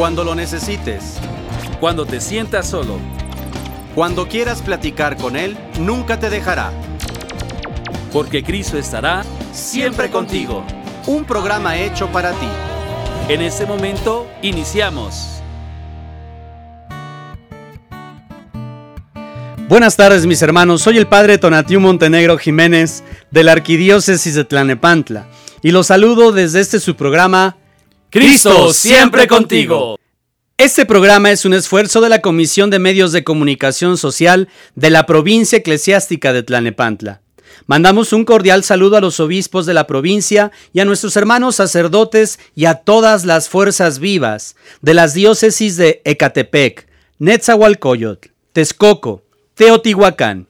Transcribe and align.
Cuando 0.00 0.24
lo 0.24 0.34
necesites. 0.34 1.18
Cuando 1.78 2.06
te 2.06 2.22
sientas 2.22 2.70
solo. 2.70 2.98
Cuando 3.94 4.28
quieras 4.28 4.62
platicar 4.62 5.18
con 5.18 5.36
Él, 5.36 5.58
nunca 5.78 6.18
te 6.18 6.30
dejará. 6.30 6.72
Porque 8.10 8.42
Cristo 8.42 8.78
estará 8.78 9.24
siempre 9.52 10.08
contigo. 10.08 10.64
Un 11.06 11.26
programa 11.26 11.76
hecho 11.76 12.06
para 12.08 12.30
ti. 12.30 12.48
En 13.28 13.42
este 13.42 13.66
momento, 13.66 14.26
iniciamos. 14.40 15.42
Buenas 19.68 19.96
tardes 19.96 20.24
mis 20.24 20.40
hermanos, 20.40 20.80
soy 20.80 20.96
el 20.96 21.08
padre 21.08 21.36
Tonatiu 21.36 21.78
Montenegro 21.78 22.38
Jiménez 22.38 23.04
de 23.30 23.44
la 23.44 23.52
Arquidiócesis 23.52 24.34
de 24.34 24.44
Tlanepantla 24.46 25.26
y 25.60 25.72
los 25.72 25.88
saludo 25.88 26.32
desde 26.32 26.60
este 26.60 26.80
su 26.80 26.96
programa 26.96 27.58
Cristo 28.10 28.72
siempre 28.72 29.28
contigo. 29.28 29.96
Este 30.58 30.84
programa 30.84 31.30
es 31.30 31.44
un 31.44 31.54
esfuerzo 31.54 32.00
de 32.00 32.08
la 32.08 32.20
Comisión 32.20 32.68
de 32.68 32.80
Medios 32.80 33.12
de 33.12 33.22
Comunicación 33.22 33.96
Social 33.96 34.48
de 34.74 34.90
la 34.90 35.06
provincia 35.06 35.58
eclesiástica 35.58 36.32
de 36.32 36.42
Tlanepantla. 36.42 37.22
Mandamos 37.68 38.12
un 38.12 38.24
cordial 38.24 38.64
saludo 38.64 38.96
a 38.96 39.00
los 39.00 39.20
obispos 39.20 39.64
de 39.64 39.74
la 39.74 39.86
provincia 39.86 40.50
y 40.72 40.80
a 40.80 40.84
nuestros 40.84 41.16
hermanos 41.16 41.54
sacerdotes 41.54 42.40
y 42.56 42.64
a 42.64 42.74
todas 42.74 43.24
las 43.24 43.48
fuerzas 43.48 44.00
vivas 44.00 44.56
de 44.82 44.94
las 44.94 45.14
diócesis 45.14 45.76
de 45.76 46.02
Ecatepec, 46.04 46.88
Netzahualcoyotl, 47.20 48.30
Texcoco, 48.52 49.22
Teotihuacán, 49.54 50.48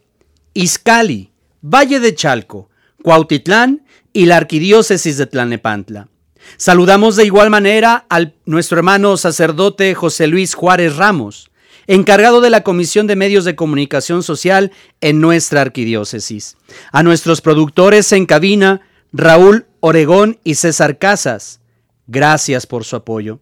Izcali, 0.55 1.31
Valle 1.61 2.01
de 2.01 2.15
Chalco, 2.15 2.70
Cuautitlán 3.03 3.84
y 4.15 4.25
la 4.25 4.39
Arquidiócesis 4.39 5.19
de 5.19 5.27
Tlanepantla. 5.27 6.09
Saludamos 6.57 7.17
de 7.17 7.25
igual 7.25 7.51
manera 7.51 8.07
a 8.11 8.27
nuestro 8.45 8.79
hermano 8.79 9.17
sacerdote 9.17 9.95
José 9.95 10.27
Luis 10.27 10.55
Juárez 10.55 10.97
Ramos, 10.97 11.51
encargado 11.87 12.41
de 12.41 12.51
la 12.51 12.62
Comisión 12.62 13.07
de 13.07 13.17
Medios 13.17 13.45
de 13.45 13.56
Comunicación 13.56 14.23
Social 14.23 14.73
en 15.01 15.20
nuestra 15.20 15.61
arquidiócesis. 15.61 16.56
A 16.92 17.03
nuestros 17.03 17.41
productores 17.41 18.12
en 18.12 18.27
cabina, 18.27 18.83
Raúl 19.12 19.67
Oregón 19.81 20.39
y 20.45 20.55
César 20.55 20.98
Casas. 20.98 21.61
Gracias 22.06 22.67
por 22.67 22.84
su 22.84 22.97
apoyo. 22.97 23.41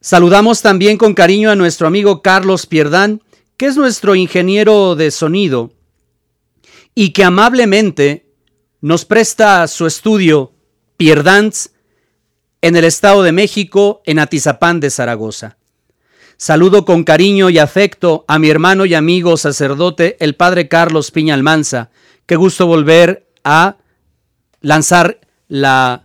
Saludamos 0.00 0.62
también 0.62 0.96
con 0.96 1.12
cariño 1.12 1.50
a 1.50 1.56
nuestro 1.56 1.86
amigo 1.86 2.22
Carlos 2.22 2.66
Pierdán, 2.66 3.22
que 3.56 3.66
es 3.66 3.76
nuestro 3.76 4.14
ingeniero 4.14 4.94
de 4.96 5.10
sonido 5.10 5.72
y 6.94 7.10
que 7.10 7.24
amablemente 7.24 8.32
nos 8.80 9.04
presta 9.04 9.66
su 9.68 9.86
estudio 9.86 10.52
Pierdans 11.00 11.70
en 12.60 12.76
el 12.76 12.84
Estado 12.84 13.22
de 13.22 13.32
México, 13.32 14.02
en 14.04 14.18
Atizapán 14.18 14.80
de 14.80 14.90
Zaragoza. 14.90 15.56
Saludo 16.36 16.84
con 16.84 17.04
cariño 17.04 17.48
y 17.48 17.56
afecto 17.56 18.26
a 18.28 18.38
mi 18.38 18.50
hermano 18.50 18.84
y 18.84 18.92
amigo 18.92 19.38
sacerdote, 19.38 20.18
el 20.20 20.34
padre 20.34 20.68
Carlos 20.68 21.10
Piña 21.10 21.32
Almanza. 21.32 21.88
Qué 22.26 22.36
gusto 22.36 22.66
volver 22.66 23.26
a 23.44 23.78
lanzar 24.60 25.20
la 25.48 26.04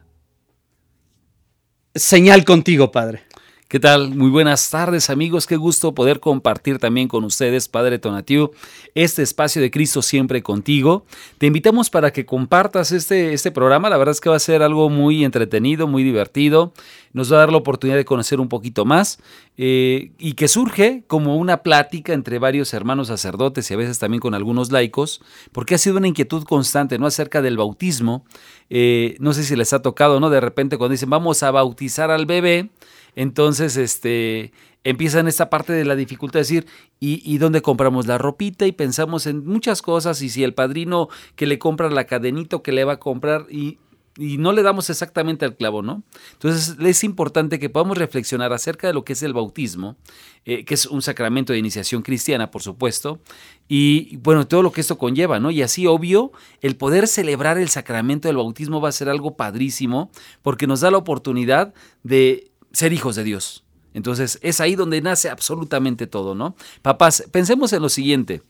señal 1.93 2.45
contigo, 2.45 2.93
padre. 2.93 3.23
¿Qué 3.67 3.80
tal? 3.80 4.13
Muy 4.13 4.30
buenas 4.30 4.69
tardes 4.69 5.09
amigos, 5.09 5.47
qué 5.47 5.55
gusto 5.55 5.95
poder 5.95 6.19
compartir 6.19 6.77
también 6.77 7.08
con 7.08 7.23
ustedes, 7.23 7.67
Padre 7.67 7.97
Tonatiu, 7.97 8.52
este 8.94 9.23
espacio 9.23 9.59
de 9.59 9.71
Cristo 9.71 10.03
siempre 10.03 10.44
contigo. 10.44 11.03
Te 11.39 11.47
invitamos 11.47 11.89
para 11.89 12.13
que 12.13 12.27
compartas 12.27 12.91
este, 12.91 13.33
este 13.33 13.49
programa, 13.49 13.89
la 13.89 13.97
verdad 13.97 14.11
es 14.11 14.21
que 14.21 14.30
va 14.30 14.36
a 14.36 14.39
ser 14.39 14.61
algo 14.61 14.91
muy 14.91 15.25
entretenido, 15.25 15.88
muy 15.88 16.03
divertido, 16.03 16.73
nos 17.11 17.31
va 17.31 17.38
a 17.38 17.39
dar 17.39 17.52
la 17.52 17.58
oportunidad 17.58 17.97
de 17.97 18.05
conocer 18.05 18.39
un 18.39 18.49
poquito 18.49 18.86
más 18.86 19.17
eh, 19.58 20.11
y 20.19 20.33
que 20.33 20.47
surge 20.47 21.03
como 21.08 21.36
una 21.36 21.63
plática 21.63 22.13
entre 22.13 22.38
varios 22.38 22.71
hermanos 22.71 23.08
sacerdotes 23.08 23.71
y 23.71 23.73
a 23.73 23.77
veces 23.77 23.97
también 23.97 24.21
con 24.21 24.36
algunos 24.36 24.71
laicos, 24.71 25.21
porque 25.52 25.73
ha 25.73 25.80
sido 25.80 25.97
una 25.97 26.08
inquietud 26.08 26.43
constante, 26.43 26.99
¿no? 26.99 27.08
Acerca 27.08 27.42
del 27.42 27.58
bautismo, 27.58 28.26
eh, 28.70 29.15
no 29.20 29.33
sé 29.33 29.43
si 29.43 29.55
les 29.55 29.73
ha 29.73 29.82
tocado, 29.82 30.20
¿no? 30.20 30.30
De 30.30 30.39
repente 30.39 30.77
cuando 30.77 30.92
dicen 30.92 31.09
vamos 31.09 31.42
a 31.42 31.49
bautizar 31.49 32.11
al 32.11 32.27
bebé, 32.27 32.70
entonces, 33.15 33.77
este, 33.77 34.52
empiezan 34.83 35.27
esta 35.27 35.49
parte 35.49 35.73
de 35.73 35.86
la 35.86 35.95
dificultad 35.95 36.39
de 36.39 36.43
decir, 36.43 36.67
¿y, 36.99 37.21
¿y, 37.26 37.37
dónde 37.37 37.61
compramos 37.61 38.08
la 38.08 38.17
ropita? 38.17 38.67
Y 38.67 38.71
pensamos 38.71 39.26
en 39.26 39.45
muchas 39.45 39.81
cosas, 39.81 40.21
y 40.21 40.30
si 40.30 40.43
el 40.43 40.53
padrino 40.53 41.09
que 41.36 41.48
le 41.48 41.59
compra 41.59 41.89
la 41.89 42.05
cadenito 42.05 42.61
que 42.61 42.71
le 42.71 42.83
va 42.83 42.93
a 42.93 42.99
comprar, 42.99 43.48
y, 43.49 43.80
y 44.17 44.37
no 44.37 44.53
le 44.53 44.64
damos 44.64 44.89
exactamente 44.89 45.43
al 45.43 45.55
clavo, 45.55 45.81
¿no? 45.81 46.03
Entonces 46.33 46.77
es 46.80 47.03
importante 47.03 47.59
que 47.59 47.70
podamos 47.70 47.98
reflexionar 47.98 48.53
acerca 48.53 48.87
de 48.87 48.93
lo 48.93 49.03
que 49.03 49.14
es 49.14 49.23
el 49.23 49.33
bautismo, 49.33 49.97
eh, 50.45 50.64
que 50.64 50.73
es 50.73 50.86
un 50.86 51.02
sacramento 51.02 51.52
de 51.52 51.59
iniciación 51.59 52.02
cristiana, 52.02 52.49
por 52.49 52.61
supuesto, 52.61 53.20
y 53.67 54.15
bueno, 54.17 54.47
todo 54.47 54.64
lo 54.64 54.71
que 54.71 54.82
esto 54.82 54.97
conlleva, 54.97 55.39
¿no? 55.39 55.52
Y 55.52 55.61
así, 55.61 55.86
obvio, 55.86 56.32
el 56.61 56.77
poder 56.77 57.08
celebrar 57.08 57.58
el 57.58 57.70
sacramento 57.70 58.30
del 58.30 58.37
bautismo 58.37 58.80
va 58.80 58.89
a 58.89 58.93
ser 58.93 59.09
algo 59.09 59.36
padrísimo, 59.36 60.11
porque 60.42 60.65
nos 60.67 60.80
da 60.80 60.92
la 60.92 60.97
oportunidad 60.97 61.73
de 62.03 62.52
ser 62.75 62.93
hijos 62.93 63.15
de 63.15 63.23
Dios. 63.23 63.63
Entonces 63.93 64.39
es 64.41 64.59
ahí 64.59 64.75
donde 64.75 65.02
nace 65.02 65.30
absolutamente 65.30 66.05
todo, 66.08 66.36
¿no? 66.36 66.55
Papás, 66.81 67.23
pensemos 67.31 67.71
en 67.73 67.81
lo 67.81 67.89
siguiente. 67.89 68.43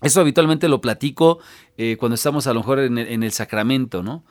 Esto 0.00 0.20
habitualmente 0.20 0.68
lo 0.68 0.80
platico 0.80 1.40
eh, 1.76 1.96
cuando 1.98 2.14
estamos 2.14 2.46
a 2.46 2.54
lo 2.54 2.60
mejor 2.60 2.78
en 2.80 2.98
el, 2.98 3.08
en 3.08 3.22
el 3.22 3.32
sacramento, 3.32 4.02
¿no? 4.02 4.24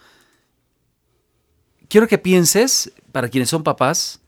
Quiero 1.89 2.07
que 2.07 2.17
pienses, 2.17 2.93
para 3.11 3.27
quienes 3.27 3.49
son 3.49 3.63
papás, 3.63 4.21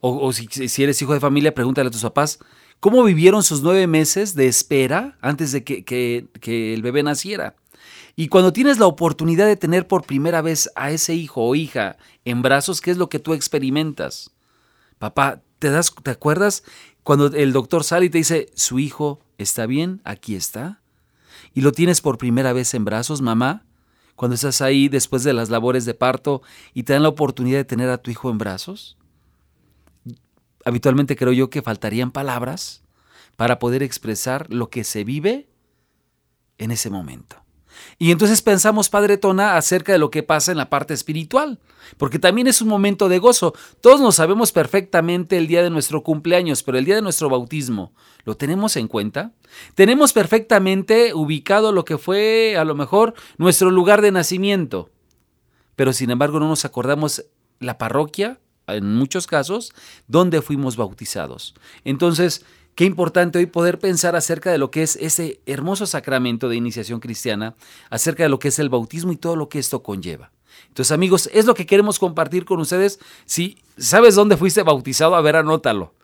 o, 0.00 0.32
si, 0.32 0.82
eres 0.82 1.02
hijo 1.02 1.12
de 1.12 1.20
familia, 1.20 1.54
pregúntale 1.54 1.88
a 1.88 1.90
tus 1.90 2.02
papás, 2.02 2.38
¿cómo 2.78 3.02
vivieron 3.04 3.42
sus 3.42 3.62
nueve 3.62 3.86
meses 3.86 4.34
de 4.34 4.46
espera 4.46 5.18
antes 5.20 5.52
de 5.52 5.62
que 5.62 6.74
el 6.74 6.82
bebé 6.82 7.02
naciera? 7.02 7.56
Y 8.16 8.28
cuando 8.28 8.52
tienes 8.52 8.78
la 8.78 8.86
oportunidad 8.86 9.46
de 9.46 9.56
tener 9.56 9.86
por 9.86 10.04
primera 10.04 10.42
vez 10.42 10.70
a 10.74 10.90
ese 10.90 11.14
hijo 11.14 11.44
o 11.46 11.54
hija 11.54 11.96
en 12.24 12.42
brazos, 12.42 12.80
¿qué 12.80 12.90
es 12.90 12.96
lo 12.96 13.08
que 13.08 13.18
tú 13.18 13.34
experimentas? 13.34 14.30
Papá, 14.98 15.42
¿te, 15.58 15.70
das, 15.70 15.94
¿te 16.02 16.10
acuerdas 16.10 16.64
cuando 17.02 17.26
el 17.26 17.52
doctor 17.52 17.84
sale 17.84 18.06
y 18.06 18.10
te 18.10 18.18
dice, 18.18 18.50
su 18.54 18.78
hijo 18.78 19.20
está 19.38 19.66
bien, 19.66 20.00
aquí 20.04 20.34
está? 20.34 20.80
Y 21.54 21.62
lo 21.62 21.72
tienes 21.72 22.00
por 22.00 22.18
primera 22.18 22.52
vez 22.52 22.74
en 22.74 22.84
brazos, 22.84 23.22
mamá, 23.22 23.64
cuando 24.16 24.34
estás 24.34 24.60
ahí 24.60 24.88
después 24.88 25.22
de 25.22 25.32
las 25.32 25.48
labores 25.48 25.84
de 25.86 25.94
parto 25.94 26.42
y 26.74 26.82
te 26.82 26.92
dan 26.92 27.02
la 27.02 27.08
oportunidad 27.08 27.58
de 27.58 27.64
tener 27.64 27.88
a 27.88 27.98
tu 27.98 28.10
hijo 28.10 28.30
en 28.30 28.38
brazos. 28.38 28.98
Habitualmente 30.64 31.16
creo 31.16 31.32
yo 31.32 31.48
que 31.48 31.62
faltarían 31.62 32.10
palabras 32.10 32.82
para 33.36 33.58
poder 33.58 33.82
expresar 33.82 34.52
lo 34.52 34.68
que 34.68 34.84
se 34.84 35.04
vive 35.04 35.48
en 36.58 36.70
ese 36.70 36.90
momento. 36.90 37.42
Y 37.98 38.10
entonces 38.10 38.42
pensamos, 38.42 38.88
Padre 38.88 39.16
Tona, 39.16 39.56
acerca 39.56 39.92
de 39.92 39.98
lo 39.98 40.10
que 40.10 40.22
pasa 40.22 40.52
en 40.52 40.58
la 40.58 40.70
parte 40.70 40.94
espiritual, 40.94 41.58
porque 41.98 42.18
también 42.18 42.46
es 42.46 42.62
un 42.62 42.68
momento 42.68 43.08
de 43.08 43.18
gozo. 43.18 43.54
Todos 43.80 44.00
nos 44.00 44.16
sabemos 44.16 44.52
perfectamente 44.52 45.36
el 45.36 45.46
día 45.46 45.62
de 45.62 45.70
nuestro 45.70 46.02
cumpleaños, 46.02 46.62
pero 46.62 46.78
el 46.78 46.84
día 46.84 46.96
de 46.96 47.02
nuestro 47.02 47.28
bautismo, 47.28 47.92
¿lo 48.24 48.36
tenemos 48.36 48.76
en 48.76 48.88
cuenta? 48.88 49.32
Tenemos 49.74 50.12
perfectamente 50.12 51.14
ubicado 51.14 51.72
lo 51.72 51.84
que 51.84 51.98
fue 51.98 52.56
a 52.58 52.64
lo 52.64 52.74
mejor 52.74 53.14
nuestro 53.38 53.70
lugar 53.70 54.02
de 54.02 54.12
nacimiento, 54.12 54.90
pero 55.76 55.92
sin 55.92 56.10
embargo 56.10 56.40
no 56.40 56.48
nos 56.48 56.64
acordamos 56.64 57.24
la 57.58 57.78
parroquia, 57.78 58.38
en 58.66 58.94
muchos 58.94 59.26
casos, 59.26 59.72
donde 60.06 60.42
fuimos 60.42 60.76
bautizados. 60.76 61.54
Entonces, 61.84 62.44
Qué 62.74 62.84
importante 62.84 63.38
hoy 63.38 63.46
poder 63.46 63.78
pensar 63.78 64.16
acerca 64.16 64.50
de 64.50 64.58
lo 64.58 64.70
que 64.70 64.82
es 64.82 64.96
ese 64.96 65.40
hermoso 65.46 65.86
sacramento 65.86 66.48
de 66.48 66.56
iniciación 66.56 67.00
cristiana, 67.00 67.54
acerca 67.90 68.22
de 68.22 68.28
lo 68.28 68.38
que 68.38 68.48
es 68.48 68.58
el 68.58 68.68
bautismo 68.68 69.12
y 69.12 69.16
todo 69.16 69.36
lo 69.36 69.48
que 69.48 69.58
esto 69.58 69.82
conlleva. 69.82 70.30
Entonces, 70.68 70.92
amigos, 70.92 71.28
es 71.32 71.46
lo 71.46 71.54
que 71.54 71.66
queremos 71.66 71.98
compartir 71.98 72.44
con 72.44 72.60
ustedes. 72.60 72.98
Si 73.26 73.58
sabes 73.76 74.14
dónde 74.14 74.36
fuiste 74.36 74.62
bautizado, 74.62 75.14
a 75.14 75.20
ver, 75.20 75.36
anótalo. 75.36 75.94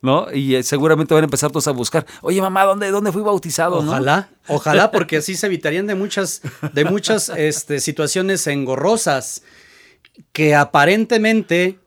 ¿No? 0.00 0.26
Y 0.32 0.56
eh, 0.56 0.64
seguramente 0.64 1.14
van 1.14 1.22
a 1.22 1.26
empezar 1.26 1.52
todos 1.52 1.68
a 1.68 1.70
buscar, 1.70 2.04
oye 2.22 2.40
mamá, 2.40 2.64
¿dónde, 2.64 2.90
dónde 2.90 3.12
fui 3.12 3.22
bautizado? 3.22 3.78
Ojalá, 3.78 4.30
¿no? 4.48 4.56
ojalá, 4.56 4.90
porque 4.92 5.18
así 5.18 5.36
se 5.36 5.46
evitarían 5.46 5.86
de 5.86 5.94
muchas, 5.94 6.42
de 6.72 6.84
muchas 6.84 7.28
este, 7.28 7.78
situaciones 7.78 8.44
engorrosas 8.48 9.44
que 10.32 10.56
aparentemente 10.56 11.78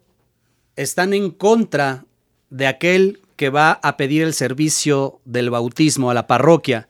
están 0.78 1.14
en 1.14 1.30
contra 1.30 2.06
de 2.50 2.68
aquel 2.68 3.20
que 3.36 3.50
va 3.50 3.74
a 3.84 3.98
pedir 3.98 4.24
el 4.24 4.34
servicio 4.34 5.20
del 5.26 5.50
bautismo 5.50 6.10
a 6.10 6.14
la 6.14 6.28
parroquia. 6.28 6.88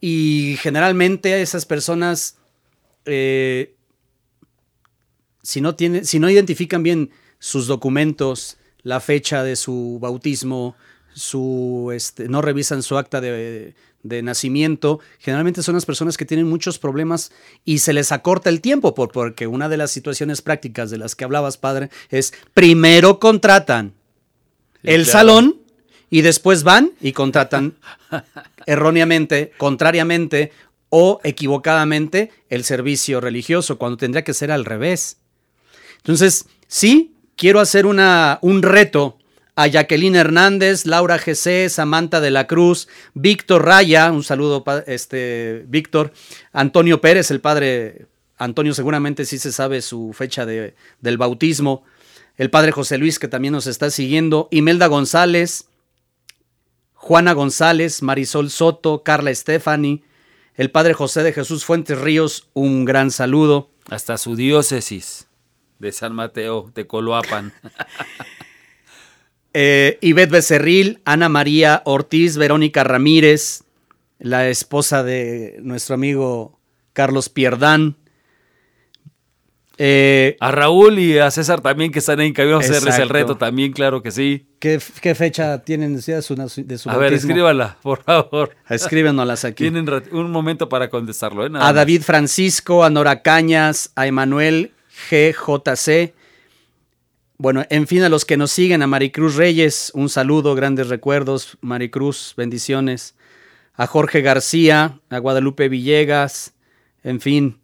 Y 0.00 0.56
generalmente 0.60 1.42
esas 1.42 1.66
personas, 1.66 2.38
eh, 3.04 3.74
si, 5.42 5.60
no 5.60 5.74
tienen, 5.74 6.04
si 6.04 6.18
no 6.18 6.30
identifican 6.30 6.82
bien 6.82 7.10
sus 7.38 7.66
documentos, 7.66 8.56
la 8.82 9.00
fecha 9.00 9.42
de 9.42 9.56
su 9.56 9.98
bautismo, 10.00 10.76
su, 11.12 11.90
este, 11.92 12.28
no 12.28 12.40
revisan 12.40 12.82
su 12.82 12.96
acta 12.96 13.20
de, 13.20 13.74
de, 14.02 14.22
nacimiento, 14.22 15.00
generalmente 15.18 15.62
son 15.62 15.74
las 15.74 15.84
personas 15.84 16.16
que 16.16 16.24
tienen 16.24 16.46
muchos 16.48 16.78
problemas 16.78 17.32
y 17.64 17.80
se 17.80 17.92
les 17.92 18.12
acorta 18.12 18.48
el 18.48 18.60
tiempo, 18.60 18.94
por, 18.94 19.10
porque 19.10 19.46
una 19.46 19.68
de 19.68 19.76
las 19.76 19.90
situaciones 19.90 20.40
prácticas 20.40 20.90
de 20.90 20.98
las 20.98 21.14
que 21.14 21.24
hablabas, 21.24 21.58
padre, 21.58 21.90
es 22.10 22.32
primero 22.54 23.18
contratan 23.18 23.92
el 24.82 25.02
claro. 25.04 25.18
salón 25.18 25.60
y 26.10 26.22
después 26.22 26.62
van 26.64 26.92
y 27.00 27.12
contratan 27.12 27.74
erróneamente, 28.66 29.52
contrariamente 29.56 30.52
o 30.88 31.20
equivocadamente 31.22 32.32
el 32.48 32.64
servicio 32.64 33.20
religioso, 33.20 33.78
cuando 33.78 33.96
tendría 33.96 34.24
que 34.24 34.34
ser 34.34 34.50
al 34.50 34.64
revés. 34.64 35.18
Entonces, 35.98 36.46
sí, 36.66 37.14
quiero 37.36 37.60
hacer 37.60 37.86
una, 37.86 38.38
un 38.42 38.62
reto 38.62 39.18
a 39.54 39.66
Jacqueline 39.66 40.16
Hernández, 40.16 40.86
Laura 40.86 41.18
GC, 41.18 41.68
Samantha 41.68 42.20
de 42.20 42.30
la 42.30 42.46
Cruz, 42.46 42.88
Víctor 43.14 43.64
Raya, 43.64 44.10
un 44.10 44.24
saludo, 44.24 44.64
este, 44.86 45.64
Víctor, 45.68 46.12
Antonio 46.52 47.00
Pérez, 47.00 47.30
el 47.30 47.40
padre 47.40 48.06
Antonio 48.38 48.72
seguramente 48.72 49.26
sí 49.26 49.38
se 49.38 49.52
sabe 49.52 49.82
su 49.82 50.12
fecha 50.14 50.46
de- 50.46 50.74
del 51.00 51.18
bautismo, 51.18 51.84
el 52.38 52.48
padre 52.48 52.72
José 52.72 52.96
Luis 52.96 53.18
que 53.18 53.28
también 53.28 53.52
nos 53.52 53.66
está 53.66 53.90
siguiendo, 53.90 54.48
Imelda 54.50 54.86
González, 54.86 55.66
Juana 57.10 57.32
González, 57.32 58.04
Marisol 58.04 58.50
Soto, 58.50 59.02
Carla 59.02 59.32
Estefani, 59.32 60.04
el 60.54 60.70
padre 60.70 60.94
José 60.94 61.24
de 61.24 61.32
Jesús 61.32 61.64
Fuentes 61.64 62.00
Ríos, 62.00 62.48
un 62.52 62.84
gran 62.84 63.10
saludo. 63.10 63.72
Hasta 63.88 64.16
su 64.16 64.36
diócesis 64.36 65.26
de 65.80 65.90
San 65.90 66.14
Mateo, 66.14 66.70
de 66.72 66.86
Coloapan. 66.86 67.52
Eh, 69.52 69.98
Ivette 70.00 70.30
Becerril, 70.30 71.00
Ana 71.04 71.28
María 71.28 71.82
Ortiz, 71.84 72.36
Verónica 72.36 72.84
Ramírez, 72.84 73.64
la 74.20 74.48
esposa 74.48 75.02
de 75.02 75.58
nuestro 75.60 75.96
amigo 75.96 76.60
Carlos 76.92 77.28
Pierdán. 77.28 77.96
Eh, 79.82 80.36
A 80.40 80.50
Raúl 80.50 80.98
y 80.98 81.16
a 81.16 81.30
César 81.30 81.62
también 81.62 81.90
que 81.90 82.00
están 82.00 82.20
ahí 82.20 82.26
en 82.26 82.34
camino 82.34 82.58
a 82.58 82.60
hacerles 82.60 82.98
el 82.98 83.08
reto 83.08 83.38
también, 83.38 83.72
claro 83.72 84.02
que 84.02 84.10
sí. 84.10 84.44
¿qué, 84.58 84.78
qué 85.00 85.14
fecha 85.14 85.64
tienen 85.64 85.96
de 85.96 86.02
su, 86.20 86.34
de 86.34 86.76
su 86.76 86.90
A 86.90 86.98
ver, 86.98 87.14
escríbala, 87.14 87.78
por 87.80 88.02
favor. 88.02 88.54
Escríbenoslas 88.68 89.46
aquí. 89.46 89.64
Tienen 89.64 89.88
un 90.12 90.30
momento 90.30 90.68
para 90.68 90.90
contestarlo, 90.90 91.46
¿eh? 91.46 91.50
A. 91.54 91.72
David 91.72 92.02
Francisco, 92.02 92.84
a 92.84 92.90
Nora 92.90 93.22
Cañas, 93.22 93.90
a 93.96 94.06
Emanuel 94.06 94.72
GJC. 95.08 96.12
Bueno, 97.38 97.64
en 97.70 97.86
fin, 97.86 98.02
a 98.02 98.10
los 98.10 98.26
que 98.26 98.36
nos 98.36 98.50
siguen, 98.50 98.82
a 98.82 98.86
Maricruz 98.86 99.36
Reyes, 99.36 99.92
un 99.94 100.10
saludo, 100.10 100.54
grandes 100.54 100.88
recuerdos, 100.88 101.56
Maricruz, 101.62 102.34
bendiciones. 102.36 103.14
A 103.76 103.86
Jorge 103.86 104.20
García, 104.20 105.00
a 105.08 105.18
Guadalupe 105.18 105.70
Villegas, 105.70 106.52
en 107.02 107.22
fin. 107.22 107.59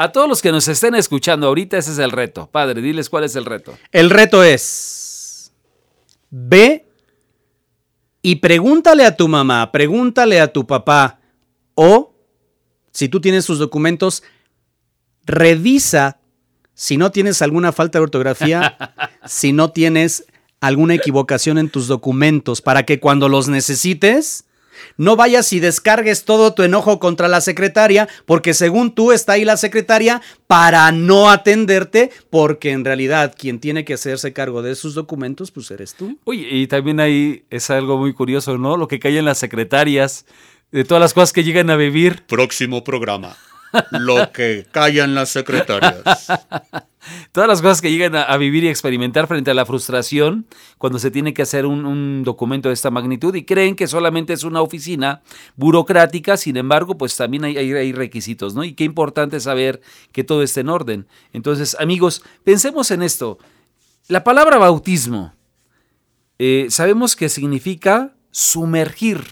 A 0.00 0.12
todos 0.12 0.26
los 0.26 0.40
que 0.40 0.50
nos 0.50 0.66
estén 0.66 0.94
escuchando 0.94 1.46
ahorita, 1.46 1.76
ese 1.76 1.92
es 1.92 1.98
el 1.98 2.10
reto. 2.10 2.48
Padre, 2.50 2.80
diles 2.80 3.10
cuál 3.10 3.24
es 3.24 3.36
el 3.36 3.44
reto. 3.44 3.76
El 3.92 4.08
reto 4.08 4.42
es, 4.42 5.52
ve 6.30 6.86
y 8.22 8.36
pregúntale 8.36 9.04
a 9.04 9.14
tu 9.14 9.28
mamá, 9.28 9.70
pregúntale 9.70 10.40
a 10.40 10.50
tu 10.50 10.66
papá, 10.66 11.20
o 11.74 12.14
si 12.90 13.10
tú 13.10 13.20
tienes 13.20 13.44
sus 13.44 13.58
documentos, 13.58 14.22
revisa 15.26 16.18
si 16.72 16.96
no 16.96 17.12
tienes 17.12 17.42
alguna 17.42 17.70
falta 17.70 17.98
de 17.98 18.04
ortografía, 18.04 18.94
si 19.26 19.52
no 19.52 19.70
tienes 19.70 20.24
alguna 20.62 20.94
equivocación 20.94 21.58
en 21.58 21.68
tus 21.68 21.88
documentos, 21.88 22.62
para 22.62 22.86
que 22.86 23.00
cuando 23.00 23.28
los 23.28 23.48
necesites, 23.48 24.46
no 24.96 25.16
vayas 25.16 25.52
y 25.52 25.60
descargues 25.60 26.24
todo 26.24 26.54
tu 26.54 26.62
enojo 26.62 26.98
contra 26.98 27.28
la 27.28 27.40
secretaria, 27.40 28.08
porque 28.26 28.54
según 28.54 28.94
tú 28.94 29.12
está 29.12 29.32
ahí 29.34 29.44
la 29.44 29.56
secretaria 29.56 30.22
para 30.46 30.90
no 30.92 31.30
atenderte, 31.30 32.10
porque 32.30 32.72
en 32.72 32.84
realidad 32.84 33.34
quien 33.36 33.60
tiene 33.60 33.84
que 33.84 33.94
hacerse 33.94 34.32
cargo 34.32 34.62
de 34.62 34.74
sus 34.74 34.94
documentos, 34.94 35.50
pues 35.50 35.70
eres 35.70 35.94
tú. 35.94 36.18
Oye, 36.24 36.48
y 36.50 36.66
también 36.66 37.00
ahí 37.00 37.44
es 37.50 37.70
algo 37.70 37.98
muy 37.98 38.12
curioso, 38.12 38.58
¿no? 38.58 38.76
Lo 38.76 38.88
que 38.88 38.98
cae 38.98 39.18
en 39.18 39.24
las 39.24 39.38
secretarias, 39.38 40.26
de 40.72 40.84
todas 40.84 41.00
las 41.00 41.14
cosas 41.14 41.32
que 41.32 41.44
llegan 41.44 41.70
a 41.70 41.76
vivir. 41.76 42.22
Próximo 42.26 42.84
programa. 42.84 43.36
Lo 43.90 44.32
que 44.32 44.66
callan 44.70 45.14
las 45.14 45.30
secretarias. 45.30 46.28
Todas 47.32 47.48
las 47.48 47.62
cosas 47.62 47.80
que 47.80 47.90
llegan 47.90 48.14
a, 48.14 48.36
vivir 48.36 48.64
y 48.64 48.68
experimentar 48.68 49.26
frente 49.26 49.50
a 49.50 49.54
la 49.54 49.64
frustración 49.64 50.46
cuando 50.78 50.98
se 50.98 51.10
tiene 51.10 51.32
que 51.32 51.42
hacer 51.42 51.66
un, 51.66 52.22
documento 52.24 52.68
de 52.68 52.74
esta 52.74 52.90
magnitud 52.90 53.34
y 53.34 53.44
creen 53.44 53.74
que 53.74 53.86
solamente 53.86 54.32
es 54.32 54.44
una 54.44 54.60
oficina 54.60 55.22
burocrática, 55.56 56.36
sin 56.36 56.56
embargo, 56.56 56.98
pues 56.98 57.16
también 57.16 57.44
hay 57.44 57.92
requisitos, 57.92 58.54
¿no? 58.54 58.64
Y 58.64 58.74
qué 58.74 58.84
importante 58.84 59.40
saber 59.40 59.80
que 60.12 60.24
todo 60.24 60.42
esté 60.42 60.60
en 60.60 60.68
orden. 60.68 61.06
Entonces, 61.32 61.76
amigos, 61.80 62.22
pensemos 62.44 62.90
en 62.90 63.02
esto. 63.02 63.38
La 64.08 64.24
palabra 64.24 64.58
bautismo, 64.58 65.34
eh, 66.38 66.66
sabemos 66.70 67.16
que 67.16 67.28
significa 67.28 68.14
sumergir. 68.30 69.24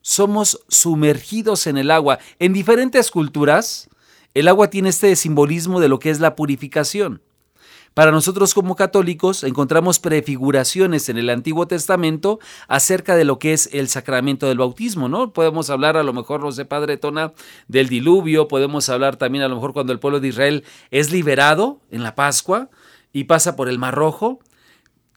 Somos 0.00 0.64
sumergidos 0.68 1.66
en 1.66 1.76
el 1.76 1.90
agua. 1.90 2.18
En 2.38 2.52
diferentes 2.52 3.10
culturas, 3.10 3.90
el 4.38 4.48
agua 4.48 4.70
tiene 4.70 4.90
este 4.90 5.14
simbolismo 5.16 5.80
de 5.80 5.88
lo 5.88 5.98
que 5.98 6.10
es 6.10 6.20
la 6.20 6.36
purificación. 6.36 7.22
Para 7.94 8.12
nosotros 8.12 8.54
como 8.54 8.76
católicos 8.76 9.42
encontramos 9.42 9.98
prefiguraciones 9.98 11.08
en 11.08 11.18
el 11.18 11.30
Antiguo 11.30 11.66
Testamento 11.66 12.38
acerca 12.68 13.16
de 13.16 13.24
lo 13.24 13.40
que 13.40 13.52
es 13.52 13.68
el 13.72 13.88
sacramento 13.88 14.46
del 14.46 14.58
bautismo, 14.58 15.08
¿no? 15.08 15.32
Podemos 15.32 15.68
hablar 15.70 15.96
a 15.96 16.04
lo 16.04 16.12
mejor, 16.12 16.40
no 16.40 16.52
sé, 16.52 16.64
Padre 16.64 16.96
Tona, 16.96 17.32
del 17.66 17.88
diluvio, 17.88 18.46
podemos 18.46 18.88
hablar 18.88 19.16
también 19.16 19.42
a 19.42 19.48
lo 19.48 19.56
mejor 19.56 19.72
cuando 19.72 19.92
el 19.92 19.98
pueblo 19.98 20.20
de 20.20 20.28
Israel 20.28 20.64
es 20.92 21.10
liberado 21.10 21.80
en 21.90 22.04
la 22.04 22.14
Pascua 22.14 22.70
y 23.12 23.24
pasa 23.24 23.56
por 23.56 23.68
el 23.68 23.80
Mar 23.80 23.94
Rojo 23.94 24.38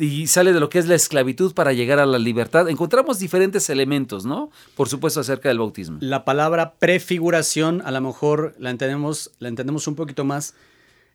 y 0.01 0.25
sale 0.25 0.51
de 0.51 0.59
lo 0.59 0.69
que 0.69 0.79
es 0.79 0.87
la 0.87 0.95
esclavitud 0.95 1.53
para 1.53 1.73
llegar 1.73 1.99
a 1.99 2.07
la 2.07 2.17
libertad. 2.17 2.67
Encontramos 2.67 3.19
diferentes 3.19 3.69
elementos, 3.69 4.25
¿no? 4.25 4.49
Por 4.75 4.89
supuesto 4.89 5.19
acerca 5.19 5.49
del 5.49 5.59
bautismo. 5.59 5.99
La 6.01 6.25
palabra 6.25 6.73
prefiguración, 6.79 7.83
a 7.85 7.91
lo 7.91 8.01
mejor 8.01 8.55
la 8.57 8.71
entendemos, 8.71 9.31
la 9.37 9.49
entendemos 9.49 9.87
un 9.87 9.95
poquito 9.95 10.25
más, 10.25 10.55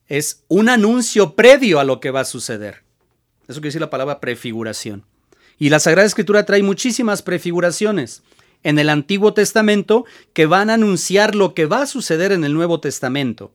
es 0.06 0.44
un 0.46 0.68
anuncio 0.68 1.34
previo 1.34 1.80
a 1.80 1.84
lo 1.84 1.98
que 1.98 2.12
va 2.12 2.20
a 2.20 2.24
suceder. 2.24 2.84
Eso 3.48 3.60
quiere 3.60 3.68
decir 3.68 3.80
la 3.80 3.90
palabra 3.90 4.20
prefiguración. 4.20 5.04
Y 5.58 5.70
la 5.70 5.80
Sagrada 5.80 6.06
Escritura 6.06 6.46
trae 6.46 6.62
muchísimas 6.62 7.22
prefiguraciones 7.22 8.22
en 8.62 8.78
el 8.78 8.88
Antiguo 8.88 9.34
Testamento 9.34 10.04
que 10.32 10.46
van 10.46 10.70
a 10.70 10.74
anunciar 10.74 11.34
lo 11.34 11.54
que 11.54 11.66
va 11.66 11.82
a 11.82 11.86
suceder 11.86 12.30
en 12.30 12.44
el 12.44 12.54
Nuevo 12.54 12.78
Testamento. 12.78 13.52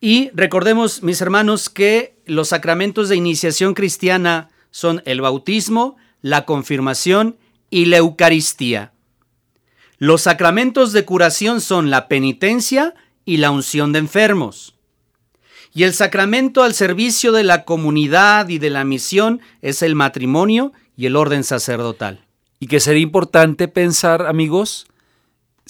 Y 0.00 0.30
recordemos, 0.32 1.02
mis 1.02 1.20
hermanos, 1.20 1.68
que 1.68 2.16
los 2.24 2.48
sacramentos 2.48 3.08
de 3.08 3.16
iniciación 3.16 3.74
cristiana 3.74 4.48
son 4.70 5.02
el 5.04 5.20
bautismo, 5.20 5.96
la 6.22 6.46
confirmación 6.46 7.36
y 7.68 7.86
la 7.86 7.98
Eucaristía. 7.98 8.92
Los 9.98 10.22
sacramentos 10.22 10.92
de 10.92 11.04
curación 11.04 11.60
son 11.60 11.90
la 11.90 12.08
penitencia 12.08 12.94
y 13.26 13.36
la 13.36 13.50
unción 13.50 13.92
de 13.92 13.98
enfermos. 13.98 14.74
Y 15.74 15.82
el 15.82 15.92
sacramento 15.92 16.62
al 16.62 16.72
servicio 16.72 17.32
de 17.32 17.44
la 17.44 17.64
comunidad 17.64 18.48
y 18.48 18.58
de 18.58 18.70
la 18.70 18.84
misión 18.84 19.40
es 19.60 19.82
el 19.82 19.94
matrimonio 19.94 20.72
y 20.96 21.06
el 21.06 21.16
orden 21.16 21.44
sacerdotal. 21.44 22.24
Y 22.58 22.66
que 22.66 22.80
sería 22.80 23.02
importante 23.02 23.68
pensar, 23.68 24.26
amigos, 24.26 24.86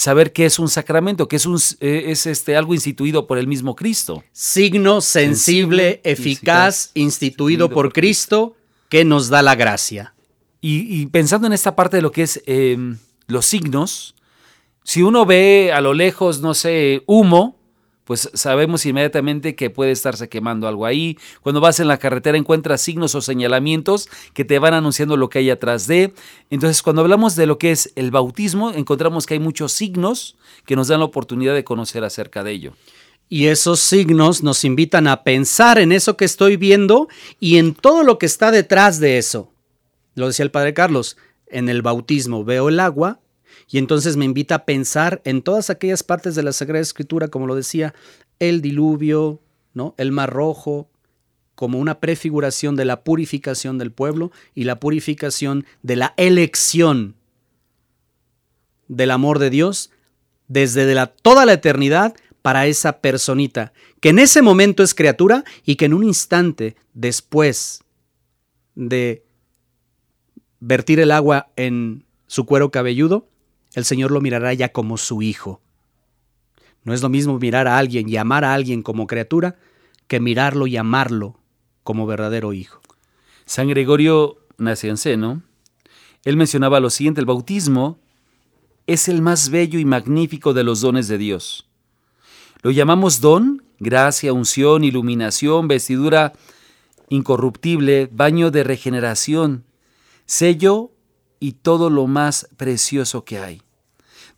saber 0.00 0.32
qué 0.32 0.46
es 0.46 0.58
un 0.58 0.68
sacramento, 0.68 1.28
que 1.28 1.36
es, 1.36 1.44
un, 1.46 1.58
eh, 1.80 2.04
es 2.06 2.26
este, 2.26 2.56
algo 2.56 2.72
instituido 2.72 3.26
por 3.26 3.36
el 3.36 3.46
mismo 3.46 3.76
Cristo. 3.76 4.24
Signo 4.32 5.00
sensible, 5.00 5.34
Sensible, 5.34 6.00
eficaz, 6.04 6.86
eficaz, 6.86 6.90
instituido 6.94 7.04
instituido 7.04 7.68
por 7.68 7.86
por 7.86 7.92
Cristo, 7.92 8.56
que 8.88 9.04
nos 9.04 9.28
da 9.28 9.42
la 9.42 9.54
gracia. 9.56 10.14
Y, 10.62 11.02
y 11.02 11.06
pensando 11.06 11.46
en 11.46 11.52
esta 11.52 11.76
parte 11.76 11.96
de 11.98 12.02
lo 12.02 12.12
que 12.12 12.22
es 12.22 12.42
eh, 12.46 12.78
los 13.26 13.44
signos, 13.44 14.14
si 14.84 15.02
uno 15.02 15.26
ve 15.26 15.70
a 15.74 15.80
lo 15.82 15.92
lejos, 15.92 16.40
no 16.40 16.54
sé, 16.54 17.02
humo, 17.06 17.59
pues 18.10 18.28
sabemos 18.34 18.84
inmediatamente 18.86 19.54
que 19.54 19.70
puede 19.70 19.92
estarse 19.92 20.28
quemando 20.28 20.66
algo 20.66 20.84
ahí. 20.84 21.16
Cuando 21.42 21.60
vas 21.60 21.78
en 21.78 21.86
la 21.86 21.98
carretera 21.98 22.36
encuentras 22.36 22.80
signos 22.80 23.14
o 23.14 23.20
señalamientos 23.20 24.08
que 24.34 24.44
te 24.44 24.58
van 24.58 24.74
anunciando 24.74 25.16
lo 25.16 25.28
que 25.30 25.38
hay 25.38 25.48
atrás 25.48 25.86
de. 25.86 26.12
Entonces, 26.50 26.82
cuando 26.82 27.02
hablamos 27.02 27.36
de 27.36 27.46
lo 27.46 27.56
que 27.56 27.70
es 27.70 27.92
el 27.94 28.10
bautismo, 28.10 28.72
encontramos 28.72 29.26
que 29.26 29.34
hay 29.34 29.38
muchos 29.38 29.70
signos 29.70 30.36
que 30.66 30.74
nos 30.74 30.88
dan 30.88 30.98
la 30.98 31.04
oportunidad 31.04 31.54
de 31.54 31.62
conocer 31.62 32.02
acerca 32.02 32.42
de 32.42 32.50
ello. 32.50 32.72
Y 33.28 33.46
esos 33.46 33.78
signos 33.78 34.42
nos 34.42 34.64
invitan 34.64 35.06
a 35.06 35.22
pensar 35.22 35.78
en 35.78 35.92
eso 35.92 36.16
que 36.16 36.24
estoy 36.24 36.56
viendo 36.56 37.06
y 37.38 37.58
en 37.58 37.74
todo 37.74 38.02
lo 38.02 38.18
que 38.18 38.26
está 38.26 38.50
detrás 38.50 38.98
de 38.98 39.18
eso. 39.18 39.52
Lo 40.16 40.26
decía 40.26 40.42
el 40.42 40.50
padre 40.50 40.74
Carlos, 40.74 41.16
en 41.46 41.68
el 41.68 41.80
bautismo 41.80 42.42
veo 42.42 42.70
el 42.70 42.80
agua 42.80 43.20
y 43.70 43.78
entonces 43.78 44.16
me 44.16 44.24
invita 44.24 44.56
a 44.56 44.64
pensar 44.64 45.22
en 45.24 45.42
todas 45.42 45.70
aquellas 45.70 46.02
partes 46.02 46.34
de 46.34 46.42
la 46.42 46.52
Sagrada 46.52 46.82
Escritura, 46.82 47.28
como 47.28 47.46
lo 47.46 47.54
decía, 47.54 47.94
el 48.40 48.62
diluvio, 48.62 49.40
¿no? 49.74 49.94
el 49.96 50.10
mar 50.10 50.30
rojo, 50.30 50.88
como 51.54 51.78
una 51.78 52.00
prefiguración 52.00 52.74
de 52.74 52.84
la 52.84 53.04
purificación 53.04 53.78
del 53.78 53.92
pueblo 53.92 54.32
y 54.54 54.64
la 54.64 54.80
purificación 54.80 55.66
de 55.82 55.96
la 55.96 56.14
elección 56.16 57.14
del 58.88 59.12
amor 59.12 59.38
de 59.38 59.50
Dios 59.50 59.90
desde 60.48 61.06
toda 61.22 61.46
la 61.46 61.52
eternidad 61.52 62.14
para 62.42 62.66
esa 62.66 63.00
personita, 63.00 63.72
que 64.00 64.08
en 64.08 64.18
ese 64.18 64.42
momento 64.42 64.82
es 64.82 64.94
criatura 64.94 65.44
y 65.64 65.76
que 65.76 65.84
en 65.84 65.94
un 65.94 66.02
instante 66.02 66.74
después 66.94 67.84
de 68.74 69.22
vertir 70.58 70.98
el 70.98 71.12
agua 71.12 71.50
en 71.54 72.04
su 72.26 72.46
cuero 72.46 72.70
cabelludo, 72.70 73.28
el 73.74 73.84
Señor 73.84 74.10
lo 74.10 74.20
mirará 74.20 74.52
ya 74.54 74.70
como 74.70 74.96
su 74.96 75.22
hijo. 75.22 75.60
No 76.84 76.94
es 76.94 77.02
lo 77.02 77.08
mismo 77.08 77.38
mirar 77.38 77.68
a 77.68 77.78
alguien 77.78 78.08
y 78.08 78.16
amar 78.16 78.44
a 78.44 78.54
alguien 78.54 78.82
como 78.82 79.06
criatura 79.06 79.56
que 80.06 80.20
mirarlo 80.20 80.66
y 80.66 80.76
amarlo 80.76 81.36
como 81.82 82.06
verdadero 82.06 82.52
hijo. 82.52 82.80
San 83.44 83.68
Gregorio 83.68 84.38
Nacianceno, 84.58 85.42
él 86.24 86.36
mencionaba 86.36 86.80
lo 86.80 86.90
siguiente, 86.90 87.20
el 87.20 87.26
bautismo 87.26 87.98
es 88.86 89.08
el 89.08 89.22
más 89.22 89.50
bello 89.50 89.78
y 89.78 89.84
magnífico 89.84 90.52
de 90.52 90.64
los 90.64 90.80
dones 90.80 91.08
de 91.08 91.18
Dios. 91.18 91.66
Lo 92.62 92.70
llamamos 92.70 93.20
don, 93.20 93.62
gracia, 93.78 94.32
unción, 94.32 94.84
iluminación, 94.84 95.68
vestidura 95.68 96.32
incorruptible, 97.08 98.08
baño 98.12 98.50
de 98.50 98.64
regeneración, 98.64 99.64
sello 100.26 100.92
y 101.40 101.52
todo 101.52 101.90
lo 101.90 102.06
más 102.06 102.48
precioso 102.56 103.24
que 103.24 103.38
hay. 103.38 103.62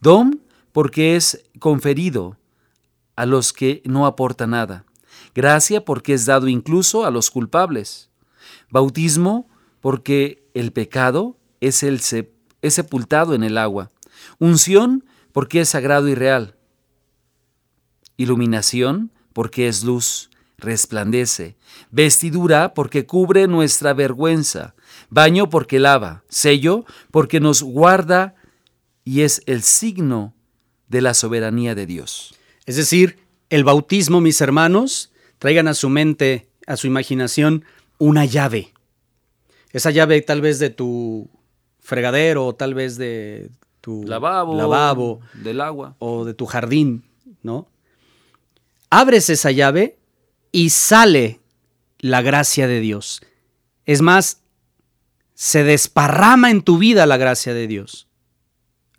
Don 0.00 0.40
porque 0.72 1.16
es 1.16 1.44
conferido 1.58 2.38
a 3.16 3.26
los 3.26 3.52
que 3.52 3.82
no 3.84 4.06
aportan 4.06 4.50
nada. 4.50 4.86
Gracia 5.34 5.84
porque 5.84 6.14
es 6.14 6.24
dado 6.24 6.48
incluso 6.48 7.04
a 7.04 7.10
los 7.10 7.30
culpables. 7.30 8.08
Bautismo 8.70 9.48
porque 9.80 10.48
el 10.54 10.72
pecado 10.72 11.36
es, 11.60 11.82
es 11.82 12.74
sepultado 12.74 13.34
en 13.34 13.42
el 13.42 13.58
agua. 13.58 13.90
Unción 14.38 15.04
porque 15.32 15.60
es 15.60 15.70
sagrado 15.70 16.08
y 16.08 16.14
real. 16.14 16.56
Iluminación 18.16 19.10
porque 19.32 19.68
es 19.68 19.82
luz, 19.84 20.30
resplandece. 20.58 21.56
Vestidura 21.90 22.74
porque 22.74 23.06
cubre 23.06 23.48
nuestra 23.48 23.94
vergüenza. 23.94 24.74
Baño 25.12 25.50
porque 25.50 25.78
lava. 25.78 26.24
Sello 26.30 26.86
porque 27.10 27.38
nos 27.38 27.62
guarda 27.62 28.34
y 29.04 29.20
es 29.20 29.42
el 29.44 29.62
signo 29.62 30.32
de 30.88 31.02
la 31.02 31.12
soberanía 31.12 31.74
de 31.74 31.84
Dios. 31.84 32.34
Es 32.64 32.76
decir, 32.76 33.18
el 33.50 33.62
bautismo, 33.62 34.22
mis 34.22 34.40
hermanos, 34.40 35.12
traigan 35.38 35.68
a 35.68 35.74
su 35.74 35.90
mente, 35.90 36.48
a 36.66 36.78
su 36.78 36.86
imaginación, 36.86 37.66
una 37.98 38.24
llave. 38.24 38.72
Esa 39.72 39.90
llave 39.90 40.22
tal 40.22 40.40
vez 40.40 40.58
de 40.58 40.70
tu 40.70 41.28
fregadero, 41.78 42.54
tal 42.54 42.72
vez 42.72 42.96
de 42.96 43.50
tu 43.82 44.04
lavabo, 44.04 44.56
lavabo 44.56 45.20
del 45.34 45.60
agua 45.60 45.94
o 45.98 46.24
de 46.24 46.32
tu 46.32 46.46
jardín, 46.46 47.04
¿no? 47.42 47.68
Abres 48.88 49.28
esa 49.28 49.50
llave 49.50 49.98
y 50.52 50.70
sale 50.70 51.40
la 51.98 52.22
gracia 52.22 52.66
de 52.66 52.80
Dios. 52.80 53.20
Es 53.84 54.00
más, 54.00 54.41
se 55.42 55.64
desparrama 55.64 56.50
en 56.50 56.62
tu 56.62 56.78
vida 56.78 57.04
la 57.06 57.16
gracia 57.16 57.52
de 57.52 57.66
Dios 57.66 58.06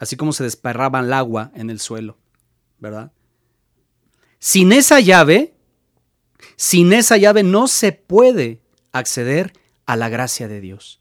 así 0.04 0.18
como 0.18 0.34
se 0.34 0.44
desparraba 0.44 1.00
el 1.00 1.12
agua 1.14 1.52
en 1.56 1.70
el 1.70 1.80
suelo, 1.80 2.18
¿verdad? 2.78 3.12
Sin 4.38 4.74
esa 4.74 5.00
llave, 5.00 5.56
sin 6.56 6.94
esa 6.94 7.18
llave 7.18 7.44
no 7.44 7.68
se 7.68 7.94
puede 7.94 8.62
acceder 8.92 9.54
a 9.86 9.96
la 9.96 10.10
gracia 10.10 10.48
de 10.48 10.62
Dios. 10.62 11.00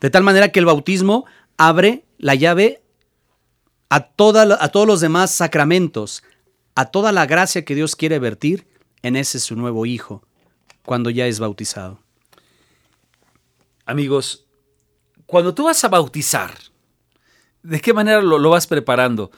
De 0.00 0.10
tal 0.10 0.22
manera 0.22 0.50
que 0.50 0.60
el 0.60 0.66
bautismo 0.66 1.26
abre 1.56 2.04
la 2.18 2.34
llave 2.34 2.82
a, 3.88 3.96
a 3.96 4.68
todos 4.68 4.86
los 4.86 5.00
demás 5.00 5.32
sacramentos, 5.32 6.22
a 6.76 6.86
toda 6.86 7.12
la 7.12 7.26
gracia 7.26 7.64
que 7.64 7.74
Dios 7.74 7.96
quiere 7.96 8.18
vertir 8.18 8.68
en 9.02 9.16
ese 9.16 9.40
su 9.40 9.56
nuevo 9.56 9.86
hijo, 9.86 10.22
cuando 10.84 11.10
ya 11.10 11.26
es 11.26 11.40
bautizado. 11.40 12.00
Amigos, 13.86 14.46
cuando 15.30 15.54
tú 15.54 15.64
vas 15.64 15.82
a 15.84 15.88
bautizar, 15.88 16.52
¿De 17.62 17.80
qué 17.80 17.92
manera 17.92 18.22
lo, 18.22 18.50
vas 18.50 18.66
preparando? 18.66 19.30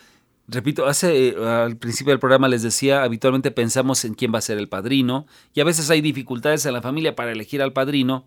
Repito, 0.47 0.87
hace 0.87 1.29
eh, 1.29 1.35
al 1.45 1.77
principio 1.77 2.13
del 2.13 2.21
programa 2.21 2.49
les 2.49 2.63
decía, 2.63 3.03
habitualmente 3.03 3.51
pensamos 3.51 4.05
en 4.05 4.15
quién 4.15 4.33
va 4.33 4.39
a 4.39 4.43
ser 4.43 4.59
el 4.59 4.69
padrino 4.69 5.27
y 5.55 5.61
a 5.61 5.65
veces 5.65 5.91
hay 5.91 6.01
dificultades 6.01 6.65
en 6.67 6.73
la 6.73 6.83
familia 6.83 7.17
para 7.17 7.33
elegir 7.33 7.63
al 7.63 7.73
padrino 7.73 8.27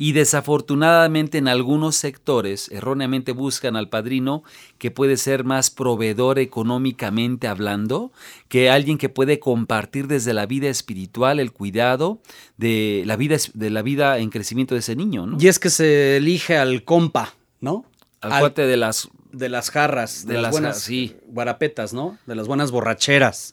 y 0.00 0.12
desafortunadamente 0.12 1.36
en 1.36 1.46
algunos 1.46 1.94
sectores 1.94 2.70
erróneamente 2.70 3.32
buscan 3.32 3.76
al 3.76 3.90
padrino 3.90 4.42
que 4.78 4.90
puede 4.90 5.18
ser 5.18 5.44
más 5.44 5.68
proveedor 5.68 6.38
económicamente 6.38 7.46
hablando, 7.46 8.10
que 8.48 8.70
alguien 8.70 8.96
que 8.96 9.10
puede 9.10 9.40
compartir 9.40 10.06
desde 10.06 10.32
la 10.32 10.46
vida 10.46 10.70
espiritual 10.70 11.38
el 11.38 11.52
cuidado 11.52 12.22
de 12.56 13.02
la 13.04 13.16
vida, 13.16 13.36
de 13.52 13.68
la 13.68 13.82
vida 13.82 14.16
en 14.16 14.30
crecimiento 14.30 14.74
de 14.74 14.78
ese 14.78 14.96
niño. 14.96 15.36
Y 15.38 15.48
es 15.48 15.58
que 15.58 15.68
se 15.68 16.16
elige 16.16 16.56
al 16.56 16.82
compa, 16.84 17.34
¿no? 17.60 17.84
al, 18.22 18.40
cuate 18.40 18.62
de 18.66 18.78
las 18.78 19.10
de 19.32 19.50
las 19.50 19.70
jarras, 19.70 20.26
de, 20.26 20.40
las, 20.40 20.50
buenas 20.50 20.90
guarapetas, 21.26 21.92
¿no? 21.92 22.16
De 22.24 22.34
las 22.34 22.46
buenas 22.46 22.70
borracheras. 22.70 23.52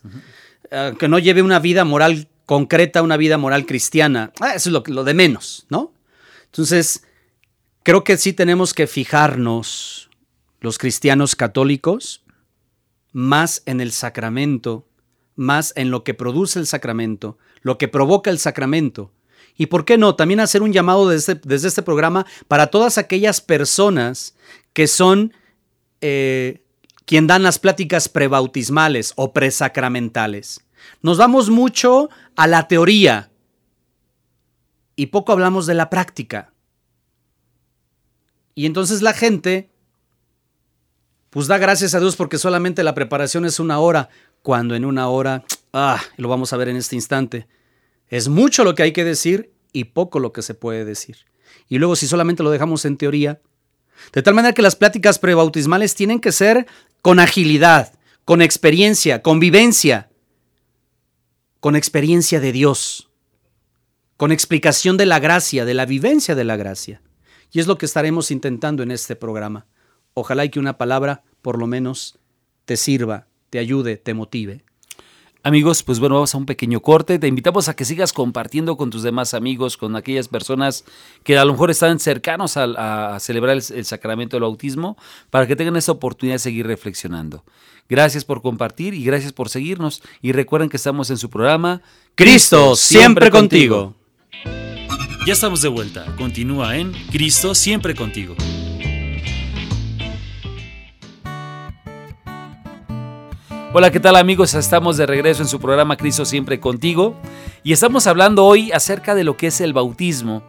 Que 0.97 1.09
no 1.09 1.19
lleve 1.19 1.41
una 1.41 1.59
vida 1.59 1.83
moral 1.83 2.29
concreta, 2.45 3.01
una 3.01 3.17
vida 3.17 3.37
moral 3.37 3.65
cristiana. 3.65 4.31
Ah, 4.39 4.53
eso 4.55 4.69
es 4.69 4.73
lo, 4.73 4.83
lo 4.87 5.03
de 5.03 5.13
menos, 5.13 5.65
¿no? 5.69 5.91
Entonces, 6.57 7.03
creo 7.83 8.03
que 8.03 8.17
sí 8.17 8.33
tenemos 8.33 8.73
que 8.73 8.87
fijarnos, 8.87 10.09
los 10.59 10.79
cristianos 10.79 11.35
católicos, 11.35 12.23
más 13.11 13.61
en 13.67 13.79
el 13.79 13.91
sacramento, 13.91 14.87
más 15.35 15.71
en 15.75 15.91
lo 15.91 16.03
que 16.03 16.15
produce 16.15 16.57
el 16.57 16.65
sacramento, 16.65 17.37
lo 17.61 17.77
que 17.77 17.87
provoca 17.87 18.31
el 18.31 18.39
sacramento. 18.39 19.11
Y 19.55 19.67
por 19.67 19.85
qué 19.85 19.99
no, 19.99 20.15
también 20.15 20.39
hacer 20.39 20.63
un 20.63 20.73
llamado 20.73 21.07
desde, 21.07 21.35
desde 21.35 21.67
este 21.67 21.83
programa 21.83 22.25
para 22.47 22.67
todas 22.67 22.97
aquellas 22.97 23.39
personas 23.39 24.35
que 24.73 24.87
son 24.87 25.33
eh, 26.01 26.63
quien 27.05 27.27
dan 27.27 27.43
las 27.43 27.59
pláticas 27.59 28.09
prebautismales 28.09 29.13
o 29.15 29.31
presacramentales. 29.31 30.61
Nos 31.03 31.19
vamos 31.19 31.51
mucho 31.51 32.09
a 32.35 32.47
la 32.47 32.67
teoría 32.67 33.29
y 34.97 35.05
poco 35.05 35.31
hablamos 35.31 35.67
de 35.67 35.75
la 35.75 35.89
práctica. 35.89 36.51
Y 38.55 38.65
entonces 38.65 39.01
la 39.01 39.13
gente, 39.13 39.69
pues 41.29 41.47
da 41.47 41.59
gracias 41.59 41.93
a 41.93 41.99
Dios 41.99 42.15
porque 42.15 42.39
solamente 42.39 42.83
la 42.83 42.95
preparación 42.95 43.45
es 43.45 43.59
una 43.59 43.79
hora, 43.79 44.09
cuando 44.41 44.75
en 44.75 44.83
una 44.83 45.07
hora, 45.07 45.45
ah, 45.71 46.01
lo 46.17 46.27
vamos 46.27 46.51
a 46.51 46.57
ver 46.57 46.67
en 46.69 46.75
este 46.75 46.95
instante, 46.95 47.47
es 48.09 48.27
mucho 48.27 48.63
lo 48.63 48.73
que 48.73 48.83
hay 48.83 48.91
que 48.91 49.03
decir 49.03 49.53
y 49.71 49.85
poco 49.85 50.19
lo 50.19 50.33
que 50.33 50.41
se 50.41 50.55
puede 50.55 50.83
decir. 50.83 51.17
Y 51.69 51.77
luego 51.77 51.95
si 51.95 52.07
solamente 52.07 52.41
lo 52.41 52.49
dejamos 52.49 52.83
en 52.85 52.97
teoría, 52.97 53.39
de 54.13 54.23
tal 54.23 54.33
manera 54.33 54.53
que 54.53 54.63
las 54.63 54.75
pláticas 54.75 55.19
prebautismales 55.19 55.93
tienen 55.93 56.19
que 56.19 56.31
ser 56.31 56.65
con 57.03 57.19
agilidad, 57.19 57.93
con 58.25 58.41
experiencia, 58.41 59.21
con 59.21 59.39
vivencia, 59.39 60.09
con 61.59 61.75
experiencia 61.75 62.39
de 62.39 62.51
Dios, 62.51 63.06
con 64.17 64.31
explicación 64.31 64.97
de 64.97 65.05
la 65.05 65.19
gracia, 65.19 65.63
de 65.63 65.75
la 65.75 65.85
vivencia 65.85 66.35
de 66.35 66.43
la 66.43 66.57
gracia. 66.57 67.01
Y 67.51 67.59
es 67.59 67.67
lo 67.67 67.77
que 67.77 67.85
estaremos 67.85 68.31
intentando 68.31 68.83
en 68.83 68.91
este 68.91 69.15
programa. 69.15 69.67
Ojalá 70.13 70.43
y 70.43 70.49
que 70.49 70.59
una 70.59 70.77
palabra, 70.77 71.23
por 71.41 71.59
lo 71.59 71.67
menos, 71.67 72.17
te 72.65 72.75
sirva, 72.75 73.27
te 73.49 73.59
ayude, 73.59 73.97
te 73.97 74.13
motive. 74.13 74.63
Amigos, 75.43 75.83
pues 75.83 75.99
bueno, 75.99 76.15
vamos 76.15 76.33
a 76.33 76.37
un 76.39 76.45
pequeño 76.45 76.81
corte. 76.81 77.19
Te 77.19 77.27
invitamos 77.27 77.69
a 77.69 77.75
que 77.75 77.85
sigas 77.85 78.11
compartiendo 78.11 78.75
con 78.75 78.89
tus 78.89 79.03
demás 79.03 79.33
amigos, 79.33 79.77
con 79.77 79.95
aquellas 79.95 80.27
personas 80.27 80.83
que 81.23 81.37
a 81.37 81.45
lo 81.45 81.53
mejor 81.53 81.71
están 81.71 81.99
cercanos 81.99 82.57
a, 82.57 83.17
celebrar 83.21 83.55
el, 83.55 83.63
el, 83.73 83.85
sacramento 83.85 84.35
del 84.35 84.41
bautismo, 84.41 84.97
para 85.29 85.47
que 85.47 85.55
tengan 85.55 85.77
esa 85.77 85.93
oportunidad 85.93 86.35
de 86.35 86.39
seguir 86.39 86.67
reflexionando. 86.67 87.45
Gracias 87.87 88.25
por 88.25 88.41
compartir 88.41 88.93
y 88.93 89.05
gracias 89.05 89.31
por 89.31 89.47
seguirnos. 89.47 90.01
Y 90.21 90.33
recuerden 90.33 90.69
que 90.69 90.75
estamos 90.75 91.11
en 91.11 91.17
su 91.17 91.29
programa 91.29 91.81
Cristo, 92.15 92.75
siempre 92.75 93.29
contigo. 93.29 93.96
Ya 95.27 95.33
estamos 95.33 95.61
de 95.61 95.67
vuelta. 95.67 96.05
Continúa 96.15 96.77
en 96.77 96.93
Cristo, 97.11 97.53
siempre 97.53 97.93
contigo. 97.93 98.33
Hola, 103.73 103.91
¿qué 103.91 103.99
tal 103.99 104.15
amigos? 104.15 104.53
Estamos 104.53 104.95
de 104.95 105.05
regreso 105.05 105.41
en 105.41 105.49
su 105.49 105.59
programa 105.59 105.97
Cristo 105.97 106.23
siempre 106.23 106.61
contigo 106.61 107.19
y 107.61 107.73
estamos 107.73 108.07
hablando 108.07 108.45
hoy 108.45 108.71
acerca 108.71 109.15
de 109.15 109.25
lo 109.25 109.35
que 109.35 109.47
es 109.47 109.59
el 109.59 109.73
bautismo 109.73 110.43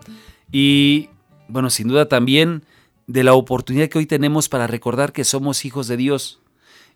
y, 0.53 1.09
bueno, 1.49 1.71
sin 1.71 1.89
duda 1.89 2.07
también 2.07 2.63
de 3.09 3.25
la 3.25 3.35
oportunidad 3.35 3.89
que 3.89 3.99
hoy 3.99 4.07
tenemos 4.07 4.49
para 4.49 4.69
recordar 4.69 5.13
que 5.13 5.25
somos 5.25 5.65
hijos 5.65 5.89
de 5.89 5.97
Dios. 5.97 6.39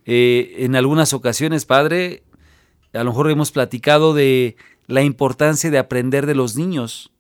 Eh, 0.06 0.54
en 0.58 0.76
algunas 0.76 1.12
ocasiones, 1.14 1.66
Padre, 1.66 2.22
a 2.92 3.02
lo 3.02 3.06
mejor 3.06 3.28
hemos 3.28 3.50
platicado 3.50 4.14
de 4.14 4.54
la 4.86 5.02
importancia 5.02 5.68
de 5.68 5.78
aprender 5.78 6.26
de 6.26 6.36
los 6.36 6.54
niños, 6.54 7.11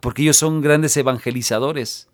porque 0.00 0.22
ellos 0.22 0.36
son 0.36 0.60
grandes 0.60 0.96
evangelizadores. 0.96 2.08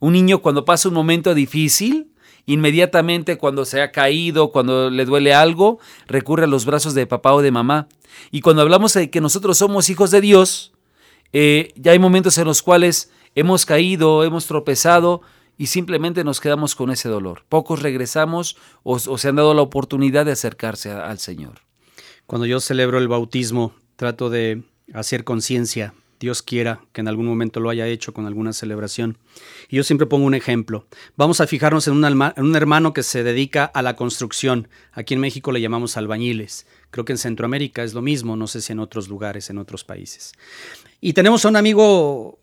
Un 0.00 0.12
niño 0.12 0.40
cuando 0.40 0.64
pasa 0.64 0.88
un 0.88 0.94
momento 0.94 1.34
difícil, 1.34 2.12
Inmediatamente 2.46 3.36
cuando 3.36 3.66
se 3.66 3.82
ha 3.82 3.92
caído, 3.92 4.52
cuando 4.52 4.88
le 4.88 5.04
duele 5.04 5.34
algo, 5.34 5.80
recurre 6.06 6.44
a 6.44 6.46
los 6.46 6.64
brazos 6.64 6.94
de 6.94 7.06
papá 7.06 7.34
o 7.34 7.42
de 7.42 7.50
mamá. 7.50 7.88
Y 8.30 8.40
cuando 8.40 8.62
hablamos 8.62 8.94
de 8.94 9.10
que 9.10 9.20
nosotros 9.20 9.58
somos 9.58 9.90
hijos 9.90 10.10
de 10.10 10.22
Dios, 10.22 10.72
Eh, 11.32 11.72
ya 11.76 11.92
hay 11.92 11.98
momentos 11.98 12.38
en 12.38 12.46
los 12.46 12.62
cuales 12.62 13.10
hemos 13.34 13.66
caído, 13.66 14.24
hemos 14.24 14.46
tropezado 14.46 15.20
y 15.56 15.66
simplemente 15.66 16.24
nos 16.24 16.40
quedamos 16.40 16.74
con 16.74 16.90
ese 16.90 17.08
dolor. 17.08 17.44
Pocos 17.48 17.82
regresamos 17.82 18.56
o, 18.82 18.98
se 18.98 19.28
han 19.28 19.36
dado 19.36 19.52
la 19.54 19.62
oportunidad 19.62 20.24
de 20.24 20.32
acercarse 20.32 20.90
al 20.90 21.18
Señor. 21.18 21.60
Cuando 22.26 22.46
yo 22.46 22.60
celebro 22.60 22.98
el 22.98 23.08
bautismo, 23.08 23.72
trato 23.96 24.30
de 24.30 24.62
hacer 24.94 25.24
conciencia 25.24 25.92
Dios 26.20 26.42
quiera 26.42 26.80
que 26.92 27.00
en 27.00 27.08
algún 27.08 27.26
momento 27.26 27.60
lo 27.60 27.70
haya 27.70 27.86
hecho 27.86 28.12
con 28.12 28.26
alguna 28.26 28.52
celebración. 28.52 29.18
Y 29.68 29.76
yo 29.76 29.84
siempre 29.84 30.06
pongo 30.06 30.26
un 30.26 30.34
ejemplo. 30.34 30.86
Vamos 31.16 31.40
a 31.40 31.46
fijarnos 31.46 31.86
en 31.86 31.94
un, 31.94 32.56
hermano 32.56 32.92
que 32.92 33.02
se 33.02 33.22
dedica 33.22 33.64
a 33.64 33.82
la 33.82 33.94
construcción. 33.96 34.68
Aquí 34.92 35.14
en 35.14 35.20
México 35.20 35.52
le 35.52 35.60
llamamos 35.60 35.96
albañiles. 35.96 36.66
Creo 36.90 37.04
que 37.04 37.12
en 37.12 37.18
Centroamérica 37.18 37.84
es 37.84 37.94
lo 37.94 38.02
mismo, 38.02 38.36
no 38.36 38.46
sé 38.46 38.60
si 38.60 38.72
en 38.72 38.80
otros 38.80 39.08
lugares, 39.08 39.50
en 39.50 39.58
otros 39.58 39.84
países. 39.84 40.32
Y 41.00 41.12
tenemos 41.12 41.44
a 41.44 41.48
un 41.48 41.56
amigo, 41.56 42.38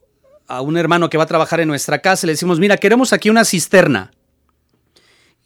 a 0.48 0.62
un 0.62 0.78
hermano 0.78 1.10
que 1.10 1.18
va 1.18 1.24
a 1.24 1.28
trabajar 1.28 1.60
en 1.60 1.68
nuestra 1.68 2.02
casa, 2.02 2.28
le 2.28 2.34
decimos, 2.34 2.60
mira, 2.60 2.78
queremos 2.78 3.12
aquí 3.12 3.30
una 3.30 3.44
cisterna. 3.44 4.12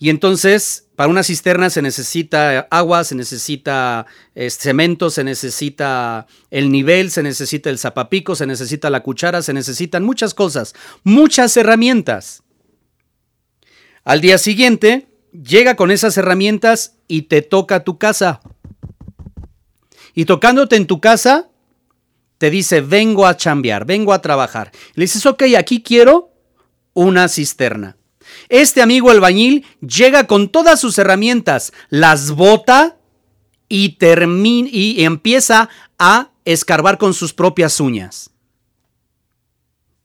Y 0.01 0.09
entonces, 0.09 0.87
para 0.95 1.09
una 1.09 1.23
cisterna 1.23 1.69
se 1.69 1.81
necesita 1.81 2.61
agua, 2.71 3.03
se 3.03 3.15
necesita 3.15 4.05
eh, 4.33 4.49
cemento, 4.49 5.09
se 5.09 5.25
necesita 5.25 6.25
el 6.49 6.71
nivel, 6.71 7.11
se 7.11 7.21
necesita 7.21 7.69
el 7.69 7.77
zapapico, 7.77 8.33
se 8.33 8.47
necesita 8.47 8.89
la 8.89 9.03
cuchara, 9.03 9.41
se 9.41 9.51
necesitan 9.51 10.05
muchas 10.05 10.33
cosas, 10.33 10.73
muchas 11.03 11.55
herramientas. 11.57 12.43
Al 14.05 14.21
día 14.21 14.37
siguiente, 14.37 15.09
llega 15.33 15.75
con 15.75 15.91
esas 15.91 16.17
herramientas 16.17 16.95
y 17.09 17.23
te 17.23 17.41
toca 17.41 17.83
tu 17.83 17.97
casa. 17.97 18.39
Y 20.15 20.23
tocándote 20.23 20.77
en 20.77 20.87
tu 20.87 21.01
casa, 21.01 21.49
te 22.37 22.49
dice, 22.49 22.79
vengo 22.79 23.27
a 23.27 23.35
chambear, 23.35 23.85
vengo 23.85 24.13
a 24.13 24.21
trabajar. 24.21 24.71
Le 24.93 25.03
dices, 25.03 25.25
ok, 25.25 25.43
aquí 25.57 25.83
quiero 25.83 26.31
una 26.93 27.27
cisterna. 27.27 27.98
Este 28.47 28.81
amigo 28.81 29.11
albañil 29.11 29.65
llega 29.81 30.27
con 30.27 30.49
todas 30.49 30.79
sus 30.79 30.97
herramientas, 30.97 31.73
las 31.89 32.31
bota 32.31 32.97
y, 33.67 33.97
y 34.01 35.03
empieza 35.03 35.69
a 35.97 36.31
escarbar 36.45 36.97
con 36.97 37.13
sus 37.13 37.33
propias 37.33 37.79
uñas. 37.79 38.31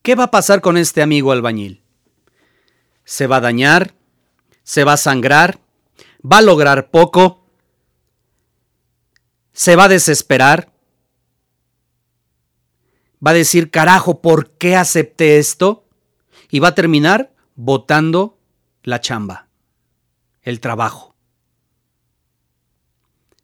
¿Qué 0.03 0.15
va 0.15 0.25
a 0.25 0.31
pasar 0.31 0.61
con 0.61 0.77
este 0.77 1.01
amigo 1.01 1.33
albañil? 1.33 1.83
Se 3.05 3.27
va 3.27 3.37
a 3.37 3.41
dañar, 3.41 3.95
se 4.63 4.85
va 4.85 4.95
a 4.95 4.99
sangrar, 4.99 5.61
va 6.21 6.39
a 6.39 6.43
lograr 6.43 6.91
poco, 6.91 7.47
se 9.53 9.77
va 9.77 9.85
a 9.85 9.89
desesperar, 9.89 10.73
va 13.25 13.31
a 13.31 13.35
decir, 13.35 13.71
carajo, 13.71 14.21
¿por 14.21 14.51
qué 14.51 14.77
acepté 14.77 15.39
esto? 15.39 15.87
Y 16.51 16.59
va 16.59 16.69
a 16.69 16.75
terminar 16.75 17.34
votando 17.55 18.39
la 18.83 19.01
chamba, 19.01 19.49
el 20.43 20.61
trabajo. 20.61 21.15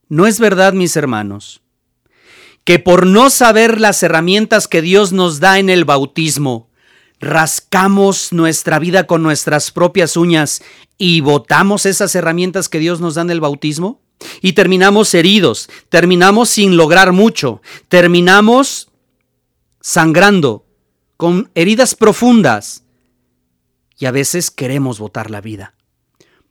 No 0.09 0.27
es 0.27 0.41
verdad, 0.41 0.73
mis 0.73 0.97
hermanos, 0.97 1.63
que 2.65 2.79
por 2.79 3.07
no 3.07 3.31
saber 3.31 3.81
las 3.81 4.03
herramientas 4.03 4.69
que 4.69 4.83
Dios 4.83 5.13
nos 5.13 5.41
da 5.41 5.59
en 5.59 5.71
el 5.71 5.85
bautismo, 5.85 6.69
rascamos 7.21 8.33
nuestra 8.33 8.79
vida 8.79 9.07
con 9.07 9.23
nuestras 9.23 9.71
propias 9.71 10.17
uñas 10.17 10.63
y 10.99 11.21
votamos 11.21 11.87
esas 11.87 12.15
herramientas 12.15 12.69
que 12.69 12.79
Dios 12.79 13.01
nos 13.01 13.15
da 13.15 13.23
en 13.23 13.31
el 13.31 13.41
bautismo? 13.41 14.01
Y 14.43 14.53
terminamos 14.53 15.15
heridos, 15.15 15.71
terminamos 15.89 16.51
sin 16.51 16.77
lograr 16.77 17.13
mucho, 17.13 17.63
terminamos 17.89 18.91
sangrando, 19.81 20.67
con 21.17 21.51
heridas 21.55 21.95
profundas, 21.95 22.85
y 24.01 24.07
a 24.07 24.11
veces 24.11 24.51
queremos 24.51 24.99
votar 24.99 25.31
la 25.31 25.41
vida 25.41 25.75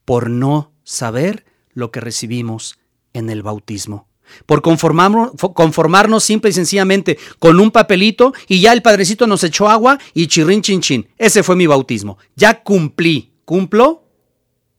por 0.05 0.29
no 0.29 0.71
saber 0.83 1.45
lo 1.73 1.91
que 1.91 1.99
recibimos 1.99 2.79
en 3.11 3.29
el 3.29 3.43
bautismo. 3.43 4.07
Por 4.45 4.61
conformarnos, 4.61 5.31
conformarnos 5.55 6.23
simple 6.23 6.51
y 6.51 6.53
sencillamente 6.53 7.17
con 7.39 7.59
un 7.59 7.71
papelito 7.71 8.33
y 8.47 8.61
ya 8.61 8.71
el 8.71 8.83
padrecito 8.83 9.25
nos 9.25 9.43
echó 9.43 9.67
agua 9.67 9.99
y 10.13 10.27
chirrin 10.27 10.61
chin 10.61 10.81
chin. 10.81 11.09
Ese 11.17 11.41
fue 11.41 11.55
mi 11.55 11.65
bautismo. 11.65 12.19
Ya 12.35 12.63
cumplí. 12.63 13.33
Cumplo 13.45 14.07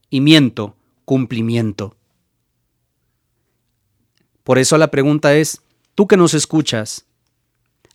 y 0.08 0.20
miento. 0.20 0.76
Cumplimiento. 1.04 1.96
Por 4.44 4.58
eso 4.58 4.78
la 4.78 4.92
pregunta 4.92 5.34
es, 5.34 5.62
tú 5.96 6.06
que 6.06 6.16
nos 6.16 6.34
escuchas, 6.34 7.06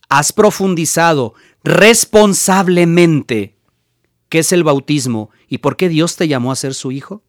¿has 0.09 0.33
profundizado 0.33 1.33
responsablemente 1.63 3.54
qué 4.35 4.39
es 4.39 4.51
el 4.51 4.65
bautismo 4.65 5.29
y 5.47 5.59
por 5.59 5.77
qué 5.77 5.87
Dios 5.87 6.17
te 6.17 6.27
llamó 6.27 6.51
a 6.51 6.57
ser 6.57 6.73
su 6.73 6.91
hijo? 6.91 7.23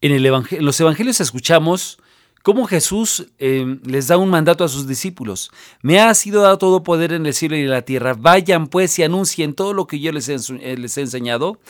En, 0.00 0.20
los 0.64 0.80
evangelios 0.80 1.20
escuchamos 1.20 1.98
cómo 2.42 2.66
Jesús 2.66 3.28
eh, 3.38 3.78
les 3.84 4.08
da 4.08 4.16
un 4.16 4.28
mandato 4.28 4.64
a 4.64 4.68
sus 4.68 4.88
discípulos. 4.88 5.52
Me 5.82 6.00
ha 6.00 6.12
sido 6.14 6.42
dado 6.42 6.58
todo 6.58 6.82
poder 6.82 7.12
en 7.12 7.26
el 7.26 7.34
cielo 7.34 7.56
y 7.56 7.60
en 7.60 7.70
la 7.70 7.82
tierra. 7.82 8.14
Vayan 8.14 8.66
pues 8.66 8.98
y 8.98 9.04
anuncien 9.04 9.54
todo 9.54 9.72
lo 9.72 9.86
que 9.86 10.00
yo 10.00 10.10
les 10.10 10.28
he, 10.28 10.34
eh, 10.34 10.86
enseñado. 10.96 11.60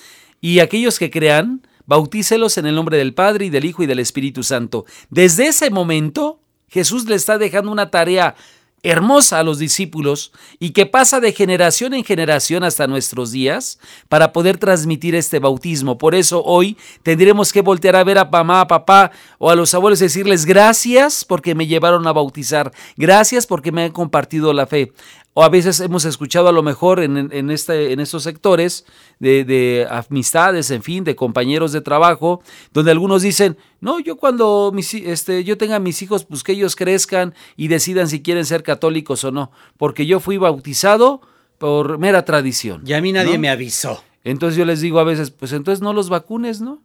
Y 0.41 0.61
aquellos 0.61 0.99
que 0.99 1.11
crean, 1.11 1.61
bautícelos 1.85 2.57
en 2.57 2.65
el 2.65 2.75
nombre 2.75 2.97
del 2.97 3.13
Padre 3.13 3.45
y 3.45 3.51
del 3.51 3.67
Hijo 3.67 3.83
y 3.83 3.87
del 3.87 3.99
Espíritu 3.99 4.43
Santo. 4.43 4.87
Desde 5.11 5.49
ese 5.49 5.69
momento, 5.69 6.41
Jesús 6.69 7.05
le 7.05 7.15
está 7.15 7.37
dejando 7.37 7.71
una 7.71 7.91
tarea 7.91 8.37
hermosa 8.83 9.39
a 9.39 9.43
los 9.43 9.59
discípulos 9.59 10.33
y 10.59 10.71
que 10.71 10.87
pasa 10.87 11.21
de 11.21 11.33
generación 11.33 11.95
en 11.95 12.05
generación 12.05 12.65
hasta 12.65 12.87
nuestros 12.87 13.31
días 13.33 13.79
para 14.09 14.33
poder 14.33 14.59
transmitir 14.59 15.15
este 15.15 15.39
bautismo. 15.39 15.99
Por 15.99 16.15
eso 16.15 16.43
hoy 16.45 16.77
tendremos 17.03 17.53
que 17.53 17.61
voltear 17.61 17.97
a 17.97 18.05
ver 18.05 18.19
a 18.19 18.25
mamá, 18.25 18.61
a 18.63 18.69
papá 18.69 19.11
o 19.39 19.51
a 19.51 19.55
los 19.55 19.75
abuelos 19.75 20.01
y 20.01 20.05
decirles 20.05 20.47
gracias 20.47 21.25
porque 21.25 21.55
me 21.55 21.67
llevaron 21.67 22.07
a 22.07 22.13
bautizar, 22.13 22.73
gracias 22.97 23.47
porque 23.47 23.73
me 23.73 23.85
han 23.85 23.93
compartido 23.93 24.53
la 24.53 24.67
fe 24.67 24.93
o 25.33 25.45
a 25.45 25.49
veces 25.49 25.79
hemos 25.81 26.05
escuchado 26.05 26.49
a 26.49 26.53
lo 26.53 26.63
mejor 26.63 27.01
en, 27.01 27.51
este, 27.51 27.93
en 27.93 28.01
estos 28.01 28.25
sectores 28.25 28.85
de, 29.21 29.87
amistades, 29.89 30.71
en 30.71 30.83
fin, 30.83 31.05
de 31.05 31.15
compañeros 31.15 31.73
de 31.73 31.81
trabajo, 31.81 32.43
donde 32.73 32.91
algunos 32.91 33.23
dicen, 33.23 33.57
no, 33.81 34.01
yo 34.01 34.17
cuando 34.17 34.73
mis, 34.75 34.93
este, 34.95 35.45
yo 35.45 35.57
tenga 35.57 35.79
mis 35.79 36.03
hijos, 36.03 36.25
pues 36.25 36.43
que 36.43 36.53
ellos 36.53 36.75
crezcan 36.75 37.35
y 37.57 37.69
decidan 37.69 38.09
si 38.09 38.23
quieren 38.23 38.45
ser 38.45 38.63
católicos 38.65 39.23
o 39.23 39.31
no, 39.31 39.53
porque 39.77 40.05
yo 40.05 40.19
fui 40.19 40.37
bautizado 40.37 41.21
por 41.59 41.99
mera 41.99 42.25
tradición. 42.25 42.83
Y 42.85 42.95
a 42.95 43.01
mí 43.01 43.13
nadie 43.13 43.39
me 43.39 43.51
avisó. 43.51 44.03
Entonces 44.25 44.57
yo 44.57 44.65
les 44.65 44.81
digo 44.81 44.99
a 44.99 45.05
veces, 45.05 45.31
pues 45.31 45.53
entonces 45.53 45.81
no 45.81 45.93
los 45.93 46.09
vacunes, 46.09 46.61
¿no? 46.61 46.83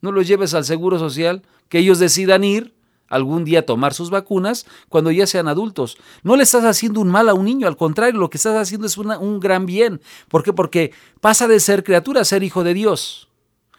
No 0.00 0.12
los 0.12 0.26
lleves 0.26 0.54
al 0.54 0.64
Seguro 0.64 0.98
Social, 0.98 1.42
que 1.68 1.78
ellos 1.78 1.98
decidan 1.98 2.42
ir 2.44 2.75
algún 3.08 3.44
día 3.44 3.66
tomar 3.66 3.94
sus 3.94 4.10
vacunas 4.10 4.66
cuando 4.88 5.10
ya 5.10 5.26
sean 5.26 5.48
adultos. 5.48 5.98
No 6.22 6.36
le 6.36 6.42
estás 6.42 6.64
haciendo 6.64 7.00
un 7.00 7.08
mal 7.08 7.28
a 7.28 7.34
un 7.34 7.44
niño, 7.44 7.66
al 7.66 7.76
contrario, 7.76 8.20
lo 8.20 8.30
que 8.30 8.38
estás 8.38 8.56
haciendo 8.56 8.86
es 8.86 8.96
un 8.96 9.40
gran 9.40 9.66
bien. 9.66 10.00
¿Por 10.28 10.42
qué? 10.42 10.52
Porque 10.52 10.92
pasa 11.20 11.48
de 11.48 11.60
ser 11.60 11.84
criatura 11.84 12.20
a 12.20 12.24
ser 12.24 12.42
hijo 12.42 12.64
de 12.64 12.74
Dios. 12.74 13.28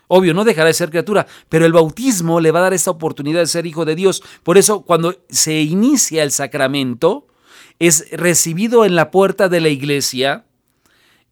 Obvio, 0.07 0.33
no 0.33 0.45
dejará 0.45 0.67
de 0.67 0.73
ser 0.73 0.89
criatura, 0.89 1.27
pero 1.49 1.65
el 1.65 1.73
bautismo 1.73 2.39
le 2.39 2.51
va 2.51 2.59
a 2.59 2.63
dar 2.63 2.73
esta 2.73 2.91
oportunidad 2.91 3.41
de 3.41 3.47
ser 3.47 3.65
hijo 3.65 3.83
de 3.83 3.95
Dios. 3.95 4.23
Por 4.43 4.57
eso, 4.57 4.81
cuando 4.81 5.15
se 5.29 5.61
inicia 5.61 6.23
el 6.23 6.31
sacramento, 6.31 7.27
es 7.79 8.09
recibido 8.11 8.85
en 8.85 8.95
la 8.95 9.11
puerta 9.11 9.49
de 9.49 9.59
la 9.59 9.69
iglesia 9.69 10.45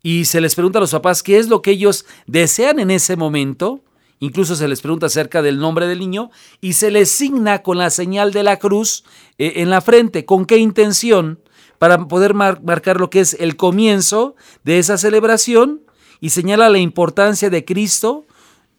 y 0.04 0.26
se 0.26 0.42
les 0.42 0.56
pregunta 0.56 0.78
a 0.78 0.82
los 0.82 0.92
papás 0.92 1.24
qué 1.24 1.40
es 1.40 1.48
lo 1.48 1.62
que 1.62 1.72
ellos 1.72 2.06
desean 2.28 2.80
en 2.80 2.92
ese 2.92 3.16
momento 3.16 3.82
Incluso 4.20 4.56
se 4.56 4.68
les 4.68 4.82
pregunta 4.82 5.08
acerca 5.08 5.42
del 5.42 5.60
nombre 5.60 5.88
del 5.88 6.00
niño 6.00 6.32
y 6.62 6.74
se 6.74 6.92
les 6.92 7.12
signa 7.12 7.62
con 7.64 7.78
la 7.78 7.90
señal 7.90 8.32
de 8.32 8.44
la 8.44 8.58
cruz 8.58 9.04
eh, 9.38 9.54
en 9.58 9.70
la 9.70 9.82
frente. 9.82 10.26
¿Con 10.26 10.46
qué 10.46 10.58
intención? 10.58 11.40
Para 11.78 12.08
poder 12.08 12.34
marcar 12.34 13.00
lo 13.00 13.10
que 13.10 13.20
es 13.20 13.36
el 13.40 13.58
comienzo 13.58 14.36
de 14.64 14.80
esa 14.80 14.98
celebración 14.98 15.82
y 16.22 16.30
señala 16.30 16.70
la 16.70 16.78
importancia 16.78 17.50
de 17.50 17.66
Cristo 17.66 18.26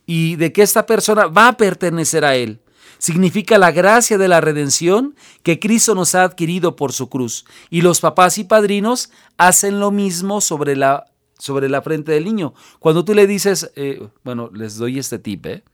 y 0.07 0.37
de 0.37 0.53
que 0.53 0.63
esta 0.63 0.87
persona 0.87 1.27
va 1.27 1.49
a 1.49 1.57
pertenecer 1.59 2.25
a 2.25 2.37
Él. 2.37 2.61
Significa 2.99 3.59
la 3.59 3.73
gracia 3.73 4.17
de 4.17 4.29
la 4.29 4.41
redención 4.41 5.15
que 5.43 5.59
Cristo 5.59 5.95
nos 5.95 6.15
ha 6.15 6.23
adquirido 6.23 6.77
por 6.77 6.93
su 6.93 7.11
cruz. 7.11 7.45
Y 7.69 7.83
los 7.83 8.01
papás 8.01 8.39
y 8.39 8.45
padrinos 8.45 9.11
hacen 9.37 9.81
lo 9.81 9.91
mismo 9.91 10.41
sobre 10.41 10.77
la 10.77 11.05
sobre 11.39 11.69
la 11.69 11.83
frente 11.83 12.13
del 12.13 12.25
niño. 12.25 12.55
Cuando 12.79 13.05
tú 13.05 13.15
le 13.15 13.27
dices, 13.27 13.73
eh, 13.77 14.09
bueno, 14.25 14.51
les 14.53 14.77
doy 14.77 14.99
este 14.99 15.19
tip, 15.19 15.47
¿eh? 15.47 15.65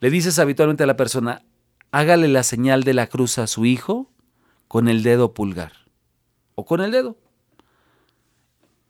le 0.00 0.10
dices 0.10 0.38
habitualmente 0.38 0.82
a 0.82 0.86
la 0.86 0.96
persona, 0.96 1.42
hágale 1.90 2.28
la 2.28 2.42
señal 2.42 2.82
de 2.82 2.94
la 2.94 3.06
cruz 3.06 3.38
a 3.38 3.46
su 3.46 3.64
hijo 3.64 4.10
con 4.68 4.88
el 4.88 5.02
dedo 5.02 5.34
pulgar 5.34 5.72
o 6.54 6.64
con 6.64 6.80
el 6.80 6.90
dedo. 6.90 7.16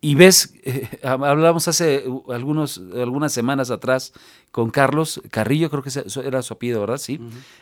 Y 0.04 0.16
ves, 0.16 0.52
eh, 0.64 0.98
hablamos 1.04 1.68
hace 1.68 2.04
algunos, 2.28 2.82
algunas 2.92 3.32
semanas 3.32 3.70
atrás 3.70 4.12
con 4.50 4.70
Carlos 4.70 5.22
Carrillo, 5.30 5.70
creo 5.70 5.84
que 5.84 5.90
era 6.26 6.42
su 6.42 6.54
apellido, 6.54 6.80
¿verdad? 6.80 6.98
Sí. 6.98 7.20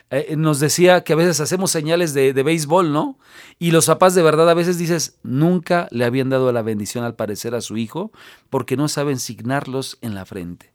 Eh, 0.09 0.37
nos 0.39 0.59
decía 0.59 1.05
que 1.05 1.13
a 1.13 1.17
veces 1.17 1.39
hacemos 1.41 1.71
señales 1.71 2.15
de, 2.15 2.33
de, 2.33 2.43
béisbol, 2.43 2.95
¿no? 2.95 3.19
Y 3.59 3.73
los 3.73 3.87
papás 3.87 4.15
de 4.15 4.23
verdad 4.23 4.49
a 4.49 4.55
veces 4.55 4.79
dices, 4.79 5.19
nunca 5.23 5.87
le 5.91 6.07
habían 6.07 6.31
dado 6.31 6.51
la 6.51 6.63
bendición 6.63 7.05
al 7.05 7.15
parecer 7.15 7.55
a 7.55 7.61
su 7.61 7.77
hijo 7.77 8.11
porque 8.49 8.75
no 8.79 8.89
saben 8.89 9.19
signarlos 9.19 9.99
en 10.01 10.15
la 10.15 10.25
frente. 10.25 10.70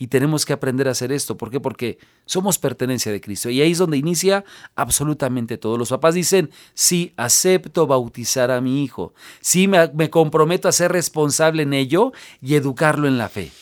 Y 0.00 0.06
tenemos 0.06 0.46
que 0.46 0.54
aprender 0.54 0.88
a 0.88 0.92
hacer 0.92 1.12
esto. 1.12 1.36
¿Por 1.36 1.50
qué? 1.50 1.60
Porque 1.60 1.98
somos 2.24 2.58
pertenencia 2.58 3.12
de 3.12 3.20
Cristo. 3.20 3.50
Y 3.50 3.60
ahí 3.60 3.72
es 3.72 3.76
donde 3.76 3.98
inicia 3.98 4.46
absolutamente 4.74 5.58
todo. 5.58 5.76
Los 5.76 5.90
papás 5.90 6.14
dicen, 6.14 6.48
sí, 6.72 7.12
acepto 7.18 7.86
bautizar 7.86 8.50
a 8.50 8.62
mi 8.62 8.82
hijo. 8.82 9.12
Sí, 9.42 9.68
me, 9.68 9.88
me 9.88 10.08
comprometo 10.08 10.68
a 10.68 10.72
ser 10.72 10.90
responsable 10.90 11.64
en 11.64 11.74
ello 11.74 12.14
y 12.40 12.54
educarlo 12.54 13.08
en 13.08 13.18
la 13.18 13.28
fe. 13.28 13.52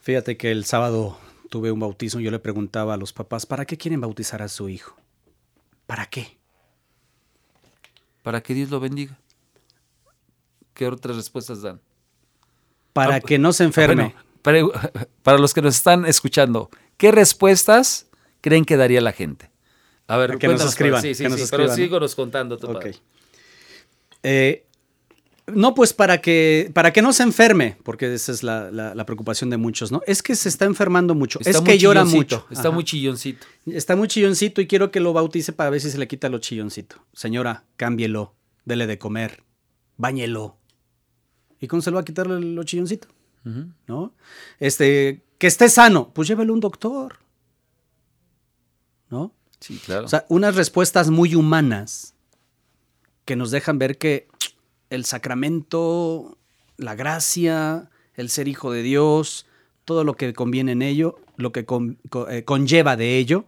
Fíjate 0.00 0.36
que 0.36 0.50
el 0.50 0.64
sábado 0.64 1.16
tuve 1.50 1.70
un 1.70 1.78
bautismo 1.78 2.20
y 2.20 2.24
yo 2.24 2.32
le 2.32 2.40
preguntaba 2.40 2.94
a 2.94 2.96
los 2.96 3.12
papás, 3.12 3.46
¿para 3.46 3.64
qué 3.64 3.78
quieren 3.78 4.00
bautizar 4.00 4.42
a 4.42 4.48
su 4.48 4.68
hijo? 4.68 4.96
¿Para 5.86 6.06
qué? 6.06 6.36
Para 8.24 8.42
que 8.42 8.54
Dios 8.54 8.70
lo 8.70 8.80
bendiga. 8.80 9.16
¿Qué 10.74 10.88
otras 10.88 11.14
respuestas 11.14 11.62
dan? 11.62 11.80
Para 12.92 13.14
ah, 13.14 13.20
que 13.20 13.38
no 13.38 13.52
se 13.52 13.62
enferme. 13.62 14.16
Ah, 14.16 14.24
para 15.22 15.38
los 15.38 15.54
que 15.54 15.62
nos 15.62 15.76
están 15.76 16.04
escuchando, 16.04 16.68
¿qué 16.98 17.10
respuestas 17.10 18.08
creen 18.42 18.64
que 18.64 18.76
daría 18.76 19.00
la 19.00 19.12
gente? 19.12 19.50
A 20.06 20.18
ver, 20.18 20.38
que 20.38 20.48
nos 20.48 20.62
escriban. 20.64 21.00
Sí, 21.00 21.14
sí, 21.14 21.24
que 21.24 21.30
nos 21.30 21.40
sí, 21.40 21.46
pero 21.50 21.74
síguenos 21.74 22.14
contando 22.14 22.58
tu 22.58 22.70
okay. 22.70 22.94
eh, 24.22 24.66
no, 25.46 25.74
pues 25.74 25.92
para 25.92 26.20
que, 26.20 26.70
para 26.74 26.92
que 26.92 27.00
no 27.00 27.12
se 27.12 27.22
enferme, 27.22 27.78
porque 27.84 28.12
esa 28.12 28.32
es 28.32 28.42
la, 28.42 28.70
la, 28.70 29.06
preocupación 29.06 29.50
de 29.50 29.56
muchos, 29.56 29.92
¿no? 29.92 30.02
Es 30.06 30.22
que 30.22 30.34
se 30.36 30.48
está 30.48 30.64
enfermando 30.66 31.14
mucho, 31.14 31.38
es 31.44 31.60
que 31.60 31.78
llora 31.78 32.04
mucho. 32.04 32.46
Está 32.50 32.70
muy 32.70 32.84
chilloncito. 32.84 33.46
Está 33.66 33.96
muy 33.96 34.08
chilloncito 34.08 34.60
y 34.60 34.66
quiero 34.66 34.90
que 34.90 35.00
lo 35.00 35.12
bautice 35.12 35.52
para 35.52 35.70
ver 35.70 35.80
si 35.80 35.90
se 35.90 35.98
le 35.98 36.08
quita 36.08 36.28
lo 36.28 36.38
chilloncito. 36.38 36.96
Señora, 37.12 37.64
cámbielo, 37.76 38.34
dele 38.64 38.86
de 38.86 38.98
comer, 38.98 39.42
báñelo. 39.96 40.56
¿Y 41.60 41.66
cómo 41.66 41.82
se 41.82 41.90
le 41.90 41.94
va 41.94 42.00
a 42.00 42.04
quitar 42.04 42.26
lo 42.26 42.64
chilloncito? 42.64 43.08
¿No? 43.44 44.14
Este, 44.58 45.22
que 45.38 45.46
esté 45.46 45.68
sano, 45.68 46.10
pues 46.14 46.28
llévelo 46.28 46.52
un 46.52 46.60
doctor, 46.60 47.18
¿no? 49.10 49.32
Sí, 49.60 49.80
claro. 49.84 50.06
O 50.06 50.08
sea, 50.08 50.26
unas 50.28 50.56
respuestas 50.56 51.10
muy 51.10 51.34
humanas 51.34 52.14
que 53.24 53.36
nos 53.36 53.50
dejan 53.50 53.78
ver 53.78 53.98
que 53.98 54.28
el 54.90 55.04
sacramento, 55.04 56.38
la 56.76 56.94
gracia, 56.94 57.90
el 58.14 58.28
ser 58.30 58.48
hijo 58.48 58.70
de 58.72 58.82
Dios, 58.82 59.46
todo 59.84 60.04
lo 60.04 60.14
que 60.14 60.32
conviene 60.32 60.72
en 60.72 60.82
ello, 60.82 61.16
lo 61.36 61.52
que 61.52 61.66
eh, 62.30 62.44
conlleva 62.44 62.96
de 62.96 63.18
ello, 63.18 63.46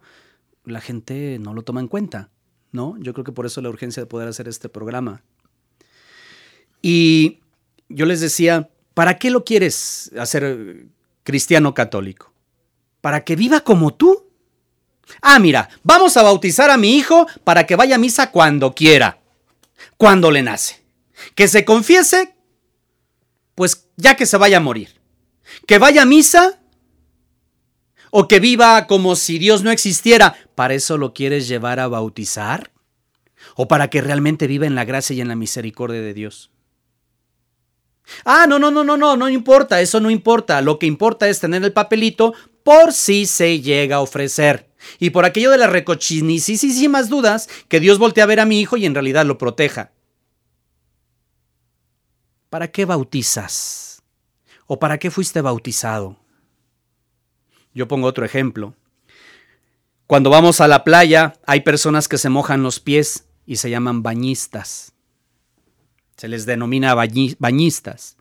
la 0.65 0.81
gente 0.81 1.39
no 1.39 1.53
lo 1.53 1.63
toma 1.63 1.79
en 1.79 1.87
cuenta, 1.87 2.29
¿no? 2.71 2.97
Yo 2.99 3.13
creo 3.13 3.23
que 3.23 3.31
por 3.31 3.45
eso 3.45 3.61
la 3.61 3.69
urgencia 3.69 4.03
de 4.03 4.07
poder 4.07 4.27
hacer 4.27 4.47
este 4.47 4.69
programa. 4.69 5.23
Y 6.81 7.39
yo 7.89 8.05
les 8.05 8.21
decía, 8.21 8.69
¿Para 8.97 9.19
qué 9.19 9.29
lo 9.29 9.45
quieres 9.45 10.09
hacer 10.17 10.43
eh, 10.43 10.87
cristiano 11.21 11.75
católico? 11.75 12.33
¿Para 12.99 13.23
que 13.23 13.35
viva 13.35 13.59
como 13.59 13.93
tú? 13.93 14.25
Ah, 15.21 15.37
mira, 15.37 15.69
vamos 15.83 16.17
a 16.17 16.23
bautizar 16.23 16.71
a 16.71 16.77
mi 16.77 16.97
hijo 16.97 17.27
para 17.43 17.67
que 17.67 17.75
vaya 17.75 17.93
a 17.93 17.99
misa 17.99 18.31
cuando 18.31 18.73
quiera, 18.73 19.19
cuando 19.97 20.31
le 20.31 20.41
nace. 20.41 20.81
Que 21.35 21.47
se 21.47 21.63
confiese, 21.63 22.33
pues 23.53 23.85
ya 23.97 24.15
que 24.15 24.25
se 24.25 24.37
vaya 24.37 24.57
a 24.57 24.61
morir. 24.61 24.99
Que 25.67 25.77
vaya 25.77 26.01
a 26.01 26.05
misa 26.07 26.59
o 28.09 28.27
que 28.27 28.39
viva 28.39 28.87
como 28.87 29.15
si 29.15 29.37
Dios 29.37 29.61
no 29.61 29.69
existiera. 29.69 30.35
¿Para 30.55 30.73
eso 30.73 30.97
lo 30.97 31.13
quieres 31.13 31.47
llevar 31.47 31.79
a 31.79 31.87
bautizar? 31.87 32.71
¿O 33.55 33.67
para 33.67 33.91
que 33.91 34.01
realmente 34.01 34.47
viva 34.47 34.65
en 34.65 34.73
la 34.73 34.85
gracia 34.85 35.15
y 35.15 35.21
en 35.21 35.27
la 35.27 35.35
misericordia 35.35 36.01
de 36.01 36.15
Dios? 36.15 36.49
Ah, 38.25 38.45
no, 38.47 38.59
no, 38.59 38.71
no, 38.71 38.83
no, 38.83 38.97
no, 38.97 39.17
no 39.17 39.29
importa, 39.29 39.81
eso 39.81 39.99
no 39.99 40.09
importa. 40.09 40.61
Lo 40.61 40.79
que 40.79 40.85
importa 40.85 41.27
es 41.27 41.39
tener 41.39 41.63
el 41.63 41.73
papelito 41.73 42.33
por 42.63 42.93
si 42.93 43.25
se 43.25 43.61
llega 43.61 43.97
a 43.97 44.01
ofrecer. 44.01 44.69
Y 44.99 45.09
por 45.09 45.25
aquello 45.25 45.51
de 45.51 45.57
las 45.57 45.69
recochinicísimas 45.69 47.09
dudas, 47.09 47.49
que 47.67 47.79
Dios 47.79 47.99
voltea 47.99 48.23
a 48.23 48.27
ver 48.27 48.39
a 48.39 48.45
mi 48.45 48.59
hijo 48.59 48.77
y 48.77 48.85
en 48.85 48.93
realidad 48.93 49.25
lo 49.25 49.37
proteja. 49.37 49.91
¿Para 52.49 52.69
qué 52.69 52.85
bautizas? 52.85 54.03
¿O 54.65 54.79
para 54.79 54.97
qué 54.97 55.11
fuiste 55.11 55.41
bautizado? 55.41 56.17
Yo 57.73 57.87
pongo 57.87 58.07
otro 58.07 58.25
ejemplo. 58.25 58.73
Cuando 60.05 60.29
vamos 60.29 60.61
a 60.61 60.67
la 60.67 60.83
playa, 60.83 61.33
hay 61.45 61.61
personas 61.61 62.07
que 62.07 62.17
se 62.17 62.29
mojan 62.29 62.63
los 62.63 62.79
pies 62.79 63.25
y 63.45 63.57
se 63.57 63.69
llaman 63.69 64.03
bañistas 64.03 64.96
se 66.17 66.27
les 66.27 66.45
denomina 66.45 66.95
bañistas. 66.95 68.17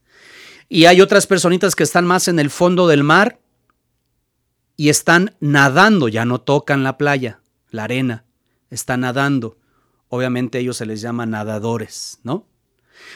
Y 0.68 0.84
hay 0.84 1.00
otras 1.00 1.26
personitas 1.26 1.74
que 1.74 1.82
están 1.82 2.06
más 2.06 2.28
en 2.28 2.38
el 2.38 2.50
fondo 2.50 2.86
del 2.86 3.02
mar 3.02 3.40
y 4.76 4.90
están 4.90 5.34
nadando, 5.40 6.08
ya 6.08 6.24
no 6.24 6.40
tocan 6.40 6.84
la 6.84 6.98
playa, 6.98 7.40
la 7.70 7.84
arena, 7.84 8.24
están 8.70 9.00
nadando. 9.00 9.58
Obviamente 10.08 10.58
ellos 10.58 10.76
se 10.76 10.86
les 10.86 11.00
llama 11.00 11.24
nadadores, 11.24 12.20
¿no? 12.22 12.46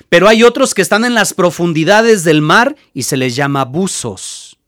Pero 0.08 0.28
hay 0.28 0.42
otros 0.42 0.74
que 0.74 0.82
están 0.82 1.04
en 1.04 1.14
las 1.14 1.34
profundidades 1.34 2.24
del 2.24 2.40
mar 2.40 2.76
y 2.94 3.02
se 3.02 3.16
les 3.16 3.36
llama 3.36 3.64
buzos. 3.64 4.58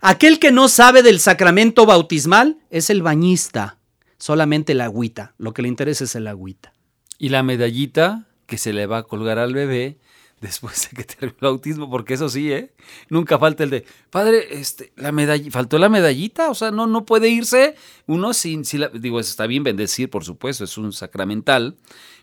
Aquel 0.00 0.38
que 0.38 0.52
no 0.52 0.68
sabe 0.68 1.02
del 1.02 1.20
sacramento 1.20 1.86
bautismal 1.86 2.58
es 2.70 2.88
el 2.90 3.02
bañista, 3.02 3.78
solamente 4.18 4.72
el 4.72 4.80
agüita, 4.80 5.34
lo 5.38 5.52
que 5.52 5.62
le 5.62 5.68
interesa 5.68 6.04
es 6.04 6.14
el 6.14 6.26
agüita. 6.26 6.72
¿Y 7.18 7.28
la 7.28 7.42
medallita? 7.42 8.29
Que 8.50 8.58
se 8.58 8.72
le 8.72 8.86
va 8.86 8.98
a 8.98 9.02
colgar 9.04 9.38
al 9.38 9.54
bebé 9.54 9.96
después 10.40 10.90
de 10.90 10.96
que 10.96 11.04
termine 11.04 11.38
el 11.40 11.46
autismo, 11.46 11.88
porque 11.88 12.14
eso 12.14 12.28
sí, 12.28 12.50
¿eh? 12.50 12.72
Nunca 13.08 13.38
falta 13.38 13.62
el 13.62 13.70
de, 13.70 13.84
padre, 14.10 14.58
este, 14.58 14.92
la 14.96 15.12
medalla, 15.12 15.48
faltó 15.52 15.78
la 15.78 15.88
medallita, 15.88 16.50
o 16.50 16.54
sea, 16.54 16.72
no, 16.72 16.88
no 16.88 17.04
puede 17.04 17.28
irse 17.28 17.76
uno 18.06 18.34
sin, 18.34 18.64
sin 18.64 18.80
la, 18.80 18.88
digo, 18.88 19.20
está 19.20 19.46
bien 19.46 19.62
bendecir, 19.62 20.10
por 20.10 20.24
supuesto, 20.24 20.64
es 20.64 20.76
un 20.78 20.92
sacramental, 20.92 21.76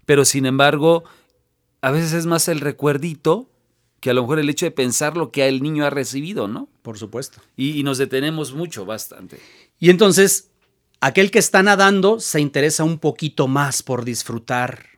pero 0.05 0.25
sin 0.25 0.45
embargo, 0.45 1.05
a 1.79 1.91
veces 1.91 2.11
es 2.11 2.25
más 2.25 2.49
el 2.49 2.59
recuerdito 2.59 3.49
que 4.01 4.09
a 4.09 4.13
lo 4.13 4.23
mejor 4.23 4.39
el 4.39 4.49
hecho 4.49 4.65
de 4.65 4.71
pensar 4.71 5.15
lo 5.15 5.31
que 5.31 5.47
el 5.47 5.63
niño 5.63 5.85
ha 5.85 5.89
recibido, 5.89 6.49
¿no? 6.49 6.67
Por 6.81 6.97
supuesto. 6.97 7.39
Y, 7.55 7.79
y 7.79 7.83
nos 7.83 7.97
detenemos 7.97 8.53
mucho, 8.53 8.85
bastante. 8.85 9.39
Y 9.79 9.89
entonces, 9.91 10.51
aquel 10.99 11.31
que 11.31 11.39
está 11.39 11.63
nadando 11.63 12.19
se 12.19 12.41
interesa 12.41 12.83
un 12.83 12.99
poquito 12.99 13.47
más 13.47 13.81
por 13.81 14.03
disfrutar 14.03 14.96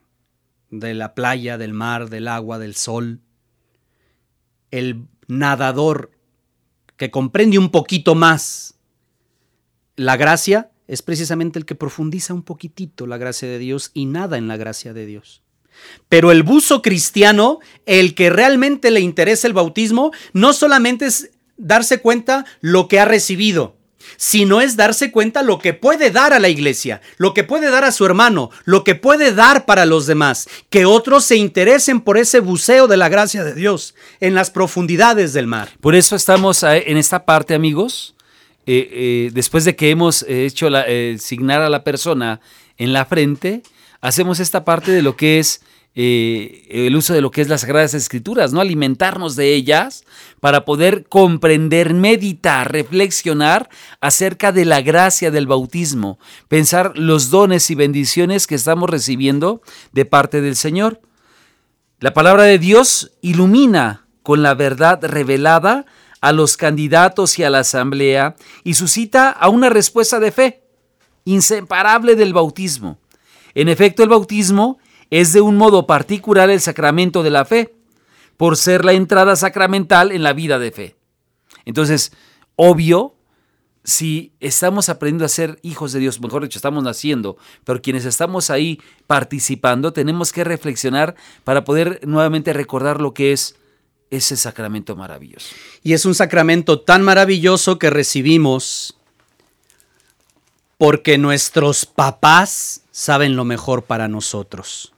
de 0.71 0.93
la 0.93 1.15
playa, 1.15 1.58
del 1.58 1.73
mar, 1.73 2.10
del 2.10 2.27
agua, 2.27 2.60
del 2.60 2.75
sol. 2.75 3.21
El 4.71 5.08
nadador 5.27 6.12
que 6.97 7.12
comprende 7.12 7.58
un 7.58 7.69
poquito 7.69 8.15
más 8.15 8.75
la 9.95 10.17
gracia 10.17 10.71
es 10.88 11.01
precisamente 11.01 11.60
el 11.60 11.65
que 11.65 11.75
profundiza 11.75 12.34
un 12.34 12.43
poquitito 12.43 13.05
la 13.08 13.17
gracia 13.17 13.47
de 13.47 13.60
Dios 13.60 13.91
y 13.93 14.05
nada 14.05 14.38
en 14.38 14.47
la 14.47 14.58
gracia 14.58 14.93
de 14.93 15.05
Dios. 15.05 15.43
Pero 16.10 16.32
el 16.32 16.43
buzo 16.43 16.82
cristiano, 16.82 17.60
el 17.86 18.15
que 18.15 18.29
realmente 18.29 18.91
le 18.91 18.99
interesa 18.99 19.47
el 19.47 19.53
bautismo, 19.53 20.12
no 20.34 20.51
solamente 20.53 21.05
es 21.05 21.32
darse 21.58 22.01
cuenta 22.01 22.45
lo 22.62 22.88
que 22.88 22.99
ha 22.99 23.05
recibido, 23.05 23.79
sino 24.21 24.60
es 24.60 24.75
darse 24.75 25.12
cuenta 25.13 25.43
lo 25.43 25.60
que 25.60 25.73
puede 25.73 26.12
dar 26.12 26.34
a 26.34 26.39
la 26.39 26.49
iglesia, 26.49 26.99
lo 27.15 27.34
que 27.34 27.45
puede 27.45 27.71
dar 27.71 27.86
a 27.86 27.93
su 27.93 28.05
hermano, 28.05 28.51
lo 28.65 28.84
que 28.84 28.93
puede 28.93 29.32
dar 29.34 29.65
para 29.65 29.86
los 29.86 30.08
demás, 30.08 30.49
que 30.69 30.84
otros 30.86 31.23
se 31.23 31.38
interesen 31.38 32.01
por 32.01 32.17
ese 32.17 32.41
buceo 32.41 32.88
de 32.88 32.97
la 32.97 33.08
gracia 33.08 33.45
de 33.45 33.55
Dios 33.55 33.95
en 34.19 34.36
las 34.36 34.51
profundidades 34.51 35.32
del 35.32 35.47
mar. 35.47 35.69
Por 35.79 35.95
eso 35.95 36.17
estamos 36.17 36.63
en 36.63 36.97
esta 36.97 37.23
parte, 37.23 37.53
amigos, 37.53 38.13
eh, 38.65 38.89
eh, 38.91 39.32
después 39.32 39.63
de 39.63 39.77
que 39.77 39.89
hemos 39.89 40.25
hecho 40.27 40.69
la, 40.69 40.84
eh, 40.86 41.15
signar 41.17 41.62
a 41.62 41.69
la 41.69 41.86
persona 41.86 42.41
en 42.77 42.91
la 42.91 43.05
frente, 43.05 43.63
hacemos 44.01 44.41
esta 44.41 44.65
parte 44.65 44.91
de 44.91 45.01
lo 45.01 45.15
que 45.15 45.39
es 45.39 45.62
eh, 45.95 46.67
el 46.69 46.95
uso 46.95 47.13
de 47.13 47.21
lo 47.21 47.32
que 47.32 47.41
es 47.41 47.49
las 47.49 47.62
Sagradas 47.62 47.93
Escrituras, 47.93 48.54
¿no? 48.54 48.62
Alimentarnos 48.62 49.36
de 49.36 49.54
ellas 49.54 50.06
para 50.39 50.63
poder 50.63 51.08
comprender, 51.10 51.93
meditar, 51.93 52.71
reflexionar 52.71 53.69
acerca 53.99 54.52
de 54.52 54.65
la 54.65 54.82
gracia 54.82 55.32
del 55.32 55.47
bautismo, 55.47 56.19
pensar 56.47 56.93
los 56.95 57.32
dones 57.32 57.69
y 57.71 57.75
bendiciones 57.75 58.47
que 58.47 58.56
estamos 58.56 58.89
recibiendo 58.89 59.62
de 59.91 60.06
parte 60.06 60.41
del 60.41 60.56
Señor. 60.56 61.02
La 61.99 62.13
palabra 62.13 62.43
de 62.43 62.60
Dios 62.60 63.12
ilumina 63.21 64.06
con 64.21 64.43
la 64.43 64.54
verdad 64.54 65.04
revelada 65.04 65.86
a 66.21 66.32
los 66.32 66.56
candidatos 66.56 67.39
y 67.39 67.43
a 67.43 67.49
la 67.49 67.60
asamblea 67.60 68.36
y 68.63 68.75
suscita 68.75 69.30
a 69.32 69.49
una 69.49 69.69
respuesta 69.69 70.19
de 70.19 70.32
fe, 70.32 70.63
inseparable 71.25 72.15
del 72.15 72.34
bautismo. 72.34 72.99
En 73.56 73.69
efecto, 73.69 74.04
el 74.04 74.10
bautismo 74.10 74.78
es 75.10 75.34
de 75.34 75.41
un 75.41 75.58
modo 75.58 75.88
particular 75.88 76.50
el 76.50 76.62
sacramento 76.62 77.24
de 77.24 77.30
la 77.30 77.45
fe, 77.45 77.76
por 78.38 78.56
ser 78.56 78.86
la 78.86 78.93
entrada 78.93 79.36
sacramental 79.36 80.12
en 80.12 80.24
la 80.24 80.34
vida 80.34 80.60
de 80.60 80.72
fe. 80.72 80.95
Entonces, 81.65 82.13
obvio, 82.56 83.15
si 83.84 84.34
estamos 84.39 84.88
aprendiendo 84.88 85.26
a 85.26 85.30
ser 85.30 85.60
hijos 85.62 85.91
de 85.91 86.00
Dios, 86.00 86.22
mejor 86.22 86.43
dicho, 86.43 86.58
estamos 86.58 86.84
naciendo, 86.84 87.38
pero 87.63 87.82
quienes 87.82 88.06
estamos 88.06 88.50
ahí 88.50 88.80
participando, 89.08 89.93
tenemos 89.93 90.32
que 90.32 90.43
reflexionar 90.43 91.15
para 91.43 91.65
poder 91.65 92.00
nuevamente 92.08 92.54
recordar 92.54 93.02
lo 93.02 93.13
que 93.13 93.34
es 93.34 93.56
ese 94.10 94.38
sacramento 94.38 94.95
maravilloso. 94.95 95.54
Y 95.84 95.93
es 95.93 96.06
un 96.06 96.15
sacramento 96.15 96.82
tan 96.82 97.02
maravilloso 97.02 97.78
que 97.78 97.89
recibimos 97.89 98.95
porque 100.78 101.17
nuestros 101.17 101.86
papás 101.86 102.84
saben 102.91 103.36
lo 103.36 103.43
mejor 103.43 103.84
para 103.84 104.08
nosotros. 104.08 104.93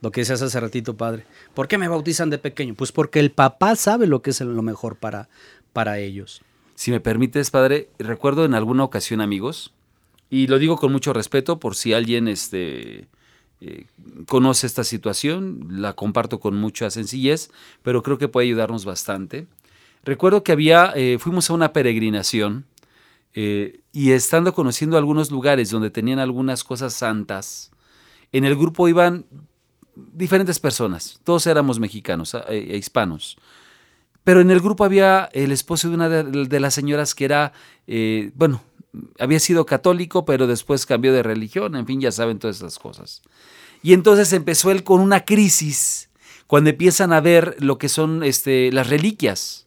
Lo 0.00 0.10
que 0.10 0.20
decías 0.20 0.42
hace 0.42 0.60
ratito, 0.60 0.96
padre. 0.96 1.24
¿Por 1.54 1.68
qué 1.68 1.78
me 1.78 1.88
bautizan 1.88 2.30
de 2.30 2.38
pequeño? 2.38 2.74
Pues 2.74 2.92
porque 2.92 3.20
el 3.20 3.32
papá 3.32 3.74
sabe 3.76 4.06
lo 4.06 4.22
que 4.22 4.30
es 4.30 4.40
lo 4.40 4.62
mejor 4.62 4.96
para, 4.96 5.28
para 5.72 5.98
ellos. 5.98 6.42
Si 6.74 6.90
me 6.90 7.00
permites, 7.00 7.50
padre, 7.50 7.88
recuerdo 7.98 8.44
en 8.44 8.54
alguna 8.54 8.84
ocasión, 8.84 9.20
amigos, 9.20 9.74
y 10.30 10.46
lo 10.46 10.58
digo 10.58 10.76
con 10.76 10.92
mucho 10.92 11.12
respeto 11.12 11.58
por 11.58 11.74
si 11.74 11.92
alguien 11.92 12.28
este, 12.28 13.08
eh, 13.60 13.86
conoce 14.26 14.68
esta 14.68 14.84
situación, 14.84 15.66
la 15.68 15.94
comparto 15.94 16.38
con 16.38 16.56
mucha 16.56 16.90
sencillez, 16.90 17.50
pero 17.82 18.04
creo 18.04 18.18
que 18.18 18.28
puede 18.28 18.46
ayudarnos 18.46 18.84
bastante. 18.84 19.48
Recuerdo 20.04 20.44
que 20.44 20.52
había, 20.52 20.92
eh, 20.94 21.18
fuimos 21.18 21.50
a 21.50 21.54
una 21.54 21.72
peregrinación 21.72 22.66
eh, 23.34 23.80
y 23.92 24.12
estando 24.12 24.54
conociendo 24.54 24.96
algunos 24.96 25.32
lugares 25.32 25.70
donde 25.70 25.90
tenían 25.90 26.20
algunas 26.20 26.62
cosas 26.62 26.94
santas, 26.94 27.72
en 28.30 28.44
el 28.44 28.54
grupo 28.54 28.88
iban 28.88 29.24
diferentes 30.12 30.58
personas, 30.58 31.20
todos 31.24 31.46
éramos 31.46 31.78
mexicanos 31.78 32.36
e, 32.48 32.76
hispanos. 32.76 33.38
Pero 34.24 34.40
en 34.40 34.50
el 34.50 34.60
grupo 34.60 34.84
había 34.84 35.28
el 35.32 35.52
esposo 35.52 35.88
de 35.88 35.94
una 35.94 36.08
de, 36.08 36.60
las 36.60 36.74
señoras 36.74 37.14
que 37.14 37.24
era, 37.24 37.52
eh, 37.86 38.30
bueno, 38.34 38.62
había 39.18 39.40
sido 39.40 39.64
católico, 39.64 40.24
pero 40.24 40.46
después 40.46 40.86
cambió 40.86 41.12
de 41.12 41.22
religión, 41.22 41.76
en 41.76 41.86
fin, 41.86 42.00
ya 42.00 42.12
saben 42.12 42.38
todas 42.38 42.56
esas 42.56 42.78
cosas. 42.78 43.22
Y 43.82 43.92
entonces 43.92 44.32
empezó 44.32 44.70
él 44.70 44.84
con 44.84 45.00
una 45.00 45.24
crisis 45.24 46.10
cuando 46.46 46.70
empiezan 46.70 47.12
a 47.12 47.20
ver 47.20 47.56
lo 47.60 47.78
que 47.78 47.88
son 47.88 48.22
este, 48.22 48.72
las 48.72 48.88
reliquias. 48.88 49.66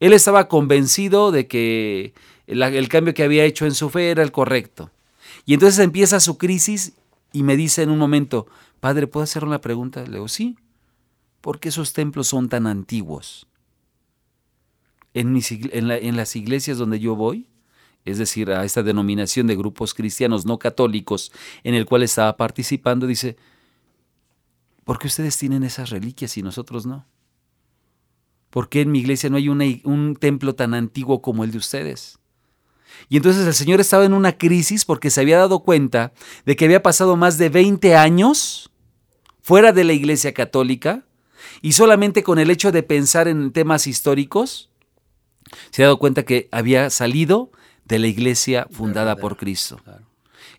Él 0.00 0.12
estaba 0.12 0.48
convencido 0.48 1.32
de 1.32 1.46
que 1.46 2.14
el, 2.46 2.88
cambio 2.88 3.14
que 3.14 3.22
había 3.22 3.44
hecho 3.44 3.64
en 3.64 3.74
su 3.74 3.90
fe 3.90 4.10
era 4.10 4.22
el 4.22 4.32
correcto. 4.32 4.90
Y 5.46 5.54
entonces 5.54 5.80
empieza 5.80 6.20
su 6.20 6.38
crisis 6.38 6.92
y 7.32 7.42
me 7.42 7.56
dice 7.56 7.82
en 7.82 7.90
un 7.90 7.98
momento, 7.98 8.46
padre, 8.84 9.06
¿puedo 9.06 9.24
hacer 9.24 9.44
una 9.44 9.62
pregunta? 9.62 10.02
Le 10.04 10.10
digo, 10.10 10.28
sí. 10.28 10.58
¿Por 11.40 11.58
qué 11.58 11.70
esos 11.70 11.94
templos 11.94 12.26
son 12.26 12.50
tan 12.50 12.66
antiguos? 12.66 13.46
En, 15.14 15.40
en 15.40 16.16
las 16.18 16.36
iglesias 16.36 16.76
donde 16.76 17.00
yo 17.00 17.16
voy, 17.16 17.48
es 18.04 18.18
decir, 18.18 18.50
a 18.50 18.62
esta 18.62 18.82
denominación 18.82 19.46
de 19.46 19.56
grupos 19.56 19.94
cristianos 19.94 20.44
no 20.44 20.58
católicos 20.58 21.32
en 21.62 21.72
el 21.72 21.86
cual 21.86 22.02
estaba 22.02 22.36
participando, 22.36 23.06
dice, 23.06 23.38
¿por 24.84 24.98
qué 24.98 25.06
ustedes 25.06 25.38
tienen 25.38 25.62
esas 25.62 25.88
reliquias 25.88 26.36
y 26.36 26.42
nosotros 26.42 26.84
no? 26.84 27.06
¿Por 28.50 28.68
qué 28.68 28.82
en 28.82 28.92
mi 28.92 28.98
iglesia 28.98 29.30
no 29.30 29.38
hay 29.38 29.48
un 29.48 30.14
templo 30.20 30.54
tan 30.54 30.74
antiguo 30.74 31.22
como 31.22 31.42
el 31.42 31.52
de 31.52 31.56
ustedes? 31.56 32.18
Y 33.08 33.16
entonces 33.16 33.46
el 33.46 33.54
Señor 33.54 33.80
estaba 33.80 34.04
en 34.04 34.12
una 34.12 34.36
crisis 34.36 34.84
porque 34.84 35.08
se 35.08 35.22
había 35.22 35.38
dado 35.38 35.60
cuenta 35.60 36.12
de 36.44 36.54
que 36.54 36.66
había 36.66 36.82
pasado 36.82 37.16
más 37.16 37.38
de 37.38 37.48
20 37.48 37.96
años 37.96 38.70
fuera 39.44 39.72
de 39.72 39.84
la 39.84 39.92
Iglesia 39.92 40.32
Católica 40.32 41.04
y 41.60 41.72
solamente 41.72 42.22
con 42.22 42.38
el 42.38 42.50
hecho 42.50 42.72
de 42.72 42.82
pensar 42.82 43.28
en 43.28 43.52
temas 43.52 43.86
históricos, 43.86 44.70
se 45.70 45.82
ha 45.82 45.86
dado 45.86 45.98
cuenta 45.98 46.24
que 46.24 46.48
había 46.50 46.88
salido 46.88 47.52
de 47.84 47.98
la 47.98 48.06
iglesia 48.06 48.66
fundada 48.70 49.16
por 49.16 49.36
Cristo. 49.36 49.78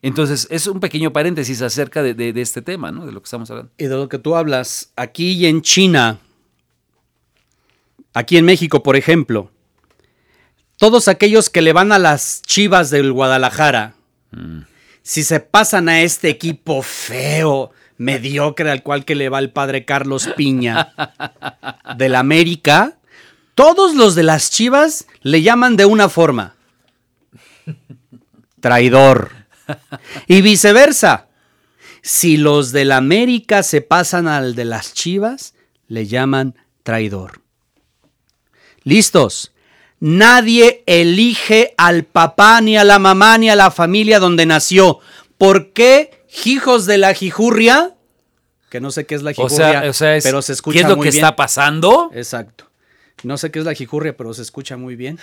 Entonces, 0.03 0.47
es 0.51 0.67
un 0.67 0.79
pequeño 0.79 1.11
paréntesis 1.11 1.63
acerca 1.63 2.03
de, 2.03 2.13
de, 2.13 2.39
este 2.39 2.61
tema, 2.61 2.91
¿no? 2.91 3.07
De 3.07 3.11
lo 3.11 3.21
que 3.21 3.25
estamos 3.25 3.49
hablando. 3.49 3.71
Y 3.79 3.85
de 3.85 3.95
lo 3.95 4.07
que 4.07 4.19
tú 4.19 4.35
hablas, 4.35 4.91
aquí 4.95 5.31
y 5.31 5.47
en 5.47 5.63
China, 5.63 6.19
aquí 8.13 8.37
en 8.37 8.45
México, 8.45 8.83
por 8.83 8.95
ejemplo, 8.95 9.49
todos 10.77 11.07
aquellos 11.07 11.49
que 11.49 11.63
le 11.63 11.73
van 11.73 11.91
a 11.91 11.97
las 11.97 12.43
chivas 12.43 12.91
del 12.91 13.11
Guadalajara, 13.11 13.95
mm. 14.29 14.59
si 15.01 15.23
se 15.23 15.39
pasan 15.39 15.89
a 15.89 16.01
este 16.01 16.29
equipo 16.29 16.83
feo, 16.83 17.71
mediocre 17.97 18.69
al 18.69 18.83
cual 18.83 19.05
que 19.05 19.15
le 19.15 19.29
va 19.29 19.39
el 19.39 19.51
padre 19.51 19.85
Carlos 19.85 20.29
Piña 20.35 20.93
del 21.97 22.15
América, 22.15 22.97
todos 23.55 23.95
los 23.95 24.15
de 24.15 24.23
las 24.23 24.49
chivas 24.49 25.07
le 25.21 25.41
llaman 25.41 25.77
de 25.77 25.85
una 25.85 26.09
forma. 26.09 26.55
Traidor. 28.59 29.31
Y 30.27 30.41
viceversa. 30.41 31.27
Si 32.01 32.37
los 32.37 32.71
del 32.71 32.91
América 32.91 33.63
se 33.63 33.81
pasan 33.81 34.27
al 34.27 34.53
de 34.53 34.65
las 34.65 34.93
chivas, 34.93 35.55
le 35.87 36.05
llaman 36.05 36.55
traidor. 36.83 37.41
¿Listos? 38.83 39.53
Nadie 39.99 40.83
elige 40.85 41.73
al 41.77 42.03
papá, 42.03 42.61
ni 42.61 42.77
a 42.77 42.83
la 42.83 42.99
mamá, 42.99 43.37
ni 43.39 43.49
a 43.49 43.55
la 43.55 43.71
familia 43.71 44.19
donde 44.19 44.45
nació. 44.45 44.99
¿Por 45.39 45.73
qué 45.73 46.24
hijos 46.45 46.85
de 46.85 46.97
la 46.97 47.13
jijurria? 47.13 47.95
Que 48.69 48.81
no 48.81 48.91
sé 48.91 49.05
qué 49.05 49.15
es 49.15 49.23
la 49.23 49.33
jijurria, 49.33 49.91
pero 50.23 50.41
se 50.41 50.53
escucha 50.53 50.73
¿Qué 50.73 50.83
es 50.83 50.89
lo 50.89 50.99
que 50.99 51.09
está 51.09 51.35
pasando? 51.35 52.11
Exacto. 52.13 52.69
No 53.23 53.37
sé 53.37 53.51
qué 53.51 53.59
es 53.59 53.65
la 53.65 53.73
jijurria, 53.73 54.15
pero 54.15 54.33
se 54.33 54.41
escucha 54.41 54.77
muy 54.77 54.95
bien. 54.95 55.19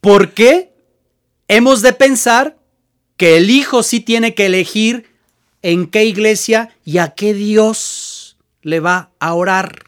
¿Por 0.00 0.32
qué 0.32 0.72
hemos 1.48 1.82
de 1.82 1.92
pensar 1.92 2.56
que 3.16 3.36
el 3.36 3.50
hijo 3.50 3.82
sí 3.82 4.00
tiene 4.00 4.34
que 4.34 4.46
elegir 4.46 5.10
en 5.62 5.86
qué 5.86 6.04
iglesia 6.04 6.76
y 6.84 6.98
a 6.98 7.10
qué 7.10 7.34
Dios 7.34 8.36
le 8.62 8.80
va 8.80 9.10
a 9.18 9.34
orar? 9.34 9.84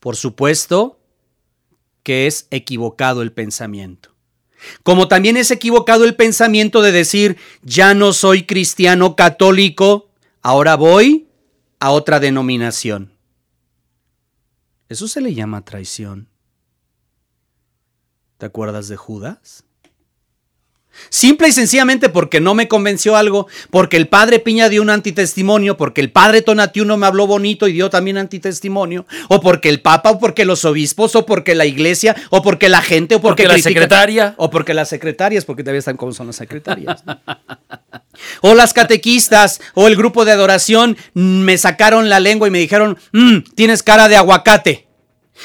Por 0.00 0.16
supuesto, 0.16 0.98
que 2.02 2.26
es 2.26 2.48
equivocado 2.50 3.22
el 3.22 3.32
pensamiento. 3.32 4.11
Como 4.82 5.08
también 5.08 5.36
es 5.36 5.50
equivocado 5.50 6.04
el 6.04 6.16
pensamiento 6.16 6.82
de 6.82 6.92
decir, 6.92 7.36
ya 7.62 7.94
no 7.94 8.12
soy 8.12 8.44
cristiano 8.44 9.16
católico, 9.16 10.08
ahora 10.42 10.76
voy 10.76 11.28
a 11.80 11.90
otra 11.90 12.20
denominación. 12.20 13.12
Eso 14.88 15.08
se 15.08 15.20
le 15.20 15.34
llama 15.34 15.64
traición. 15.64 16.28
¿Te 18.38 18.46
acuerdas 18.46 18.88
de 18.88 18.96
Judas? 18.96 19.64
Simple 21.08 21.48
y 21.48 21.52
sencillamente 21.52 22.08
porque 22.08 22.40
no 22.40 22.54
me 22.54 22.68
convenció 22.68 23.16
algo, 23.16 23.46
porque 23.70 23.96
el 23.96 24.08
padre 24.08 24.38
Piña 24.38 24.68
dio 24.68 24.82
un 24.82 24.90
antitestimonio, 24.90 25.76
porque 25.76 26.00
el 26.00 26.10
padre 26.10 26.42
Tonatiuh 26.42 26.84
me 26.96 27.06
habló 27.06 27.26
bonito 27.26 27.68
y 27.68 27.72
dio 27.72 27.90
también 27.90 28.18
antitestimonio, 28.18 29.06
o 29.28 29.40
porque 29.40 29.68
el 29.68 29.80
papa, 29.80 30.10
o 30.10 30.18
porque 30.18 30.44
los 30.44 30.64
obispos, 30.64 31.16
o 31.16 31.26
porque 31.26 31.54
la 31.54 31.66
iglesia, 31.66 32.16
o 32.30 32.42
porque 32.42 32.68
la 32.68 32.82
gente, 32.82 33.16
o 33.16 33.20
porque, 33.20 33.46
la 33.46 33.58
secretaria. 33.58 34.34
O 34.36 34.50
porque 34.50 34.74
las 34.74 34.88
secretarias, 34.88 35.44
porque 35.44 35.62
todavía 35.62 35.80
están 35.80 35.96
como 35.96 36.12
son 36.12 36.28
las 36.28 36.36
secretarias. 36.36 37.02
o 38.40 38.54
las 38.54 38.72
catequistas, 38.72 39.60
o 39.74 39.88
el 39.88 39.96
grupo 39.96 40.24
de 40.24 40.32
adoración 40.32 40.96
me 41.14 41.58
sacaron 41.58 42.08
la 42.08 42.20
lengua 42.20 42.48
y 42.48 42.50
me 42.50 42.58
dijeron, 42.58 42.98
mm, 43.12 43.38
tienes 43.54 43.82
cara 43.82 44.08
de 44.08 44.16
aguacate. 44.16 44.86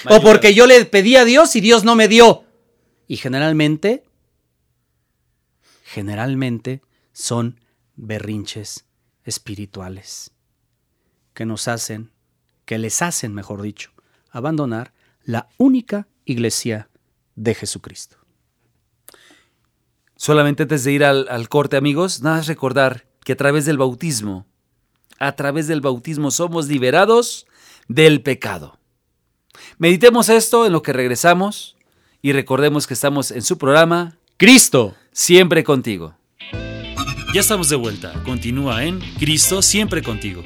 O 0.10 0.22
porque 0.22 0.54
yo 0.54 0.68
le 0.68 0.86
pedí 0.86 1.16
a 1.16 1.26
Dios 1.26 1.56
y 1.56 1.62
Dios 1.62 1.84
no 1.84 1.96
me 1.96 2.08
dio. 2.08 2.44
Y 3.08 3.18
generalmente 3.18 4.04
generalmente 5.88 6.82
son 7.14 7.62
berrinches 7.96 8.86
espirituales 9.24 10.32
que 11.34 11.46
nos 11.46 11.70
hacen, 11.70 12.12
que 12.66 12.78
les 12.78 13.02
hacen, 13.02 13.34
mejor 13.34 13.62
dicho, 13.62 13.92
abandonar 14.30 14.94
la 15.24 15.48
única 15.58 16.10
iglesia 16.26 16.90
de 17.36 17.56
Jesucristo. 17.56 18.18
Solamente 20.18 20.64
antes 20.64 20.84
de 20.84 20.92
ir 20.92 21.06
al, 21.06 21.48
corte, 21.48 21.78
amigos, 21.78 22.22
nada 22.22 22.38
más 22.38 22.48
recordar 22.48 23.08
que 23.24 23.32
a 23.32 23.38
través 23.38 23.66
del 23.66 23.78
bautismo, 23.78 24.46
a 25.20 25.38
través 25.38 25.68
del 25.68 25.80
bautismo 25.80 26.32
somos 26.32 26.68
liberados 26.68 27.48
del 27.88 28.22
pecado. 28.22 28.78
Meditemos 29.78 30.28
esto 30.28 30.66
en 30.66 30.74
lo 30.74 30.82
que 30.82 30.92
regresamos 30.92 31.78
y 32.22 32.34
recordemos 32.34 32.88
que 32.88 32.94
estamos 32.94 33.32
en 33.32 33.42
su 33.42 33.58
programa 33.58 34.18
Cristo 34.36 34.94
siempre 35.18 35.64
contigo. 35.64 36.14
Ya 37.34 37.42
estamos 37.42 37.70
de 37.70 37.76
vuelta. 37.76 38.14
Continúa 38.24 38.84
en 38.84 39.00
Cristo 39.18 39.64
siempre 39.64 40.04
contigo. 40.04 40.44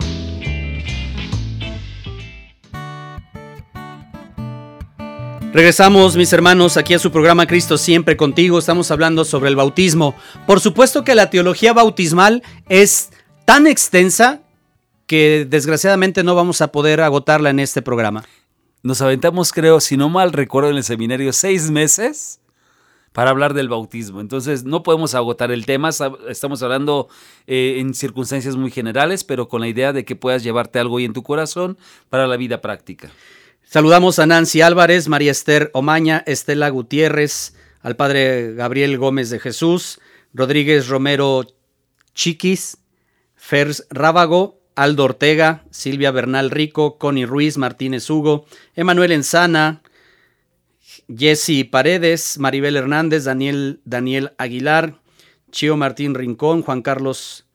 Regresamos, 5.52 6.16
mis 6.16 6.32
hermanos, 6.32 6.78
aquí 6.78 6.94
a 6.94 7.00
su 7.00 7.12
programa 7.12 7.48
Cristo 7.48 7.78
siempre 7.78 8.16
contigo. 8.16 8.58
Estamos 8.58 8.90
hablando 8.92 9.26
sobre 9.26 9.50
el 9.50 9.58
bautismo. 9.58 10.16
Por 10.48 10.62
supuesto 10.62 11.04
que 11.04 11.16
la 11.16 11.30
teología 11.30 11.74
bautismal 11.74 12.42
es 12.70 13.10
tan 13.44 13.68
extensa 13.68 14.40
que 15.06 15.46
desgraciadamente 15.50 16.24
no 16.24 16.34
vamos 16.34 16.62
a 16.62 16.72
poder 16.72 17.02
agotarla 17.02 17.50
en 17.50 17.60
este 17.60 17.82
programa. 17.82 18.24
Nos 18.84 19.02
aventamos, 19.02 19.52
creo, 19.52 19.82
si 19.82 19.98
no 19.98 20.08
mal 20.08 20.32
recuerdo 20.32 20.70
en 20.70 20.78
el 20.78 20.86
seminario, 20.86 21.34
seis 21.34 21.70
meses 21.70 22.41
para 23.14 23.32
hablar 23.32 23.54
del 23.54 23.70
bautismo. 23.70 24.22
Entonces, 24.22 24.64
no 24.64 24.84
podemos 24.84 25.16
agotar 25.16 25.52
el 25.52 25.66
tema, 25.66 25.90
estamos 26.30 26.64
hablando 26.64 27.10
eh, 27.48 27.78
en 27.80 27.94
circunstancias 27.94 28.56
muy 28.56 28.72
generales, 28.72 29.24
pero 29.24 29.48
con 29.48 29.62
la 29.62 29.68
idea 29.68 29.94
de 29.94 30.06
que 30.06 30.16
puedas 30.16 30.44
llevarte 30.44 30.80
algo 30.80 30.98
ahí 30.98 31.06
en 31.06 31.14
tu 31.14 31.24
corazón 31.24 31.78
para 32.10 32.28
la 32.28 32.38
vida 32.38 32.62
práctica. 32.62 33.12
Saludamos 33.64 34.20
a 34.20 34.26
Nancy 34.26 34.62
Álvarez, 34.62 35.08
María 35.08 35.32
Esther 35.32 35.72
Omaña, 35.74 36.24
Estela 36.26 36.70
Gutiérrez, 36.70 37.56
al 37.82 37.96
padre 37.96 38.54
Gabriel 38.54 38.98
Gómez 38.98 39.30
de 39.30 39.40
Jesús, 39.40 40.00
Rodríguez 40.34 40.88
Romero 40.88 41.46
Chiquis, 42.14 42.78
Fers 43.36 43.88
Rábago, 43.90 44.62
Aldo 44.76 45.04
Ortega, 45.04 45.66
Silvia 45.72 46.12
Bernal 46.12 46.50
Rico, 46.50 46.98
Connie 46.98 47.26
Ruiz, 47.26 47.58
Martínez 47.58 48.10
Hugo, 48.10 48.46
Emanuel 48.76 49.12
Enzana, 49.12 49.82
Jesse 51.18 51.66
Paredes, 51.70 52.38
Maribel 52.38 52.76
Hernández, 52.78 53.26
Daniel, 53.26 53.82
Daniel 53.84 54.34
Aguilar, 54.38 55.02
Chio 55.52 55.76
Martín 55.76 56.16
Rincón, 56.16 56.62
Juan 56.62 56.82
Carlos, 56.82 57.46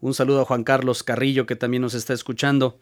un 0.00 0.14
saludo 0.14 0.42
a 0.42 0.44
Juan 0.44 0.64
Carlos 0.64 1.02
Carrillo 1.02 1.46
que 1.46 1.56
también 1.56 1.82
nos 1.82 1.94
está 1.94 2.12
escuchando, 2.12 2.78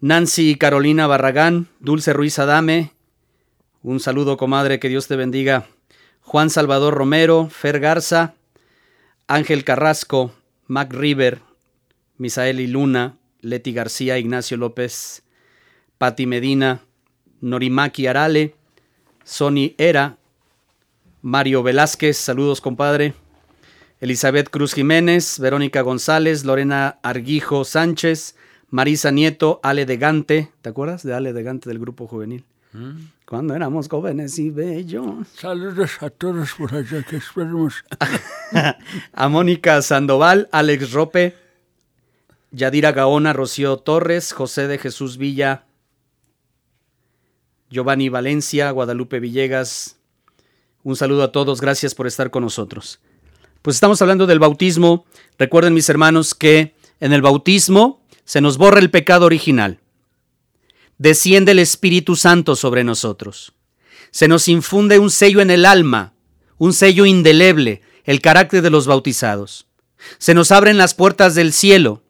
Nancy 0.00 0.54
Carolina 0.54 1.06
Barragán, 1.06 1.68
Dulce 1.80 2.12
Ruiz 2.12 2.38
Adame, 2.38 2.92
un 3.82 3.98
saludo 3.98 4.36
comadre, 4.36 4.78
que 4.78 4.88
Dios 4.88 5.08
te 5.08 5.16
bendiga, 5.16 5.66
Juan 6.20 6.50
Salvador 6.50 6.94
Romero, 6.94 7.48
Fer 7.50 7.80
Garza, 7.80 8.34
Ángel 9.26 9.64
Carrasco, 9.64 10.32
Mac 10.66 10.92
River, 10.92 11.40
Misael 12.18 12.60
y 12.60 12.66
Luna, 12.66 13.18
Leti 13.40 13.72
García, 13.72 14.18
Ignacio 14.18 14.56
López, 14.56 15.24
Pati 15.98 16.26
Medina, 16.26 16.82
Norimaki 17.40 18.06
Arale, 18.06 18.54
Sony 19.30 19.76
Era, 19.78 20.18
Mario 21.22 21.62
Velázquez, 21.62 22.16
saludos 22.16 22.60
compadre, 22.60 23.14
Elizabeth 24.00 24.50
Cruz 24.50 24.74
Jiménez, 24.74 25.38
Verónica 25.38 25.82
González, 25.82 26.44
Lorena 26.44 26.98
Arguijo 27.04 27.64
Sánchez, 27.64 28.34
Marisa 28.70 29.12
Nieto, 29.12 29.60
Ale 29.62 29.86
de 29.86 29.98
Gante, 29.98 30.50
¿te 30.62 30.68
acuerdas 30.68 31.04
de 31.04 31.14
Ale 31.14 31.32
de 31.32 31.44
Gante 31.44 31.68
del 31.68 31.78
grupo 31.78 32.08
juvenil? 32.08 32.44
Mm. 32.72 33.04
Cuando 33.24 33.54
éramos 33.54 33.88
jóvenes 33.88 34.36
y 34.40 34.50
bellos. 34.50 35.28
Saludos 35.36 36.02
a 36.02 36.10
todos 36.10 36.54
por 36.54 36.74
allá 36.74 37.04
que 37.04 37.18
esperemos. 37.18 37.84
a 39.12 39.28
Mónica 39.28 39.80
Sandoval, 39.82 40.48
Alex 40.50 40.90
Rope, 40.90 41.36
Yadira 42.50 42.90
Gaona, 42.90 43.32
Rocío 43.32 43.76
Torres, 43.76 44.32
José 44.32 44.66
de 44.66 44.78
Jesús 44.78 45.18
Villa, 45.18 45.66
Giovanni 47.70 48.08
Valencia, 48.08 48.70
Guadalupe 48.70 49.20
Villegas. 49.20 49.96
Un 50.82 50.96
saludo 50.96 51.22
a 51.22 51.32
todos, 51.32 51.60
gracias 51.60 51.94
por 51.94 52.06
estar 52.06 52.30
con 52.30 52.42
nosotros. 52.42 53.00
Pues 53.62 53.76
estamos 53.76 54.02
hablando 54.02 54.26
del 54.26 54.38
bautismo. 54.38 55.06
Recuerden 55.38 55.74
mis 55.74 55.88
hermanos 55.88 56.34
que 56.34 56.74
en 57.00 57.12
el 57.12 57.22
bautismo 57.22 58.04
se 58.24 58.40
nos 58.40 58.58
borra 58.58 58.80
el 58.80 58.90
pecado 58.90 59.26
original. 59.26 59.78
Desciende 60.98 61.52
el 61.52 61.58
Espíritu 61.60 62.16
Santo 62.16 62.56
sobre 62.56 62.84
nosotros. 62.84 63.52
Se 64.10 64.28
nos 64.28 64.48
infunde 64.48 64.98
un 64.98 65.10
sello 65.10 65.40
en 65.40 65.50
el 65.50 65.64
alma, 65.64 66.12
un 66.58 66.72
sello 66.72 67.06
indeleble, 67.06 67.82
el 68.04 68.20
carácter 68.20 68.60
de 68.60 68.70
los 68.70 68.86
bautizados. 68.86 69.66
Se 70.18 70.34
nos 70.34 70.50
abren 70.50 70.76
las 70.76 70.94
puertas 70.94 71.34
del 71.34 71.52
cielo 71.52 72.02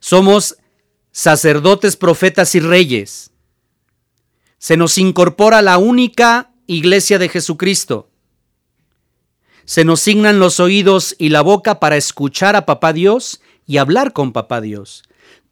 somos 0.00 0.56
sacerdotes, 1.12 1.96
profetas 1.96 2.54
y 2.54 2.60
reyes. 2.60 3.29
Se 4.60 4.76
nos 4.76 4.98
incorpora 4.98 5.62
la 5.62 5.78
única 5.78 6.50
iglesia 6.66 7.18
de 7.18 7.30
Jesucristo. 7.30 8.10
Se 9.64 9.84
nos 9.84 10.00
signan 10.00 10.38
los 10.38 10.60
oídos 10.60 11.16
y 11.18 11.30
la 11.30 11.40
boca 11.40 11.80
para 11.80 11.96
escuchar 11.96 12.56
a 12.56 12.66
Papá 12.66 12.92
Dios 12.92 13.40
y 13.66 13.78
hablar 13.78 14.12
con 14.12 14.32
Papá 14.34 14.60
Dios. 14.60 15.02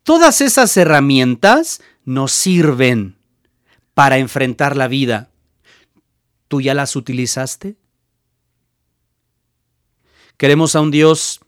Todas 0.02 0.42
esas 0.42 0.76
herramientas 0.76 1.80
nos 2.04 2.32
sirven 2.32 3.16
para 3.94 4.18
enfrentar 4.18 4.76
la 4.76 4.88
vida. 4.88 5.30
¿Tú 6.46 6.60
ya 6.60 6.74
las 6.74 6.94
utilizaste? 6.94 7.76
Queremos 10.36 10.76
a 10.76 10.82
un 10.82 10.90
Dios 10.90 11.40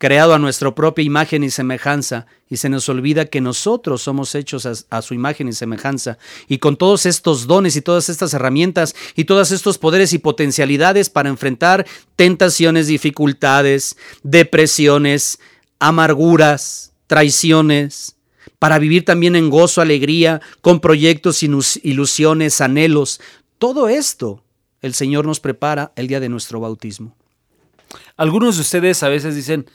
creado 0.00 0.32
a 0.32 0.38
nuestra 0.38 0.74
propia 0.74 1.04
imagen 1.04 1.44
y 1.44 1.50
semejanza, 1.50 2.26
y 2.48 2.56
se 2.56 2.70
nos 2.70 2.88
olvida 2.88 3.26
que 3.26 3.42
nosotros 3.42 4.00
somos 4.00 4.34
hechos 4.34 4.86
a, 4.88 5.02
su 5.02 5.12
imagen 5.12 5.46
y 5.46 5.52
semejanza. 5.52 6.16
Y 6.48 6.56
con 6.56 6.78
todos 6.78 7.04
estos 7.04 7.46
dones 7.46 7.76
y 7.76 7.82
todas 7.82 8.08
estas 8.08 8.32
herramientas 8.32 8.96
y 9.14 9.24
todos 9.24 9.52
estos 9.52 9.76
poderes 9.76 10.14
y 10.14 10.18
potencialidades 10.18 11.10
para 11.10 11.28
enfrentar 11.28 11.86
tentaciones, 12.16 12.86
dificultades, 12.86 13.98
depresiones, 14.22 15.38
amarguras, 15.80 16.94
traiciones, 17.06 18.16
para 18.58 18.78
vivir 18.78 19.04
también 19.04 19.36
en 19.36 19.50
gozo, 19.50 19.82
alegría, 19.82 20.40
con 20.62 20.80
proyectos, 20.80 21.42
ilusiones, 21.42 22.62
anhelos. 22.62 23.20
Todo 23.58 23.90
esto 23.90 24.42
el 24.80 24.94
Señor 24.94 25.26
nos 25.26 25.40
prepara 25.40 25.92
el 25.94 26.08
día 26.08 26.20
de 26.20 26.30
nuestro 26.30 26.58
bautismo. 26.58 27.14
Algunos 28.16 28.56
de 28.56 28.62
ustedes 28.62 29.02
a 29.02 29.10
veces 29.10 29.34
dicen, 29.34 29.66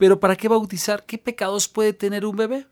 pero 0.00 0.18
¿para 0.18 0.34
qué 0.34 0.48
bautizar? 0.48 1.04
¿Qué 1.04 1.18
pecados 1.18 1.68
puede 1.68 1.92
tener 1.92 2.24
un 2.24 2.34
bebé? 2.34 2.66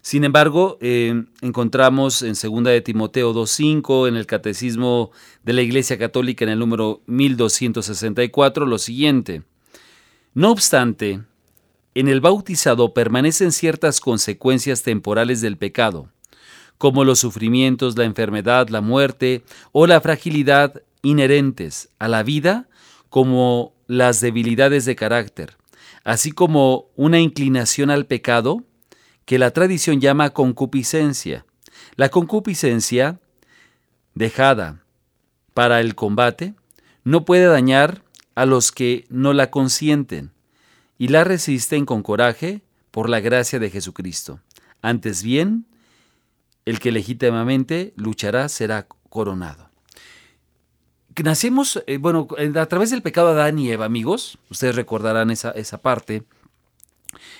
Sin 0.00 0.24
embargo, 0.24 0.78
eh, 0.80 1.24
encontramos 1.42 2.22
en 2.22 2.32
2 2.32 2.64
de 2.64 2.80
Timoteo 2.80 3.34
2.5, 3.34 4.08
en 4.08 4.16
el 4.16 4.24
Catecismo 4.24 5.10
de 5.42 5.52
la 5.52 5.60
Iglesia 5.60 5.98
Católica, 5.98 6.42
en 6.46 6.52
el 6.52 6.58
número 6.58 7.02
1264, 7.04 8.64
lo 8.64 8.78
siguiente. 8.78 9.42
No 10.32 10.50
obstante, 10.50 11.20
en 11.94 12.08
el 12.08 12.22
bautizado 12.22 12.94
permanecen 12.94 13.52
ciertas 13.52 14.00
consecuencias 14.00 14.82
temporales 14.82 15.42
del 15.42 15.58
pecado, 15.58 16.08
como 16.78 17.04
los 17.04 17.18
sufrimientos, 17.18 17.98
la 17.98 18.04
enfermedad, 18.04 18.70
la 18.70 18.80
muerte 18.80 19.44
o 19.72 19.86
la 19.86 20.00
fragilidad 20.00 20.80
inherentes 21.02 21.90
a 21.98 22.08
la 22.08 22.22
vida, 22.22 22.66
como 23.10 23.74
las 23.88 24.22
debilidades 24.22 24.86
de 24.86 24.96
carácter, 24.96 25.59
así 26.04 26.32
como 26.32 26.86
una 26.96 27.20
inclinación 27.20 27.90
al 27.90 28.06
pecado 28.06 28.64
que 29.24 29.38
la 29.38 29.52
tradición 29.52 30.00
llama 30.00 30.30
concupiscencia. 30.30 31.46
La 31.96 32.08
concupiscencia, 32.08 33.20
dejada 34.14 34.82
para 35.54 35.80
el 35.80 35.94
combate, 35.94 36.54
no 37.04 37.24
puede 37.24 37.46
dañar 37.46 38.02
a 38.34 38.46
los 38.46 38.72
que 38.72 39.06
no 39.08 39.32
la 39.32 39.50
consienten 39.50 40.32
y 40.98 41.08
la 41.08 41.24
resisten 41.24 41.86
con 41.86 42.02
coraje 42.02 42.62
por 42.90 43.08
la 43.08 43.20
gracia 43.20 43.58
de 43.58 43.70
Jesucristo. 43.70 44.40
Antes 44.82 45.22
bien, 45.22 45.66
el 46.64 46.78
que 46.80 46.92
legítimamente 46.92 47.92
luchará 47.96 48.48
será 48.48 48.86
coronado 49.08 49.69
nacemos, 51.22 51.82
eh, 51.86 51.98
bueno, 51.98 52.28
a 52.56 52.66
través 52.66 52.90
del 52.90 53.02
pecado 53.02 53.34
de 53.34 53.40
Adán 53.40 53.58
y 53.58 53.70
Eva, 53.70 53.84
amigos, 53.84 54.38
ustedes 54.50 54.76
recordarán 54.76 55.30
esa, 55.30 55.50
esa 55.50 55.82
parte, 55.82 56.24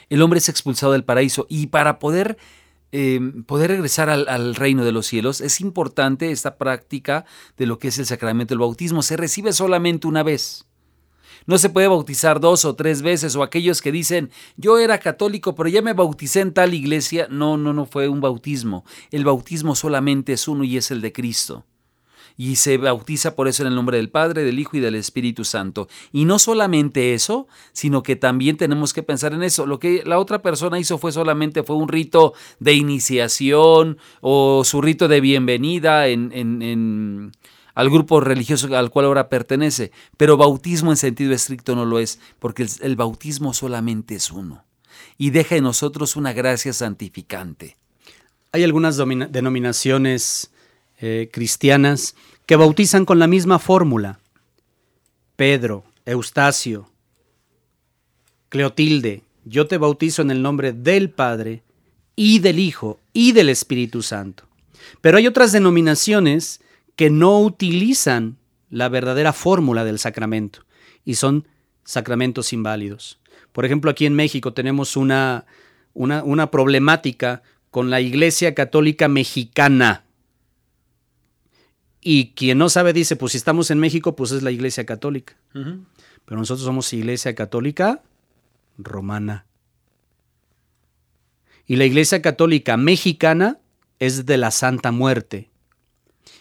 el 0.09 0.23
hombre 0.23 0.39
es 0.39 0.49
expulsado 0.49 0.93
del 0.93 1.05
paraíso 1.05 1.47
y 1.49 1.69
para 1.69 1.99
poder, 1.99 2.37
em, 2.93 3.45
poder 3.45 3.71
regresar 3.71 4.11
al, 4.11 4.29
al, 4.29 4.55
reino 4.57 4.85
de 4.85 4.93
los 4.93 5.07
cielos 5.07 5.41
es 5.41 5.61
importante 5.61 6.33
esta 6.33 6.57
práctica 6.59 7.25
de 7.57 7.67
lo 7.67 7.79
que 7.79 7.89
es 7.89 7.99
el 7.99 8.07
sacramento 8.07 8.53
del 8.53 8.61
bautismo. 8.61 9.03
Se 9.03 9.17
recibe 9.17 9.53
solamente 9.53 10.09
una 10.09 10.25
vez. 10.25 10.67
No 11.47 11.57
se 11.59 11.71
puede 11.71 11.89
bautizar 11.89 12.41
dos 12.41 12.65
o 12.65 12.75
tres 12.75 13.03
veces 13.03 13.37
o 13.37 13.43
aquellos 13.43 13.81
que 13.81 13.93
dicen 13.93 14.31
yo 14.57 14.79
era 14.79 14.99
católico 14.99 15.55
pero 15.55 15.69
ya 15.69 15.81
me 15.81 15.93
bauticé 15.93 16.41
en 16.41 16.53
tal 16.53 16.75
iglesia. 16.75 17.29
No, 17.31 17.57
no, 17.57 17.73
no 17.73 17.87
fue 17.87 18.09
un 18.09 18.21
bautismo. 18.21 18.85
El 19.13 19.25
bautismo 19.25 19.75
solamente 19.77 20.33
es 20.33 20.49
uno 20.49 20.65
y 20.65 20.77
es 20.77 20.91
el 20.91 21.01
de 21.01 21.13
Cristo 21.13 21.65
y 22.41 22.57
se 22.57 22.79
bautiza 22.79 23.37
por 23.37 23.49
eso 23.49 23.63
en 23.63 23.67
el 23.67 23.75
nombre 23.75 23.99
del 23.99 24.09
Padre, 24.09 24.45
del 24.45 24.59
Hijo 24.59 24.79
y 24.79 24.81
del 24.81 24.95
Espíritu 24.95 25.45
Santo. 25.45 25.89
Y 26.11 26.25
no 26.25 26.39
solamente 26.39 27.13
eso, 27.13 27.47
sino 27.75 28.03
que 28.03 28.17
también 28.17 28.57
tenemos 28.57 28.95
que 28.95 29.03
pensar 29.03 29.35
en 29.35 29.43
eso. 29.43 29.67
Lo 29.67 29.79
que 29.79 30.03
la 30.07 30.19
otra 30.19 30.41
persona 30.41 30.79
hizo 30.79 30.97
fue 30.97 31.13
solamente 31.13 31.65
fue 31.65 31.77
un 31.77 31.89
rito 31.89 32.33
de 32.59 32.73
iniciación 32.73 33.99
o 34.23 34.65
su 34.65 34.81
rito 34.81 35.07
de 35.07 35.21
bienvenida 35.21 36.07
en, 36.07 36.33
en, 36.33 37.33
al 37.75 37.91
grupo 37.91 38.21
religioso 38.21 38.75
al 38.75 38.89
cual 38.89 39.05
ahora 39.05 39.29
pertenece. 39.29 39.93
Pero 40.17 40.39
bautismo 40.39 40.93
en 40.93 40.97
sentido 40.97 41.35
estricto 41.35 41.77
no 41.77 41.85
lo 41.85 41.99
es, 41.99 42.21
porque 42.39 42.63
el, 42.63 42.71
el 42.81 42.97
bautismo 42.97 43.53
solamente 43.53 44.15
es 44.15 44.31
uno. 44.31 44.65
Y 45.19 45.29
deja 45.29 45.57
en 45.57 45.65
nosotros 45.65 46.17
una 46.17 46.33
gracia 46.33 46.73
santificante. 46.73 47.77
Hay 48.53 48.65
algunas 48.65 48.97
denominaciones 48.97 50.51
eh, 51.03 51.31
cristianas 51.33 52.15
que 52.51 52.57
bautizan 52.57 53.05
con 53.05 53.21
la 53.21 53.29
misma 53.29 53.61
fórmula. 53.61 54.19
Pedro, 55.37 55.85
Eustacio, 56.05 56.91
Cleotilde, 58.49 59.23
yo 59.45 59.69
te 59.69 59.79
bautizo 59.79 60.21
en 60.23 60.33
el 60.33 60.43
nombre 60.43 60.73
del 60.73 61.11
Padre 61.11 61.63
y 62.17 62.41
del 62.41 62.59
Hijo 62.59 62.99
y 63.13 63.31
del 63.31 63.51
Espíritu 63.51 64.03
Santo. 64.03 64.49
Pero 65.01 65.19
hay 65.19 65.29
otras 65.29 65.53
denominaciones 65.53 66.61
que 66.97 67.09
no 67.09 67.41
utilizan 67.41 68.37
la 68.69 68.89
verdadera 68.89 69.33
fórmula 69.33 69.85
del 69.85 70.01
sacramento 70.01 70.63
y 71.05 71.15
son 71.15 71.47
sacramentos 71.85 72.53
inválidos. 72.53 73.21
Por 73.53 73.65
ejemplo, 73.65 73.93
aquí 73.93 74.07
en 74.07 74.17
México 74.17 74.53
tenemos 74.55 74.97
una, 74.97 75.47
una, 75.95 76.25
una 76.25 76.51
problemática 76.51 77.45
con 77.71 77.91
la 77.91 78.01
Iglesia 78.01 78.57
Católica 78.57 79.07
Mexicana. 79.07 80.03
Y 82.01 82.33
quien 82.33 82.59
no 82.59 82.69
sabe 82.69 82.93
dice, 82.93 83.17
pues 83.17 83.33
si 83.33 83.39
estamos 83.39 83.71
en 83.71 83.79
México, 83.79 84.17
pues 84.17 84.33
es 84.33 84.43
la 84.43 84.51
Iglesia 84.51 84.87
Católica. 84.87 85.37
Pero 85.53 86.39
nosotros 86.39 86.65
somos 86.65 86.93
Iglesia 86.93 87.35
Católica 87.35 88.03
Romana. 88.79 89.47
Y 91.67 91.77
la 91.77 91.85
Iglesia 91.85 92.23
Católica 92.23 92.77
Mexicana 92.77 93.59
es 93.99 94.27
de 94.27 94.39
la 94.39 94.51
Santa 94.51 94.91
Muerte. 94.91 95.51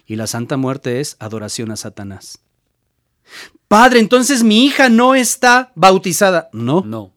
Y 0.05 0.16
la 0.16 0.28
Santa 0.28 0.57
Muerte 0.57 1.01
es 1.01 1.18
adoración 1.20 1.72
a 1.72 1.76
Satanás. 1.76 2.39
Padre, 3.68 3.99
entonces 3.99 4.43
mi 4.43 4.66
hija 4.66 4.89
no 4.89 5.14
está 5.14 5.72
bautizada. 5.76 6.49
No. 6.51 6.84
No. 6.86 7.14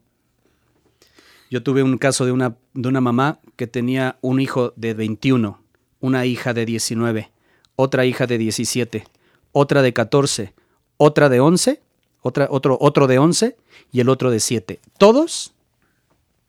Yo 1.49 1.63
tuve 1.63 1.81
un 1.81 1.97
caso 1.97 2.25
de 2.25 2.31
una, 2.31 2.55
de 2.73 2.89
una 2.89 3.01
mamá 3.01 3.39
que 3.55 3.67
tenía 3.67 4.17
un 4.21 4.39
hijo 4.39 4.73
de 4.75 4.93
21, 4.93 5.59
una 5.99 6.25
hija 6.25 6.53
de 6.53 6.65
19, 6.65 7.31
otra 7.75 8.05
hija 8.05 8.27
de 8.27 8.37
17, 8.37 9.07
otra 9.51 9.81
de 9.81 9.93
14, 9.93 10.53
otra 10.97 11.29
de 11.29 11.39
11, 11.39 11.81
otra, 12.21 12.47
otro, 12.49 12.77
otro 12.79 13.07
de 13.07 13.19
11 13.19 13.57
y 13.91 13.99
el 13.99 14.09
otro 14.09 14.31
de 14.31 14.39
7. 14.39 14.79
Todos 14.97 15.53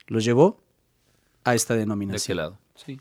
los 0.07 0.23
llevó 0.23 0.61
a 1.43 1.55
esta 1.55 1.73
¿De 1.73 1.81
denominación. 1.81 2.25
qué 2.25 2.35
lado? 2.35 2.57
Sí. 2.75 2.99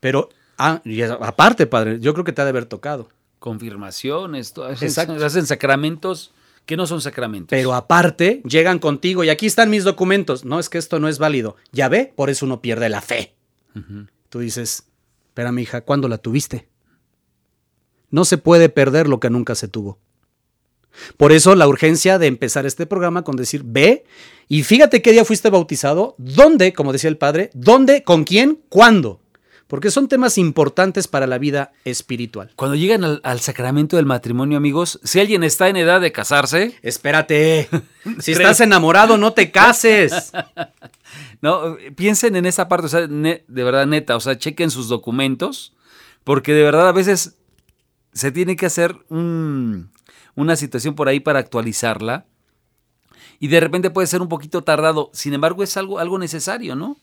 Pero, 0.00 0.28
ah, 0.58 0.80
y 0.84 1.02
aparte, 1.02 1.66
padre, 1.66 2.00
yo 2.00 2.12
creo 2.12 2.24
que 2.24 2.32
te 2.32 2.42
ha 2.42 2.44
de 2.44 2.50
haber 2.50 2.66
tocado. 2.66 3.08
Confirmaciones, 3.38 4.52
todas 4.52 4.82
Exacto. 4.82 5.24
hacen 5.24 5.46
sacramentos 5.46 6.32
que 6.66 6.76
no 6.76 6.86
son 6.86 7.00
sacramentos. 7.00 7.50
Pero 7.50 7.74
aparte, 7.74 8.42
llegan 8.48 8.78
contigo 8.78 9.22
y 9.22 9.28
aquí 9.28 9.46
están 9.46 9.68
mis 9.70 9.84
documentos. 9.84 10.44
No, 10.44 10.58
es 10.58 10.68
que 10.70 10.78
esto 10.78 10.98
no 10.98 11.08
es 11.08 11.18
válido. 11.18 11.56
Ya 11.72 11.88
ve, 11.88 12.12
por 12.16 12.30
eso 12.30 12.46
uno 12.46 12.60
pierde 12.62 12.88
la 12.88 13.02
fe. 13.02 13.34
Tú 14.30 14.38
dices, 14.38 14.86
espera, 15.28 15.52
mi 15.52 15.62
hija, 15.62 15.82
¿cuándo 15.82 16.08
la 16.08 16.18
tuviste? 16.18 16.68
No 18.10 18.24
se 18.24 18.38
puede 18.38 18.68
perder 18.68 19.08
lo 19.08 19.20
que 19.20 19.30
nunca 19.30 19.54
se 19.54 19.68
tuvo. 19.68 19.98
Por 21.16 21.32
eso 21.32 21.54
la 21.54 21.66
urgencia 21.66 22.18
de 22.18 22.26
empezar 22.26 22.66
este 22.66 22.86
programa 22.86 23.22
con 23.22 23.36
decir, 23.36 23.62
ve 23.64 24.04
y 24.48 24.62
fíjate 24.62 25.02
qué 25.02 25.12
día 25.12 25.24
fuiste 25.24 25.50
bautizado, 25.50 26.14
dónde, 26.18 26.72
como 26.72 26.92
decía 26.92 27.10
el 27.10 27.16
padre, 27.16 27.50
dónde, 27.54 28.04
con 28.04 28.24
quién, 28.24 28.60
cuándo. 28.68 29.20
Porque 29.66 29.90
son 29.90 30.08
temas 30.08 30.36
importantes 30.36 31.08
para 31.08 31.26
la 31.26 31.38
vida 31.38 31.72
espiritual. 31.84 32.52
Cuando 32.54 32.76
llegan 32.76 33.02
al, 33.02 33.20
al 33.24 33.40
sacramento 33.40 33.96
del 33.96 34.04
matrimonio, 34.04 34.58
amigos, 34.58 35.00
si 35.02 35.20
alguien 35.20 35.42
está 35.42 35.68
en 35.68 35.76
edad 35.76 36.00
de 36.02 36.12
casarse, 36.12 36.78
Espérate, 36.82 37.68
si 38.20 38.32
estás 38.32 38.60
enamorado, 38.60 39.16
no 39.16 39.32
te 39.32 39.50
cases. 39.50 40.32
no, 41.40 41.76
piensen 41.96 42.36
en 42.36 42.44
esa 42.46 42.68
parte, 42.68 42.86
o 42.86 42.90
sea, 42.90 43.06
ne- 43.06 43.44
de 43.48 43.64
verdad 43.64 43.86
neta, 43.86 44.16
o 44.16 44.20
sea, 44.20 44.38
chequen 44.38 44.70
sus 44.70 44.88
documentos, 44.88 45.72
porque 46.24 46.52
de 46.52 46.62
verdad 46.62 46.88
a 46.88 46.92
veces 46.92 47.36
se 48.14 48.32
tiene 48.32 48.56
que 48.56 48.66
hacer 48.66 48.96
un- 49.10 49.90
una 50.34 50.56
situación 50.56 50.94
por 50.94 51.08
ahí 51.08 51.20
para 51.20 51.38
actualizarla. 51.40 52.26
Y 53.40 53.48
de 53.48 53.60
repente 53.60 53.90
puede 53.90 54.06
ser 54.06 54.22
un 54.22 54.28
poquito 54.28 54.62
tardado. 54.62 55.10
Sin 55.12 55.34
embargo, 55.34 55.62
es 55.62 55.76
algo, 55.76 55.98
algo 55.98 56.18
necesario, 56.18 56.76
¿no? 56.76 56.96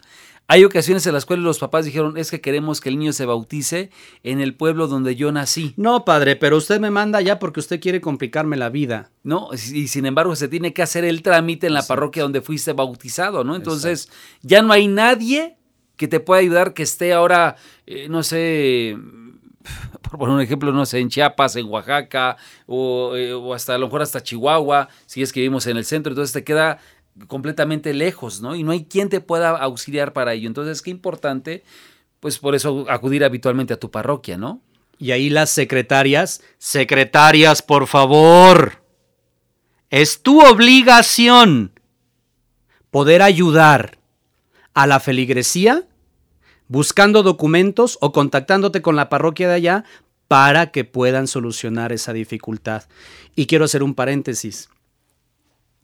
Hay 0.47 0.63
ocasiones 0.65 1.05
en 1.05 1.13
las 1.13 1.25
cuales 1.25 1.45
los 1.45 1.59
papás 1.59 1.85
dijeron, 1.85 2.17
es 2.17 2.31
que 2.31 2.41
queremos 2.41 2.81
que 2.81 2.89
el 2.89 2.97
niño 2.97 3.13
se 3.13 3.25
bautice 3.25 3.89
en 4.23 4.41
el 4.41 4.55
pueblo 4.55 4.87
donde 4.87 5.15
yo 5.15 5.31
nací. 5.31 5.73
No, 5.77 6.03
padre, 6.03 6.35
pero 6.35 6.57
usted 6.57 6.79
me 6.79 6.89
manda 6.89 7.21
ya 7.21 7.37
porque 7.37 7.59
usted 7.59 7.79
quiere 7.79 8.01
complicarme 8.01 8.57
la 8.57 8.69
vida. 8.69 9.11
¿no? 9.23 9.49
Y 9.53 9.87
sin 9.87 10.05
embargo 10.05 10.35
se 10.35 10.47
tiene 10.47 10.73
que 10.73 10.81
hacer 10.81 11.05
el 11.05 11.21
trámite 11.21 11.67
en 11.67 11.73
la 11.73 11.83
parroquia 11.85 12.23
donde 12.23 12.41
fuiste 12.41 12.73
bautizado, 12.73 13.43
¿no? 13.43 13.55
Entonces 13.55 14.09
ya 14.41 14.61
no 14.61 14.73
hay 14.73 14.87
nadie 14.87 15.57
que 15.95 16.07
te 16.07 16.19
pueda 16.19 16.41
ayudar 16.41 16.73
que 16.73 16.83
esté 16.83 17.13
ahora, 17.13 17.55
eh, 17.85 18.07
no 18.09 18.23
sé, 18.23 18.97
por 20.01 20.19
poner 20.19 20.35
un 20.35 20.41
ejemplo, 20.41 20.71
no 20.71 20.85
sé, 20.85 20.99
en 20.99 21.09
Chiapas, 21.09 21.55
en 21.55 21.67
Oaxaca, 21.67 22.37
o, 22.67 23.15
eh, 23.15 23.33
o 23.33 23.53
hasta 23.53 23.75
a 23.75 23.77
lo 23.77 23.87
mejor 23.87 24.01
hasta 24.01 24.23
Chihuahua, 24.23 24.89
si 25.05 25.21
es 25.21 25.31
que 25.31 25.41
vivimos 25.41 25.67
en 25.67 25.77
el 25.77 25.85
centro, 25.85 26.11
entonces 26.11 26.33
te 26.33 26.43
queda 26.43 26.79
completamente 27.27 27.93
lejos, 27.93 28.41
¿no? 28.41 28.55
Y 28.55 28.63
no 28.63 28.71
hay 28.71 28.85
quien 28.85 29.09
te 29.09 29.21
pueda 29.21 29.49
auxiliar 29.49 30.13
para 30.13 30.33
ello. 30.33 30.47
Entonces, 30.47 30.81
qué 30.81 30.89
importante, 30.89 31.63
pues 32.19 32.39
por 32.39 32.55
eso 32.55 32.85
acudir 32.89 33.23
habitualmente 33.23 33.73
a 33.73 33.79
tu 33.79 33.91
parroquia, 33.91 34.37
¿no? 34.37 34.61
Y 34.97 35.11
ahí 35.11 35.29
las 35.29 35.49
secretarias, 35.49 36.41
secretarias, 36.57 37.61
por 37.61 37.87
favor. 37.87 38.83
Es 39.89 40.21
tu 40.21 40.41
obligación 40.41 41.79
poder 42.91 43.21
ayudar 43.21 43.97
a 44.73 44.87
la 44.87 44.99
feligresía 44.99 45.83
buscando 46.71 47.21
documentos 47.21 47.97
o 47.99 48.13
contactándote 48.13 48.81
con 48.81 48.95
la 48.95 49.09
parroquia 49.09 49.49
de 49.49 49.55
allá 49.55 49.83
para 50.29 50.71
que 50.71 50.85
puedan 50.85 51.27
solucionar 51.27 51.91
esa 51.91 52.13
dificultad. 52.13 52.83
Y 53.35 53.45
quiero 53.47 53.65
hacer 53.65 53.83
un 53.83 53.93
paréntesis. 53.93 54.69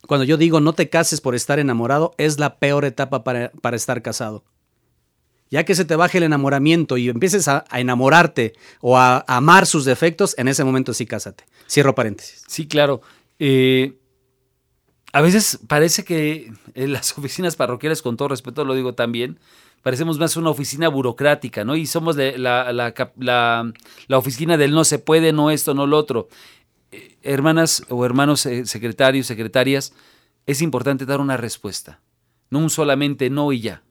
Cuando 0.08 0.24
yo 0.24 0.38
digo 0.38 0.62
no 0.62 0.72
te 0.72 0.88
cases 0.88 1.20
por 1.20 1.36
estar 1.36 1.60
enamorado, 1.60 2.16
es 2.18 2.40
la 2.40 2.58
peor 2.58 2.86
etapa 2.86 3.26
para, 3.26 3.52
para 3.62 3.76
estar 3.76 4.02
casado. 4.02 4.46
Ya 5.50 5.66
que 5.66 5.76
se 5.76 5.84
te 5.84 5.98
baje 5.98 6.20
el 6.20 6.24
enamoramiento 6.24 6.96
y 6.96 7.10
empieces 7.10 7.50
a, 7.50 7.66
enamorarte 7.74 8.54
o 8.80 8.98
a, 8.98 9.26
a 9.28 9.36
amar 9.36 9.66
sus 9.66 9.84
defectos, 9.84 10.36
en 10.38 10.48
ese 10.48 10.64
momento 10.64 10.94
sí 10.94 11.06
cásate. 11.06 11.44
Cierro 11.70 11.96
paréntesis. 11.96 12.46
Sí, 12.48 12.66
claro. 12.66 13.02
Eh, 13.40 13.98
a 15.12 15.20
veces 15.20 15.60
parece 15.68 16.06
que 16.06 16.54
en 16.76 16.94
las 16.94 17.18
oficinas 17.18 17.58
parroquiales, 17.58 18.02
con 18.02 18.16
todo 18.16 18.30
respeto 18.30 18.64
lo 18.64 18.74
digo 18.74 18.96
también, 18.96 19.38
parecemos 19.82 20.20
más 20.20 20.36
una 20.38 20.50
oficina 20.50 20.88
burocrática, 20.90 21.64
¿no? 21.64 21.76
Y 21.76 21.86
somos 21.86 22.16
la, 22.16 22.72
la 22.74 22.94
la- 23.18 24.18
oficina 24.18 24.58
del 24.58 24.72
no 24.72 24.84
se 24.84 25.00
puede, 25.00 25.34
no 25.34 25.52
esto, 25.52 25.74
no 25.74 25.88
lo 25.88 25.98
otro. 25.98 26.28
Eh, 26.92 27.18
hermanas 27.22 27.84
o 27.90 28.06
hermanos 28.06 28.46
eh, 28.46 28.66
secretarios, 28.66 29.28
secretarias, 29.28 29.94
es 30.46 30.62
importante 30.62 31.06
dar 31.06 31.20
una 31.20 31.38
respuesta. 31.38 32.02
No 32.50 32.60
un 32.60 32.70
solamente 32.70 33.30
no 33.30 33.52
y 33.52 33.62
ya 33.62 33.84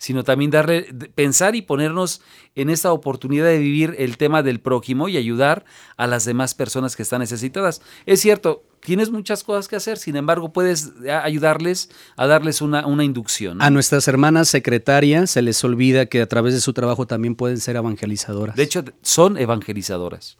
sino 0.00 0.24
también 0.24 0.50
darle, 0.50 0.84
pensar 1.14 1.54
y 1.54 1.60
ponernos 1.60 2.22
en 2.54 2.70
esta 2.70 2.90
oportunidad 2.90 3.44
de 3.44 3.58
vivir 3.58 3.96
el 3.98 4.16
tema 4.16 4.42
del 4.42 4.58
prójimo 4.58 5.10
y 5.10 5.18
ayudar 5.18 5.66
a 5.98 6.06
las 6.06 6.24
demás 6.24 6.54
personas 6.54 6.96
que 6.96 7.02
están 7.02 7.20
necesitadas. 7.20 7.82
Es 8.06 8.20
cierto, 8.22 8.64
tienes 8.80 9.10
muchas 9.10 9.44
cosas 9.44 9.68
que 9.68 9.76
hacer, 9.76 9.98
sin 9.98 10.16
embargo, 10.16 10.52
puedes 10.52 10.92
a- 11.08 11.22
ayudarles 11.22 11.90
a 12.16 12.26
darles 12.26 12.62
una, 12.62 12.86
una 12.86 13.04
inducción. 13.04 13.58
¿no? 13.58 13.64
A 13.64 13.70
nuestras 13.70 14.08
hermanas 14.08 14.48
secretarias 14.48 15.30
se 15.30 15.42
les 15.42 15.62
olvida 15.64 16.06
que 16.06 16.22
a 16.22 16.26
través 16.26 16.54
de 16.54 16.60
su 16.60 16.72
trabajo 16.72 17.06
también 17.06 17.34
pueden 17.34 17.58
ser 17.58 17.76
evangelizadoras. 17.76 18.56
De 18.56 18.62
hecho, 18.62 18.82
son 19.02 19.36
evangelizadoras. 19.36 20.38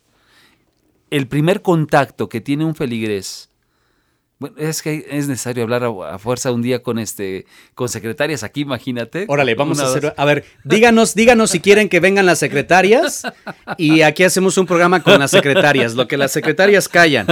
El 1.10 1.26
primer 1.28 1.60
contacto 1.62 2.28
que 2.28 2.40
tiene 2.40 2.64
un 2.64 2.74
feligrés, 2.74 3.49
bueno, 4.40 4.56
es 4.58 4.82
que 4.82 5.06
es 5.10 5.28
necesario 5.28 5.62
hablar 5.62 5.84
a, 5.84 6.14
a 6.14 6.18
fuerza 6.18 6.50
un 6.50 6.62
día 6.62 6.82
con 6.82 6.98
este 6.98 7.46
con 7.74 7.88
secretarias 7.88 8.42
aquí, 8.42 8.62
imagínate. 8.62 9.26
Órale, 9.28 9.54
vamos 9.54 9.78
Una, 9.78 9.86
a 9.86 9.90
hacer. 9.90 10.14
A 10.16 10.24
ver, 10.24 10.44
díganos, 10.64 11.14
díganos 11.14 11.50
si 11.50 11.60
quieren 11.60 11.88
que 11.88 12.00
vengan 12.00 12.26
las 12.26 12.38
secretarias 12.38 13.22
y 13.76 14.00
aquí 14.00 14.24
hacemos 14.24 14.56
un 14.58 14.66
programa 14.66 15.02
con 15.02 15.20
las 15.20 15.30
secretarias, 15.30 15.94
lo 15.94 16.08
que 16.08 16.16
las 16.16 16.32
secretarias 16.32 16.88
callan. 16.88 17.26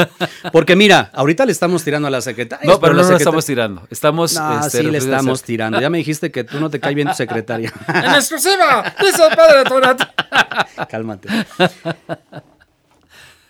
Porque 0.52 0.76
mira, 0.76 1.10
ahorita 1.14 1.44
le 1.46 1.52
estamos 1.52 1.82
tirando 1.82 2.06
a 2.08 2.10
las 2.10 2.24
secretarias. 2.24 2.68
No, 2.68 2.78
pero 2.78 2.92
no 2.94 3.16
estamos 3.16 3.44
tirando. 3.46 3.86
Estamos. 3.90 4.34
No, 4.34 4.60
este, 4.60 4.82
sí 4.82 4.90
le 4.90 4.98
estamos 4.98 5.42
tirando. 5.42 5.80
Ya 5.80 5.90
me 5.90 5.98
dijiste 5.98 6.30
que 6.30 6.44
tú 6.44 6.60
no 6.60 6.68
te 6.70 6.78
cae 6.78 6.94
bien 6.94 7.08
tu 7.08 7.14
secretaria. 7.14 7.72
¡En 7.88 8.04
exclusiva! 8.14 8.94
¡Dice 9.00 9.22
el 9.28 9.34
padre 9.34 9.64
Tonato! 9.64 10.04
Cálmate. 10.90 11.28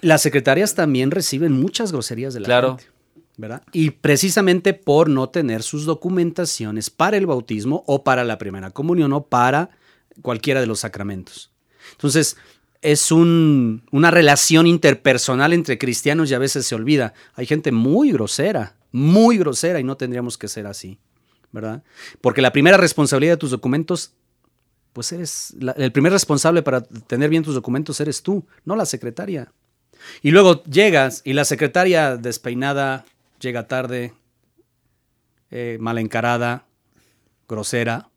Las 0.00 0.22
secretarias 0.22 0.74
también 0.74 1.10
reciben 1.10 1.52
muchas 1.52 1.90
groserías 1.90 2.34
de 2.34 2.40
la 2.40 2.46
Claro. 2.46 2.76
gente. 2.78 2.97
Y 3.72 3.90
precisamente 3.90 4.74
por 4.74 5.08
no 5.08 5.28
tener 5.28 5.62
sus 5.62 5.84
documentaciones 5.84 6.90
para 6.90 7.16
el 7.16 7.26
bautismo 7.26 7.84
o 7.86 8.02
para 8.02 8.24
la 8.24 8.36
primera 8.36 8.70
comunión 8.70 9.12
o 9.12 9.26
para 9.26 9.70
cualquiera 10.22 10.60
de 10.60 10.66
los 10.66 10.80
sacramentos. 10.80 11.52
Entonces, 11.92 12.36
es 12.82 13.10
un- 13.12 13.84
una 13.92 14.10
relación 14.10 14.66
interpersonal 14.66 15.52
entre 15.52 15.78
cristianos 15.78 16.30
y 16.30 16.34
a 16.34 16.38
veces 16.38 16.66
se 16.66 16.74
olvida. 16.74 17.14
Hay 17.34 17.46
gente 17.46 17.72
muy 17.72 18.12
grosera, 18.12 18.76
muy 18.92 19.38
grosera 19.38 19.80
y 19.80 19.84
no 19.84 19.96
tendríamos 19.96 20.36
que 20.36 20.48
ser 20.48 20.66
así, 20.66 20.98
¿verdad? 21.52 21.82
Porque 22.20 22.42
la 22.42 22.52
primera 22.52 22.76
responsabilidad 22.76 23.34
de 23.34 23.38
tus 23.38 23.50
documentos, 23.50 24.12
pues 24.92 25.12
eres, 25.12 25.56
el 25.76 25.92
primer 25.92 26.12
responsable 26.12 26.62
para 26.62 26.82
tener 26.82 27.30
bien 27.30 27.42
tus 27.44 27.54
documentos 27.54 28.00
eres 28.00 28.22
tú, 28.22 28.44
no 28.64 28.74
la 28.76 28.86
secretaria. 28.86 29.52
Y 30.22 30.30
luego 30.30 30.62
llegas 30.64 31.22
y 31.24 31.32
la 31.32 31.44
secretaria 31.44 32.16
despeinada 32.16 33.04
llega 33.40 33.66
tarde, 33.66 34.14
eh, 35.50 35.78
mal 35.80 35.98
encarada, 35.98 36.66
grosera, 37.48 38.10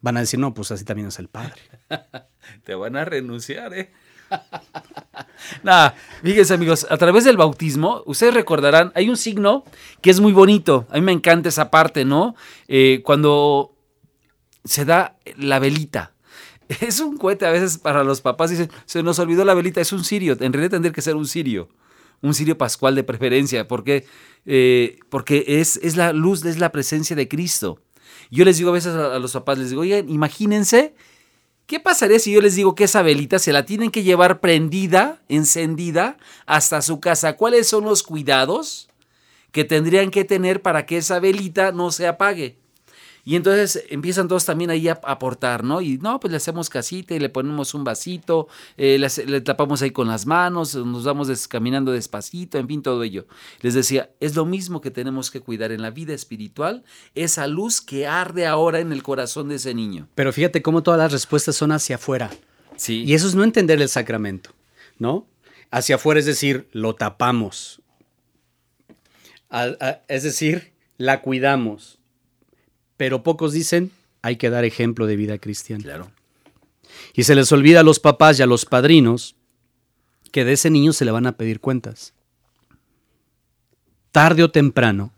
van 0.00 0.16
a 0.16 0.20
decir, 0.20 0.38
no, 0.38 0.54
pues 0.54 0.70
así 0.70 0.84
también 0.84 1.08
es 1.08 1.18
el 1.18 1.28
padre. 1.28 1.60
Te 2.64 2.74
van 2.74 2.96
a 2.96 3.04
renunciar, 3.04 3.74
¿eh? 3.74 3.92
Nada, 5.62 5.94
fíjense 6.22 6.54
amigos, 6.54 6.86
a 6.88 6.96
través 6.96 7.24
del 7.24 7.36
bautismo, 7.36 8.02
ustedes 8.06 8.34
recordarán, 8.34 8.92
hay 8.94 9.08
un 9.08 9.16
signo 9.16 9.64
que 10.00 10.10
es 10.10 10.20
muy 10.20 10.32
bonito, 10.32 10.86
a 10.90 10.94
mí 10.94 11.00
me 11.00 11.12
encanta 11.12 11.48
esa 11.48 11.70
parte, 11.70 12.04
¿no? 12.04 12.36
Eh, 12.68 13.02
cuando 13.04 13.74
se 14.64 14.84
da 14.84 15.16
la 15.36 15.58
velita. 15.58 16.12
Es 16.80 17.00
un 17.00 17.16
cohete 17.16 17.46
a 17.46 17.50
veces 17.50 17.78
para 17.78 18.04
los 18.04 18.20
papás, 18.20 18.50
dicen, 18.50 18.70
se 18.84 19.02
nos 19.02 19.18
olvidó 19.18 19.44
la 19.44 19.54
velita, 19.54 19.80
es 19.80 19.92
un 19.92 20.04
sirio, 20.04 20.36
en 20.38 20.52
realidad 20.52 20.70
tendría 20.70 20.92
que 20.92 21.02
ser 21.02 21.16
un 21.16 21.26
sirio, 21.26 21.68
un 22.22 22.34
sirio 22.34 22.58
pascual 22.58 22.94
de 22.94 23.04
preferencia, 23.04 23.66
porque, 23.68 24.06
eh, 24.46 24.98
porque 25.08 25.44
es, 25.46 25.78
es 25.82 25.96
la 25.96 26.12
luz, 26.12 26.44
es 26.44 26.58
la 26.58 26.72
presencia 26.72 27.16
de 27.16 27.28
Cristo. 27.28 27.80
Yo 28.30 28.44
les 28.44 28.58
digo 28.58 28.70
a 28.70 28.74
veces 28.74 28.94
a, 28.94 29.14
a 29.14 29.18
los 29.18 29.32
papás, 29.32 29.58
les 29.58 29.70
digo, 29.70 29.82
oigan, 29.82 30.08
imagínense 30.08 30.94
¿Qué 31.70 31.78
pasaría 31.78 32.18
si 32.18 32.32
yo 32.32 32.40
les 32.40 32.56
digo 32.56 32.74
que 32.74 32.82
esa 32.82 33.00
velita 33.00 33.38
se 33.38 33.52
la 33.52 33.64
tienen 33.64 33.92
que 33.92 34.02
llevar 34.02 34.40
prendida, 34.40 35.22
encendida, 35.28 36.18
hasta 36.44 36.82
su 36.82 36.98
casa? 36.98 37.36
¿Cuáles 37.36 37.68
son 37.68 37.84
los 37.84 38.02
cuidados 38.02 38.88
que 39.52 39.62
tendrían 39.62 40.10
que 40.10 40.24
tener 40.24 40.62
para 40.62 40.84
que 40.84 40.96
esa 40.96 41.20
velita 41.20 41.70
no 41.70 41.92
se 41.92 42.08
apague? 42.08 42.58
Y 43.30 43.36
entonces 43.36 43.84
empiezan 43.90 44.26
todos 44.26 44.44
también 44.44 44.70
ahí 44.70 44.88
a 44.88 44.98
aportar, 45.04 45.62
¿no? 45.62 45.80
Y 45.80 45.98
no, 45.98 46.18
pues 46.18 46.32
le 46.32 46.38
hacemos 46.38 46.68
casita 46.68 47.14
y 47.14 47.20
le 47.20 47.28
ponemos 47.28 47.74
un 47.74 47.84
vasito, 47.84 48.48
eh, 48.76 48.98
le, 48.98 49.40
tapamos 49.40 49.82
ahí 49.82 49.92
con 49.92 50.08
las 50.08 50.26
manos, 50.26 50.74
nos 50.74 51.04
vamos 51.04 51.46
caminando 51.46 51.92
despacito, 51.92 52.58
en 52.58 52.66
fin, 52.66 52.82
todo 52.82 53.04
ello. 53.04 53.28
Les 53.60 53.74
decía, 53.74 54.10
es 54.18 54.34
lo 54.34 54.46
mismo 54.46 54.80
que 54.80 54.90
tenemos 54.90 55.30
que 55.30 55.40
cuidar 55.40 55.70
en 55.70 55.80
la 55.80 55.90
vida 55.90 56.12
espiritual, 56.12 56.82
esa 57.14 57.46
luz 57.46 57.80
que 57.80 58.08
arde 58.08 58.48
ahora 58.48 58.80
en 58.80 58.90
el 58.90 59.04
corazón 59.04 59.48
de 59.48 59.54
ese 59.54 59.74
niño. 59.74 60.08
Pero 60.16 60.32
fíjate 60.32 60.60
cómo 60.60 60.82
todas 60.82 60.98
las 60.98 61.12
respuestas 61.12 61.54
son 61.54 61.70
hacia 61.70 61.94
afuera. 61.94 62.32
Sí. 62.74 63.04
Y 63.04 63.14
eso 63.14 63.28
es 63.28 63.36
no 63.36 63.44
entender 63.44 63.80
el 63.80 63.88
sacramento, 63.88 64.50
¿no? 64.98 65.28
Hacia 65.70 65.94
afuera 65.94 66.18
es 66.18 66.26
decir, 66.26 66.68
lo 66.72 66.96
tapamos. 66.96 67.80
es 70.08 70.24
decir, 70.24 70.72
la 70.98 71.22
cuidamos 71.22 71.99
pero 73.00 73.22
pocos 73.22 73.54
dicen, 73.54 73.92
hay 74.20 74.36
que 74.36 74.50
dar 74.50 74.66
ejemplo 74.66 75.06
de 75.06 75.16
vida 75.16 75.38
cristiana. 75.38 75.82
Claro. 75.82 76.12
Y 77.14 77.22
se 77.22 77.34
les 77.34 77.50
olvida 77.50 77.80
a 77.80 77.82
los 77.82 77.98
papás 77.98 78.38
y 78.38 78.42
a 78.42 78.46
los 78.46 78.66
padrinos 78.66 79.36
que 80.30 80.44
de 80.44 80.52
ese 80.52 80.68
niño 80.68 80.92
se 80.92 81.06
le 81.06 81.10
van 81.10 81.26
a 81.26 81.32
pedir 81.32 81.60
cuentas. 81.60 82.12
Tarde 84.12 84.42
o 84.42 84.50
temprano, 84.50 85.14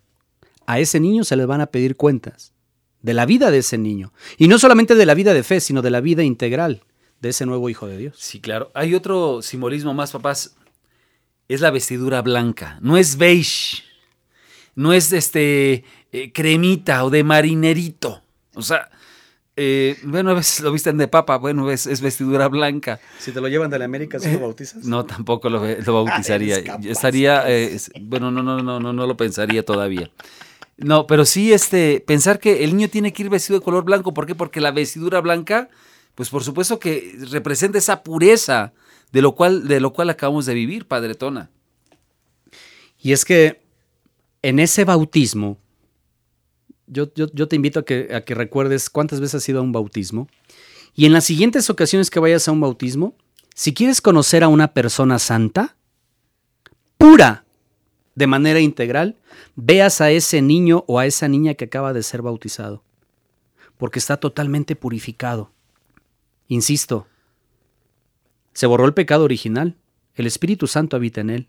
a 0.65 0.79
ese 0.79 1.01
niño 1.01 1.25
se 1.25 1.35
le 1.35 1.45
van 1.45 1.61
a 1.61 1.67
pedir 1.67 1.97
cuentas 1.97 2.53
de 3.01 3.15
la 3.15 3.27
vida 3.27 3.51
de 3.51 3.59
ese 3.59 3.79
niño. 3.79 4.13
Y 4.39 4.47
no 4.47 4.61
solamente 4.61 4.95
de 4.95 5.05
la 5.05 5.15
vida 5.15 5.35
de 5.35 5.43
fe, 5.43 5.59
sino 5.59 5.83
de 5.83 5.91
la 5.91 6.01
vida 6.01 6.23
integral 6.23 6.85
de 7.21 7.31
ese 7.31 7.47
nuevo 7.47 7.69
hijo 7.69 7.89
de 7.89 7.99
Dios. 7.99 8.15
Sí, 8.17 8.41
claro. 8.41 8.71
Hay 8.75 8.95
otro 8.95 9.43
simbolismo 9.43 9.93
más, 9.93 10.13
papás. 10.13 10.55
Es 11.49 11.61
la 11.61 11.73
vestidura 11.73 12.23
blanca. 12.23 12.79
No 12.81 12.97
es 12.97 13.17
beige. 13.17 13.83
No 14.77 14.93
es 14.93 15.13
este 15.13 15.85
eh, 16.13 16.33
cremita 16.33 17.05
o 17.05 17.11
de 17.11 17.25
marinerito. 17.25 18.23
O 18.55 18.63
sea, 18.63 18.91
eh, 19.57 19.99
bueno, 20.05 20.31
a 20.31 20.35
veces 20.35 20.61
lo 20.61 20.73
visten 20.73 20.97
de 20.97 21.09
papa, 21.09 21.37
bueno, 21.37 21.71
es, 21.71 21.87
es, 21.87 22.01
vestidura 22.01 22.49
blanca. 22.49 23.01
Si 23.19 23.33
te 23.33 23.41
lo 23.41 23.49
llevan 23.49 23.71
de 23.71 23.79
la 23.79 23.85
América, 23.85 24.19
¿sí 24.19 24.31
lo 24.33 24.41
bautizas? 24.41 24.85
No, 24.85 25.05
tampoco 25.05 25.51
lo, 25.51 25.61
bautizaría. 25.61 26.59
estaría, 26.85 27.45
eh, 27.51 27.79
bueno, 28.01 28.31
no, 28.31 28.43
no, 28.43 28.63
no, 28.63 28.81
no, 28.81 28.93
no 28.93 29.07
lo 29.07 29.17
pensaría 29.17 29.65
todavía. 29.65 30.11
No, 30.79 31.07
pero 31.07 31.25
sí, 31.27 31.53
este, 31.53 32.03
pensar 32.07 32.41
que 32.41 32.65
el 32.65 32.75
niño 32.77 32.89
tiene 32.89 33.13
que 33.13 33.23
ir 33.23 33.31
vestido 33.31 33.59
de 33.59 33.65
color 33.65 33.85
blanco, 33.85 34.15
¿por 34.15 34.27
qué? 34.27 34.35
Porque 34.35 34.61
la 34.61 34.71
vestidura 34.71 35.21
blanca, 35.21 35.69
pues 36.15 36.31
por 36.31 36.43
supuesto 36.45 36.79
que 36.79 37.15
representa 37.31 37.79
esa 37.79 38.03
pureza 38.03 38.73
de 39.13 39.21
lo 39.21 39.35
cual, 39.35 39.69
de 39.69 39.81
lo 39.81 39.93
cual 39.93 40.09
acabamos 40.09 40.47
de 40.47 40.55
vivir, 40.55 40.87
Padre 40.87 41.15
Tona. 41.15 41.51
Y 42.99 43.13
es 43.13 43.25
que 43.25 43.61
en 44.41 44.59
ese 44.59 44.85
bautismo, 44.85 45.59
yo, 46.93 47.09
te 47.49 47.57
invito 47.57 47.81
a 47.81 47.85
que, 47.85 48.15
a 48.15 48.23
que 48.23 48.35
recuerdes 48.35 48.91
cuántas 48.91 49.21
veces 49.21 49.37
has 49.37 49.49
ido 49.49 49.61
a 49.61 49.63
un 49.63 49.73
bautismo. 49.73 50.29
Y 50.95 51.07
en 51.07 51.13
las 51.13 51.25
siguientes 51.25 51.71
ocasiones 51.71 52.11
que 52.11 52.21
vayas 52.21 52.47
a 52.47 52.53
un 52.53 52.61
bautismo, 52.61 53.17
si 53.55 53.73
quieres 53.73 54.01
conocer 54.01 54.45
a 54.45 54.49
una 54.49 54.75
persona 54.75 55.19
santa, 55.19 55.77
pura, 56.99 57.45
de 58.15 58.27
manera 58.27 58.61
integral, 58.61 59.19
veas 59.57 60.03
a 60.03 60.11
ese 60.11 60.43
niño 60.43 60.85
o 60.87 60.99
a 60.99 61.07
esa 61.07 61.29
niña 61.29 61.55
que 61.55 61.65
acaba 61.65 61.95
de 61.95 62.03
ser 62.03 62.21
bautizado, 62.21 62.85
porque 63.79 63.99
está 63.99 64.19
totalmente 64.19 64.77
purificado. 64.77 65.51
Insisto, 66.49 67.07
se 68.53 68.67
borró 68.67 68.85
el 68.85 68.93
pecado 68.93 69.25
original, 69.25 69.79
el 70.15 70.27
Espíritu 70.27 70.67
Santo 70.67 70.97
habita 70.97 71.23
en 71.23 71.31
él. 71.31 71.49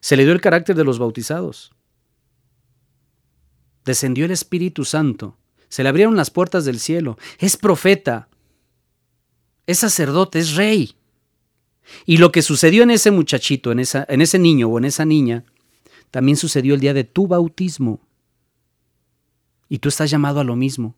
Se 0.00 0.16
le 0.16 0.24
dio 0.24 0.32
el 0.32 0.40
carácter 0.40 0.74
de 0.74 0.84
los 0.84 0.98
bautizados 0.98 1.72
descendió 3.84 4.24
el 4.24 4.30
Espíritu 4.30 4.84
Santo, 4.84 5.36
se 5.68 5.82
le 5.82 5.88
abrieron 5.88 6.16
las 6.16 6.30
puertas 6.30 6.64
del 6.64 6.78
cielo, 6.78 7.18
es 7.38 7.56
profeta, 7.56 8.28
es 9.66 9.78
sacerdote, 9.78 10.38
es 10.38 10.54
rey. 10.54 10.96
Y 12.04 12.18
lo 12.18 12.30
que 12.30 12.42
sucedió 12.42 12.82
en 12.82 12.90
ese 12.90 13.10
muchachito, 13.10 13.72
en, 13.72 13.80
esa, 13.80 14.04
en 14.08 14.20
ese 14.20 14.38
niño 14.38 14.68
o 14.68 14.78
en 14.78 14.84
esa 14.84 15.04
niña, 15.04 15.44
también 16.10 16.36
sucedió 16.36 16.74
el 16.74 16.80
día 16.80 16.94
de 16.94 17.04
tu 17.04 17.26
bautismo. 17.26 18.00
Y 19.68 19.78
tú 19.78 19.88
estás 19.88 20.10
llamado 20.10 20.40
a 20.40 20.44
lo 20.44 20.56
mismo. 20.56 20.94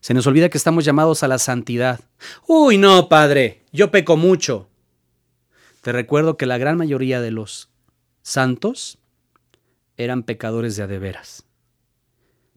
Se 0.00 0.14
nos 0.14 0.26
olvida 0.26 0.48
que 0.48 0.58
estamos 0.58 0.84
llamados 0.84 1.22
a 1.22 1.28
la 1.28 1.38
santidad. 1.38 2.00
Uy, 2.46 2.78
no, 2.78 3.08
Padre, 3.08 3.62
yo 3.72 3.90
peco 3.90 4.16
mucho. 4.16 4.68
Te 5.82 5.92
recuerdo 5.92 6.36
que 6.36 6.46
la 6.46 6.58
gran 6.58 6.76
mayoría 6.76 7.20
de 7.20 7.30
los 7.30 7.70
santos 8.22 8.98
eran 9.96 10.22
pecadores 10.22 10.76
de 10.76 10.82
a 10.82 10.86
de 10.86 10.98
veras. 10.98 11.44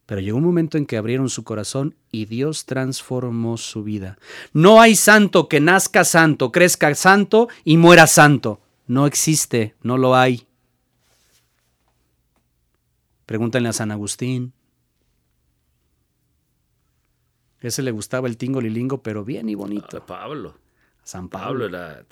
Pero 0.07 0.21
llegó 0.21 0.37
un 0.37 0.45
momento 0.45 0.77
en 0.77 0.85
que 0.85 0.95
abrieron 0.95 1.29
su 1.29 1.43
corazón 1.43 1.93
y 2.11 2.25
Dios 2.25 2.65
transformó 2.65 3.57
su 3.57 3.83
vida. 3.83 4.17
No 4.53 4.79
hay 4.79 4.95
santo 4.95 5.49
que 5.49 5.59
nazca 5.59 6.05
santo, 6.05 6.51
crezca 6.51 6.95
santo 6.95 7.49
y 7.65 7.75
muera 7.75 8.07
santo. 8.07 8.61
No 8.87 9.05
existe, 9.05 9.75
no 9.83 9.97
lo 9.97 10.15
hay. 10.15 10.47
Pregúntenle 13.25 13.67
a 13.67 13.73
San 13.73 13.91
Agustín. 13.91 14.53
Ese 17.59 17.81
le 17.81 17.91
gustaba 17.91 18.29
el 18.29 18.37
tingo 18.37 18.61
lilingo, 18.61 19.03
pero 19.03 19.25
bien 19.25 19.49
y 19.49 19.55
bonito. 19.55 19.97
A 19.97 20.05
Pablo. 20.05 20.55
San 21.03 21.27
Pablo. 21.27 21.65
Pablo 21.65 21.65
era 21.65 22.05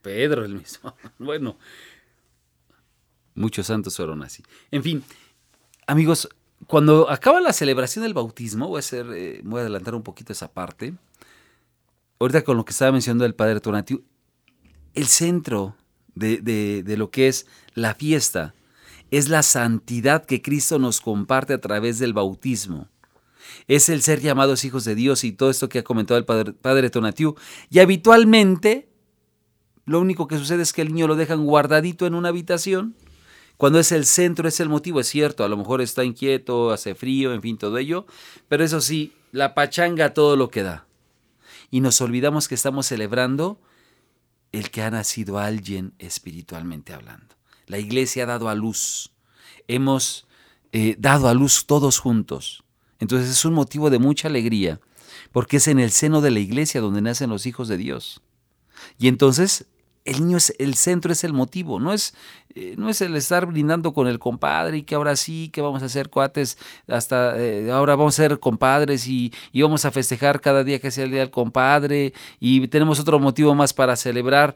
Pedro 0.00 0.44
el 0.44 0.54
mismo. 0.54 0.94
Bueno, 1.18 1.58
muchos 3.34 3.66
santos 3.66 3.96
fueron 3.96 4.22
así. 4.22 4.44
En 4.70 4.84
fin, 4.84 5.02
amigos, 5.88 6.28
cuando 6.66 7.10
acaba 7.10 7.40
la 7.40 7.52
celebración 7.52 8.02
del 8.02 8.14
bautismo, 8.14 8.68
voy 8.68 8.78
a, 8.78 8.80
hacer, 8.80 9.06
eh, 9.14 9.40
voy 9.44 9.58
a 9.58 9.62
adelantar 9.62 9.94
un 9.94 10.02
poquito 10.02 10.32
esa 10.32 10.52
parte. 10.52 10.94
Ahorita 12.18 12.42
con 12.42 12.56
lo 12.56 12.64
que 12.64 12.72
estaba 12.72 12.92
mencionando 12.92 13.24
el 13.24 13.34
Padre 13.34 13.60
Tonatiu, 13.60 14.02
el 14.94 15.06
centro 15.06 15.76
de, 16.14 16.82
lo 16.96 17.10
que 17.10 17.28
es 17.28 17.46
la 17.74 17.94
fiesta 17.94 18.54
es 19.10 19.28
la 19.28 19.42
santidad 19.42 20.24
que 20.24 20.42
Cristo 20.42 20.78
nos 20.78 21.00
comparte 21.00 21.52
a 21.52 21.60
través 21.60 21.98
del 21.98 22.14
bautismo. 22.14 22.88
Es 23.68 23.88
el 23.88 24.02
ser 24.02 24.20
llamados 24.20 24.64
hijos 24.64 24.84
de 24.84 24.94
Dios 24.96 25.22
y 25.22 25.32
todo 25.32 25.50
esto 25.50 25.68
que 25.68 25.80
ha 25.80 25.84
comentado 25.84 26.18
el 26.18 26.24
Padre, 26.24 26.52
padre 26.54 26.90
Tonatiu. 26.90 27.36
Y 27.70 27.78
habitualmente, 27.78 28.88
lo 29.84 30.00
único 30.00 30.26
que 30.26 30.38
sucede 30.38 30.62
es 30.62 30.72
que 30.72 30.82
el 30.82 30.92
niño 30.92 31.06
lo 31.06 31.14
dejan 31.14 31.44
guardadito 31.44 32.06
en 32.06 32.14
una 32.14 32.30
habitación 32.30 32.96
cuando 33.56 33.78
es 33.78 33.92
el 33.92 34.04
centro, 34.04 34.48
es 34.48 34.60
el 34.60 34.68
motivo, 34.68 35.00
es 35.00 35.08
cierto, 35.08 35.44
a 35.44 35.48
lo 35.48 35.56
mejor 35.56 35.80
está 35.80 36.04
inquieto, 36.04 36.70
hace 36.70 36.94
frío, 36.94 37.32
en 37.32 37.42
fin, 37.42 37.56
todo 37.56 37.78
ello, 37.78 38.06
pero 38.48 38.64
eso 38.64 38.80
sí, 38.80 39.14
la 39.32 39.54
pachanga 39.54 40.12
todo 40.12 40.36
lo 40.36 40.50
que 40.50 40.62
da. 40.62 40.86
Y 41.70 41.80
nos 41.80 42.00
olvidamos 42.00 42.48
que 42.48 42.54
estamos 42.54 42.86
celebrando 42.86 43.60
el 44.52 44.70
que 44.70 44.82
ha 44.82 44.90
nacido 44.90 45.38
alguien 45.38 45.94
espiritualmente 45.98 46.92
hablando. 46.92 47.34
La 47.66 47.78
iglesia 47.78 48.24
ha 48.24 48.26
dado 48.26 48.48
a 48.48 48.54
luz. 48.54 49.12
Hemos 49.68 50.26
eh, 50.72 50.96
dado 50.98 51.28
a 51.28 51.34
luz 51.34 51.66
todos 51.66 51.98
juntos. 51.98 52.62
Entonces 53.00 53.30
es 53.30 53.44
un 53.44 53.54
motivo 53.54 53.90
de 53.90 53.98
mucha 53.98 54.28
alegría, 54.28 54.80
porque 55.32 55.56
es 55.58 55.68
en 55.68 55.78
el 55.78 55.90
seno 55.90 56.20
de 56.20 56.30
la 56.30 56.40
iglesia 56.40 56.80
donde 56.80 57.02
nacen 57.02 57.30
los 57.30 57.46
hijos 57.46 57.68
de 57.68 57.76
Dios. 57.76 58.22
Y 58.98 59.08
entonces 59.08 59.66
el 60.06 60.20
niño 60.20 60.38
es 60.38 60.54
el 60.58 60.74
centro, 60.74 61.12
es 61.12 61.24
el 61.24 61.32
motivo, 61.32 61.78
no 61.80 61.92
es, 61.92 62.14
eh, 62.54 62.74
no 62.78 62.88
es 62.88 63.00
el 63.00 63.14
estar 63.16 63.46
brindando 63.46 63.92
con 63.92 64.06
el 64.06 64.18
compadre 64.18 64.78
y 64.78 64.82
que 64.82 64.94
ahora 64.94 65.16
sí, 65.16 65.50
que 65.52 65.60
vamos 65.60 65.82
a 65.82 65.86
hacer 65.86 66.08
cuates, 66.08 66.56
hasta 66.88 67.38
eh, 67.38 67.70
ahora 67.70 67.96
vamos 67.96 68.18
a 68.18 68.22
ser 68.22 68.38
compadres 68.38 69.06
y, 69.06 69.32
y, 69.52 69.62
vamos 69.62 69.84
a 69.84 69.90
festejar 69.90 70.40
cada 70.40 70.64
día 70.64 70.78
que 70.78 70.90
sea 70.90 71.04
el 71.04 71.10
día 71.10 71.20
del 71.20 71.30
compadre 71.30 72.14
y 72.40 72.66
tenemos 72.68 73.00
otro 73.00 73.18
motivo 73.18 73.54
más 73.54 73.74
para 73.74 73.96
celebrar. 73.96 74.54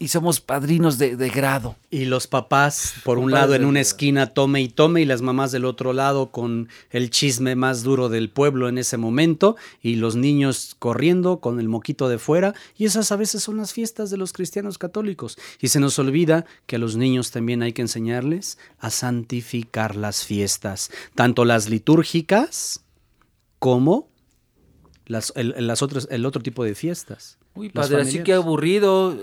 Y 0.00 0.08
somos 0.08 0.40
padrinos 0.40 0.96
de, 0.96 1.14
grado. 1.28 1.76
Y 1.90 2.06
los 2.06 2.26
papás, 2.26 2.94
por 3.04 3.18
un 3.18 3.30
lado, 3.30 3.54
en 3.54 3.66
una 3.66 3.80
esquina, 3.80 4.32
tome 4.32 4.62
y 4.62 4.68
tome, 4.68 5.02
y 5.02 5.04
las 5.04 5.20
mamás 5.20 5.52
del 5.52 5.66
otro 5.66 5.92
lado 5.92 6.32
con 6.32 6.70
el 6.88 7.10
chisme 7.10 7.54
más 7.54 7.82
duro 7.82 8.08
del 8.08 8.30
pueblo 8.30 8.70
en 8.70 8.78
ese 8.78 8.96
momento, 8.96 9.56
y 9.82 9.96
los 9.96 10.16
niños 10.16 10.74
corriendo 10.78 11.40
con 11.40 11.60
el 11.60 11.68
moquito 11.68 12.08
de 12.08 12.18
fuera, 12.18 12.54
y 12.78 12.86
esas 12.86 13.12
a 13.12 13.16
veces 13.16 13.42
son 13.42 13.58
las 13.58 13.74
fiestas 13.74 14.08
de 14.08 14.16
los 14.16 14.32
cristianos 14.32 14.78
católicos. 14.78 15.36
Y 15.60 15.68
se 15.68 15.80
nos 15.80 15.98
olvida 15.98 16.46
que 16.66 16.76
a 16.76 16.78
los 16.80 16.96
niños 16.96 17.30
también 17.30 17.62
hay 17.62 17.74
que 17.74 17.82
enseñarles 17.82 18.56
a 18.78 18.88
santificar 18.88 19.96
las 19.96 20.24
fiestas, 20.24 20.90
tanto 21.14 21.44
las 21.44 21.68
litúrgicas 21.68 22.86
como 23.58 24.08
las, 25.04 25.34
las 25.36 25.82
otras, 25.82 26.08
el 26.10 26.24
otro 26.24 26.42
tipo 26.42 26.64
de 26.64 26.74
fiestas. 26.74 27.39
Uy, 27.60 27.68
padre, 27.68 28.00
así 28.00 28.22
que 28.22 28.32
aburrido. 28.32 29.14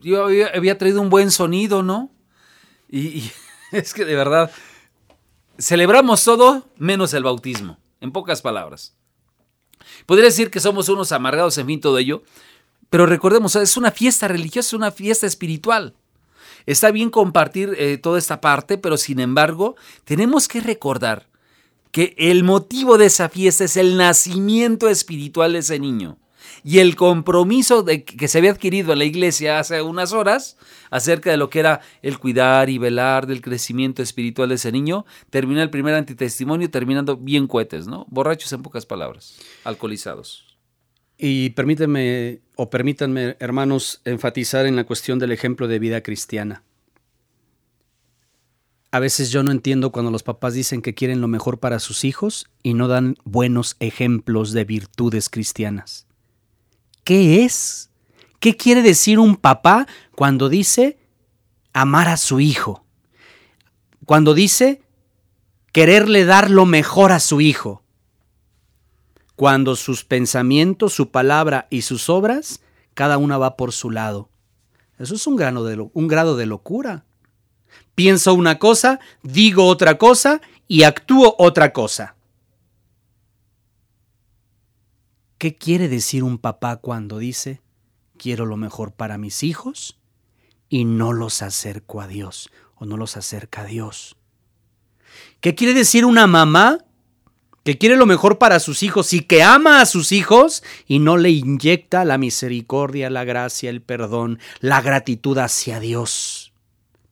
Yo 0.00 0.24
había, 0.24 0.78
traído 0.78 1.02
un 1.02 1.10
buen 1.10 1.30
sonido, 1.30 1.82
¿no? 1.82 2.10
Y, 2.88 3.30
es 3.70 3.92
que 3.92 4.06
de 4.06 4.14
verdad, 4.14 4.50
celebramos 5.58 6.24
todo 6.24 6.66
menos 6.78 7.12
el 7.12 7.24
bautismo, 7.24 7.78
en 8.00 8.10
pocas 8.10 8.40
palabras. 8.40 8.96
Podría 10.06 10.24
decir 10.24 10.50
que 10.50 10.58
somos 10.58 10.88
unos 10.88 11.12
amargados, 11.12 11.58
en 11.58 11.66
fin, 11.66 11.80
todo 11.82 11.98
ello, 11.98 12.22
pero 12.88 13.04
recordemos, 13.04 13.56
es 13.56 13.76
una 13.76 13.90
fiesta 13.90 14.26
religiosa, 14.26 14.68
es 14.68 14.72
una 14.72 14.90
fiesta 14.90 15.26
espiritual. 15.26 15.94
Está 16.64 16.92
bien 16.92 17.10
compartir 17.10 17.74
eh, 17.76 17.98
toda 17.98 18.18
esta 18.18 18.40
parte, 18.40 18.78
pero 18.78 18.96
sin 18.96 19.20
embargo, 19.20 19.76
tenemos 20.04 20.48
que 20.48 20.62
recordar 20.62 21.28
que 21.90 22.14
el 22.16 22.42
motivo 22.42 22.96
de 22.96 23.04
esa 23.04 23.28
fiesta 23.28 23.64
es 23.64 23.76
el 23.76 23.98
nacimiento 23.98 24.88
espiritual 24.88 25.52
de 25.52 25.58
ese 25.58 25.78
niño 25.78 26.16
y 26.64 26.78
el 26.78 26.94
compromiso 26.96 27.84
que 27.84 28.28
se 28.28 28.38
había 28.38 28.52
adquirido 28.52 28.92
en 28.92 28.98
la 29.00 29.04
iglesia 29.04 29.58
hace 29.58 29.82
unas 29.82 30.12
horas 30.12 30.56
acerca 30.90 31.30
de 31.30 31.36
lo 31.36 31.50
que 31.50 31.60
era 31.60 31.80
el 32.02 32.18
cuidar 32.18 32.70
y 32.70 32.78
velar 32.78 33.26
del 33.26 33.40
crecimiento 33.40 34.02
espiritual 34.02 34.50
de 34.50 34.54
ese 34.56 34.70
niño, 34.70 35.04
termina 35.30 35.62
el 35.62 35.70
primer 35.70 35.94
antitestimonio 35.94 36.70
terminando 36.70 37.16
bien 37.16 37.46
cohetes, 37.46 37.86
¿no? 37.86 38.06
Borrachos 38.10 38.52
en 38.52 38.62
pocas 38.62 38.86
palabras, 38.86 39.38
alcoholizados. 39.64 40.56
Y 41.18 41.50
permíteme 41.50 42.40
o 42.56 42.70
permítanme, 42.70 43.36
hermanos, 43.38 44.00
enfatizar 44.04 44.66
en 44.66 44.76
la 44.76 44.84
cuestión 44.84 45.18
del 45.18 45.32
ejemplo 45.32 45.68
de 45.68 45.78
vida 45.78 46.02
cristiana. 46.02 46.62
A 48.90 49.00
veces 49.00 49.30
yo 49.30 49.42
no 49.42 49.52
entiendo 49.52 49.90
cuando 49.90 50.10
los 50.10 50.22
papás 50.22 50.52
dicen 50.52 50.82
que 50.82 50.94
quieren 50.94 51.22
lo 51.22 51.28
mejor 51.28 51.58
para 51.58 51.78
sus 51.78 52.04
hijos 52.04 52.50
y 52.62 52.74
no 52.74 52.88
dan 52.88 53.16
buenos 53.24 53.76
ejemplos 53.80 54.52
de 54.52 54.64
virtudes 54.64 55.30
cristianas. 55.30 56.06
¿Qué 57.04 57.44
es? 57.44 57.90
¿Qué 58.38 58.56
quiere 58.56 58.82
decir 58.82 59.18
un 59.18 59.36
papá 59.36 59.86
cuando 60.14 60.48
dice 60.48 60.98
amar 61.72 62.08
a 62.08 62.16
su 62.16 62.40
hijo? 62.40 62.84
Cuando 64.04 64.34
dice 64.34 64.82
quererle 65.72 66.24
dar 66.24 66.50
lo 66.50 66.66
mejor 66.66 67.12
a 67.12 67.20
su 67.20 67.40
hijo. 67.40 67.82
Cuando 69.36 69.74
sus 69.74 70.04
pensamientos, 70.04 70.92
su 70.92 71.10
palabra 71.10 71.66
y 71.70 71.82
sus 71.82 72.08
obras, 72.08 72.60
cada 72.94 73.18
una 73.18 73.38
va 73.38 73.56
por 73.56 73.72
su 73.72 73.90
lado. 73.90 74.28
Eso 74.98 75.14
es 75.14 75.26
un, 75.26 75.36
grado 75.36 75.64
de, 75.64 75.88
un 75.92 76.08
grado 76.08 76.36
de 76.36 76.46
locura. 76.46 77.04
Pienso 77.94 78.34
una 78.34 78.58
cosa, 78.58 79.00
digo 79.22 79.66
otra 79.66 79.98
cosa 79.98 80.40
y 80.68 80.84
actúo 80.84 81.34
otra 81.38 81.72
cosa. 81.72 82.14
¿Qué 85.42 85.56
quiere 85.56 85.88
decir 85.88 86.22
un 86.22 86.38
papá 86.38 86.76
cuando 86.76 87.18
dice, 87.18 87.60
quiero 88.16 88.46
lo 88.46 88.56
mejor 88.56 88.92
para 88.92 89.18
mis 89.18 89.42
hijos 89.42 89.98
y 90.68 90.84
no 90.84 91.12
los 91.12 91.42
acerco 91.42 92.00
a 92.00 92.06
Dios 92.06 92.48
o 92.76 92.84
no 92.86 92.96
los 92.96 93.16
acerca 93.16 93.62
a 93.62 93.64
Dios? 93.64 94.14
¿Qué 95.40 95.56
quiere 95.56 95.74
decir 95.74 96.04
una 96.04 96.28
mamá 96.28 96.78
que 97.64 97.76
quiere 97.76 97.96
lo 97.96 98.06
mejor 98.06 98.38
para 98.38 98.60
sus 98.60 98.84
hijos 98.84 99.12
y 99.12 99.22
que 99.22 99.42
ama 99.42 99.80
a 99.80 99.86
sus 99.86 100.12
hijos 100.12 100.62
y 100.86 101.00
no 101.00 101.16
le 101.16 101.30
inyecta 101.30 102.04
la 102.04 102.18
misericordia, 102.18 103.10
la 103.10 103.24
gracia, 103.24 103.68
el 103.68 103.82
perdón, 103.82 104.38
la 104.60 104.80
gratitud 104.80 105.38
hacia 105.38 105.80
Dios, 105.80 106.52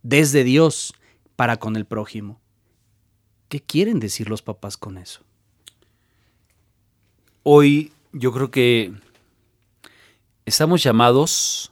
desde 0.05 0.45
Dios 0.45 0.95
para 1.35 1.57
con 1.57 1.74
el 1.74 1.85
prójimo? 1.85 2.41
¿Qué 3.49 3.61
quieren 3.61 3.99
decir 3.99 4.28
los 4.28 4.41
papás 4.41 4.76
con 4.76 4.99
eso? 4.99 5.24
Hoy 7.43 7.91
yo 8.13 8.33
creo 8.33 8.51
que 8.51 8.93
estamos 10.45 10.83
llamados 10.83 11.71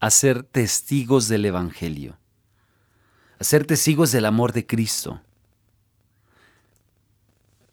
a 0.00 0.10
ser 0.10 0.42
testigos 0.42 1.28
del 1.28 1.44
Evangelio, 1.44 2.16
a 3.38 3.44
ser 3.44 3.66
testigos 3.66 4.12
del 4.12 4.26
amor 4.26 4.52
de 4.52 4.66
Cristo, 4.66 5.20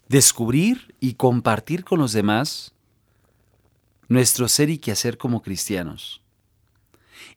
descubrir 0.07 0.95
y 0.99 1.13
compartir 1.13 1.85
con 1.85 1.99
los 1.99 2.11
demás 2.11 2.73
nuestro 4.09 4.49
ser 4.49 4.69
y 4.69 4.77
quehacer 4.77 5.17
como 5.17 5.41
cristianos. 5.41 6.21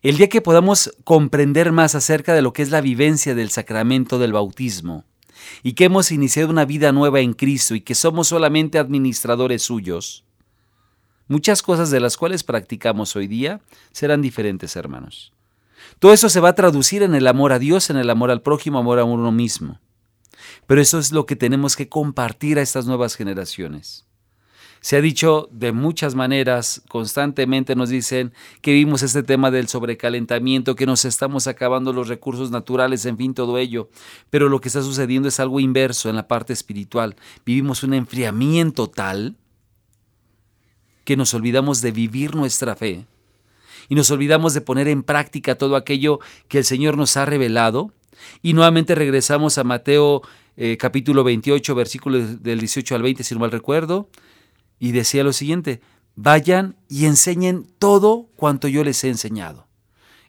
El 0.01 0.17
día 0.17 0.27
que 0.27 0.41
podamos 0.41 0.93
comprender 1.05 1.71
más 1.71 1.95
acerca 1.95 2.33
de 2.33 2.41
lo 2.41 2.51
que 2.51 2.61
es 2.61 2.69
la 2.69 2.81
vivencia 2.81 3.33
del 3.33 3.49
sacramento 3.49 4.19
del 4.19 4.33
bautismo, 4.33 5.05
y 5.63 5.73
que 5.73 5.85
hemos 5.85 6.11
iniciado 6.11 6.49
una 6.49 6.65
vida 6.65 6.91
nueva 6.91 7.19
en 7.19 7.33
Cristo 7.33 7.75
y 7.75 7.81
que 7.81 7.95
somos 7.95 8.27
solamente 8.27 8.79
administradores 8.79 9.63
suyos, 9.63 10.24
Muchas 11.27 11.63
cosas 11.63 11.89
de 11.89 11.99
las 11.99 12.17
cuales 12.17 12.43
practicamos 12.43 13.15
hoy 13.15 13.27
día 13.27 13.61
serán 13.91 14.21
diferentes, 14.21 14.75
hermanos. 14.75 15.33
Todo 15.99 16.13
eso 16.13 16.29
se 16.29 16.39
va 16.39 16.49
a 16.49 16.55
traducir 16.55 17.03
en 17.03 17.15
el 17.15 17.27
amor 17.27 17.51
a 17.51 17.59
Dios, 17.59 17.89
en 17.89 17.97
el 17.97 18.09
amor 18.09 18.31
al 18.31 18.41
prójimo, 18.41 18.79
amor 18.79 18.99
a 18.99 19.03
uno 19.03 19.31
mismo. 19.31 19.79
Pero 20.67 20.81
eso 20.81 20.99
es 20.99 21.11
lo 21.11 21.25
que 21.25 21.35
tenemos 21.35 21.75
que 21.75 21.89
compartir 21.89 22.59
a 22.59 22.61
estas 22.61 22.85
nuevas 22.85 23.15
generaciones. 23.15 24.05
Se 24.81 24.97
ha 24.97 25.01
dicho 25.01 25.49
de 25.51 25.71
muchas 25.71 26.13
maneras, 26.13 26.83
constantemente 26.87 27.75
nos 27.75 27.89
dicen 27.89 28.33
que 28.61 28.73
vimos 28.73 29.01
este 29.01 29.23
tema 29.23 29.49
del 29.49 29.67
sobrecalentamiento, 29.67 30.75
que 30.75 30.85
nos 30.85 31.05
estamos 31.05 31.47
acabando 31.47 31.91
los 31.91 32.07
recursos 32.07 32.51
naturales, 32.51 33.03
en 33.07 33.17
fin, 33.17 33.33
todo 33.33 33.57
ello. 33.57 33.89
Pero 34.29 34.47
lo 34.47 34.61
que 34.61 34.67
está 34.67 34.83
sucediendo 34.83 35.27
es 35.27 35.39
algo 35.39 35.59
inverso 35.59 36.07
en 36.07 36.15
la 36.15 36.27
parte 36.27 36.53
espiritual. 36.53 37.15
Vivimos 37.43 37.81
un 37.81 37.95
enfriamiento 37.95 38.87
tal 38.87 39.37
que 41.05 41.15
nos 41.15 41.33
olvidamos 41.33 41.81
de 41.81 41.91
vivir 41.91 42.35
nuestra 42.35 42.75
fe 42.75 43.05
y 43.87 43.95
nos 43.95 44.11
olvidamos 44.11 44.53
de 44.53 44.61
poner 44.61 44.87
en 44.87 45.03
práctica 45.03 45.55
todo 45.55 45.75
aquello 45.75 46.19
que 46.47 46.57
el 46.57 46.65
Señor 46.65 46.97
nos 46.97 47.17
ha 47.17 47.25
revelado. 47.25 47.91
Y 48.41 48.53
nuevamente 48.53 48.95
regresamos 48.95 49.57
a 49.57 49.63
Mateo 49.63 50.21
eh, 50.57 50.77
capítulo 50.77 51.23
28, 51.23 51.75
versículos 51.75 52.41
del 52.41 52.59
18 52.59 52.95
al 52.95 53.03
20, 53.03 53.23
si 53.23 53.35
no 53.35 53.41
mal 53.41 53.51
recuerdo, 53.51 54.09
y 54.79 54.91
decía 54.91 55.23
lo 55.23 55.33
siguiente, 55.33 55.81
vayan 56.15 56.77
y 56.89 57.05
enseñen 57.05 57.67
todo 57.77 58.29
cuanto 58.35 58.67
yo 58.67 58.83
les 58.83 59.03
he 59.03 59.09
enseñado. 59.09 59.67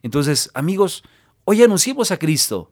Entonces, 0.03 0.51
amigos, 0.55 1.05
hoy 1.45 1.63
anunciemos 1.63 2.11
a 2.11 2.19
Cristo. 2.19 2.71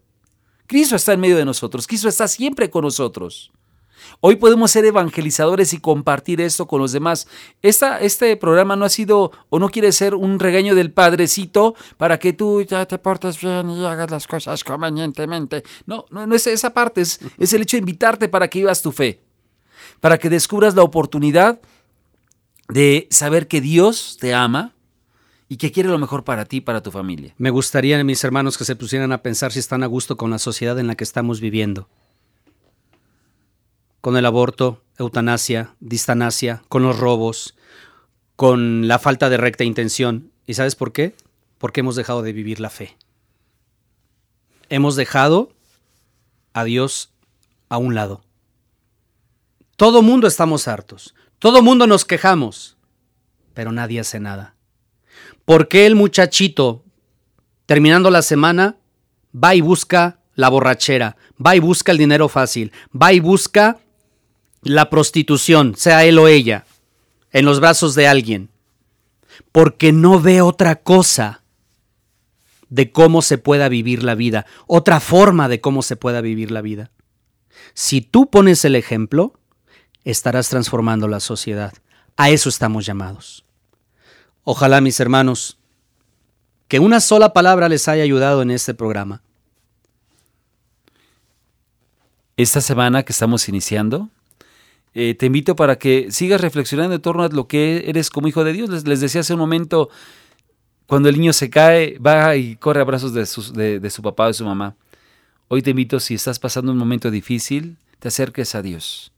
Cristo 0.67 0.97
está 0.97 1.13
en 1.13 1.21
medio 1.21 1.37
de 1.37 1.45
nosotros, 1.45 1.87
Cristo 1.87 2.09
está 2.09 2.29
siempre 2.29 2.71
con 2.71 2.83
nosotros. 2.83 3.53
Hoy 4.21 4.37
podemos 4.37 4.71
ser 4.71 4.85
evangelizadores 4.85 5.73
y 5.73 5.79
compartir 5.79 6.41
esto 6.41 6.67
con 6.67 6.81
los 6.81 6.93
demás. 6.93 7.29
Esta, 7.63 8.01
este 8.01 8.37
programa 8.37 8.77
no 8.77 8.85
ha 8.85 8.89
sido 8.89 9.33
o 9.51 9.59
no 9.59 9.69
quiere 9.69 9.93
ser 9.93 10.15
un 10.15 10.39
regaño 10.39 10.75
del 10.75 10.93
padrecito 10.93 11.75
para 11.97 12.19
que 12.19 12.33
tú 12.33 12.63
ya 12.63 12.87
te 12.87 12.99
portes 12.99 13.41
bien 13.41 13.71
y 13.71 13.85
hagas 13.85 14.11
las 14.11 14.27
cosas 14.27 14.65
convenientemente. 14.65 15.63
No, 15.87 16.07
no, 16.11 16.27
no 16.27 16.35
es 16.35 16.47
esa 16.47 16.75
parte, 16.75 17.01
es, 17.01 17.21
es 17.39 17.53
el 17.53 17.63
hecho 17.63 17.77
de 17.77 17.81
invitarte 17.81 18.29
para 18.29 18.49
que 18.49 18.61
vivas 18.61 18.83
tu 18.83 18.93
fe, 18.93 19.23
para 20.01 20.19
que 20.19 20.31
descubras 20.31 20.75
la 20.75 20.83
oportunidad 20.83 21.61
de 22.69 23.09
saber 23.11 23.47
que 23.49 23.61
Dios 23.61 24.17
te 24.21 24.35
ama, 24.35 24.73
y 25.47 25.57
que 25.57 25.71
quiere 25.71 25.91
lo 25.91 25.99
mejor 25.99 26.25
para 26.25 26.47
ti 26.47 26.63
para 26.63 26.83
tu 26.83 26.91
familia. 26.91 27.35
Me 27.37 27.51
gustaría, 27.51 28.03
mis 28.03 28.25
hermanos, 28.25 28.57
que 28.57 28.65
se 28.65 28.77
pusieran 28.77 29.13
a 29.13 29.23
pensar 29.23 29.53
si 29.53 29.59
están 29.59 29.83
a 29.83 29.87
gusto 29.87 30.17
con 30.17 30.31
la 30.31 30.39
sociedad 30.39 30.79
en 30.79 30.87
la 30.87 30.95
que 30.95 31.05
estamos 31.05 31.41
viviendo 31.41 31.87
con 34.05 34.19
el 34.19 34.27
aborto, 34.27 34.83
eutanasia, 34.99 35.77
distanasia, 35.81 36.63
con 36.69 36.83
los 36.83 36.99
robos, 36.99 37.57
con 38.37 38.87
la 38.87 38.99
falta 38.99 39.31
de 39.31 39.39
recta 39.39 39.65
intención. 39.65 40.31
¿Y 40.47 40.53
sabes 40.53 40.77
por 40.77 40.93
qué? 40.93 41.17
Porque 41.57 41.81
hemos 41.81 41.97
dejado 41.97 42.21
de 42.21 42.35
vivir 42.35 42.61
la 42.61 42.69
fe. 42.69 42.99
Hemos 44.69 44.95
dejado 44.97 45.55
a 46.53 46.65
Dios 46.65 47.15
a 47.71 47.79
un 47.79 47.95
lado. 47.95 48.23
Todo 49.77 50.03
mundo 50.03 50.27
estamos 50.27 50.69
hartos, 50.69 51.15
todo 51.39 51.63
mundo 51.63 51.87
nos 51.87 52.05
quejamos, 52.05 52.77
pero 53.55 53.73
nadie 53.73 54.01
hace 54.01 54.21
nada. 54.21 54.55
¿Por 55.47 55.67
qué 55.67 55.87
el 55.87 55.95
muchachito, 55.95 56.85
terminando 57.65 58.11
la 58.11 58.21
semana, 58.21 58.77
va 59.35 59.55
y 59.55 59.63
busca 59.63 60.19
la 60.35 60.51
borrachera, 60.51 61.17
va 61.45 61.57
y 61.57 61.61
busca 61.61 61.91
el 61.91 61.97
dinero 61.97 62.29
fácil, 62.29 62.71
va 62.95 63.15
y 63.15 63.21
busca 63.21 63.81
la 64.65 64.91
prostitución, 64.91 65.75
sea 65.77 66.05
él 66.05 66.19
o 66.19 66.29
ella, 66.29 66.65
en 67.33 67.45
los 67.45 67.61
brazos 67.61 67.95
de 67.95 68.07
alguien, 68.07 68.49
porque 69.53 69.93
no 69.93 70.21
ve 70.21 70.41
otra 70.41 70.77
cosa 70.77 71.43
de 72.69 72.91
cómo 72.91 73.23
se 73.23 73.39
pueda 73.39 73.69
vivir 73.69 74.03
la 74.03 74.15
vida, 74.15 74.47
otra 74.67 75.01
forma 75.01 75.49
de 75.49 75.61
cómo 75.61 75.83
se 75.83 75.97
pueda 75.97 76.21
vivir 76.21 76.51
la 76.51 76.61
vida. 76.61 76.91
Si 77.75 78.01
tú 78.01 78.31
pones 78.31 78.65
el 78.65 78.77
ejemplo, 78.77 79.35
estarás 80.05 80.49
transformando 80.49 81.09
la 81.09 81.21
sociedad. 81.21 81.73
A 82.17 82.31
eso 82.31 82.49
estamos 82.49 82.87
llamados. 82.87 83.45
Ojalá, 84.45 84.81
mis 84.81 85.01
hermanos, 85.01 85.59
que 86.69 86.79
una 86.79 87.01
sola 87.01 87.33
palabra 87.33 87.69
les 87.69 87.89
haya 87.89 88.03
ayudado 88.03 88.43
en 88.43 88.51
este 88.51 88.75
programa. 88.75 89.23
Esta 92.37 92.61
semana 92.61 93.05
que 93.05 93.13
estamos 93.13 93.49
iniciando, 93.49 94.11
eh, 94.95 95.15
te 95.15 95.27
invito 95.27 95.57
para 95.57 95.77
que 95.77 96.11
sigas 96.11 96.41
reflexionando 96.41 96.95
en 96.95 97.03
torno 97.03 97.25
a 97.25 97.29
lo 97.29 97.49
que 97.49 97.85
eres 97.89 98.11
como 98.11 98.29
hijo 98.29 98.45
de 98.45 98.53
Dios. 98.53 98.85
Les, 98.85 99.01
decía 99.01 99.23
hace 99.23 99.35
un 99.35 99.41
momento, 99.41 99.91
cuando 100.87 101.09
el 101.09 101.19
niño 101.19 101.33
se 101.33 101.51
cae, 101.51 101.99
va 101.99 102.37
y 102.37 102.57
corre 102.57 102.81
a 102.81 102.85
brazos 102.85 103.13
de, 103.53 103.81
de 103.81 103.91
su 103.91 104.03
papá 104.03 104.25
o 104.25 104.29
de 104.29 104.35
su 104.35 104.45
mamá. 104.45 104.77
Hoy 105.49 105.63
te 105.63 105.71
invito, 105.71 106.01
si 106.01 106.15
estás 106.15 106.39
pasando 106.39 106.73
un 106.73 106.79
momento 106.79 107.11
difícil, 107.11 107.77
te 107.99 108.09
acerques 108.09 108.55
a 108.55 108.63
Dios. 108.63 109.13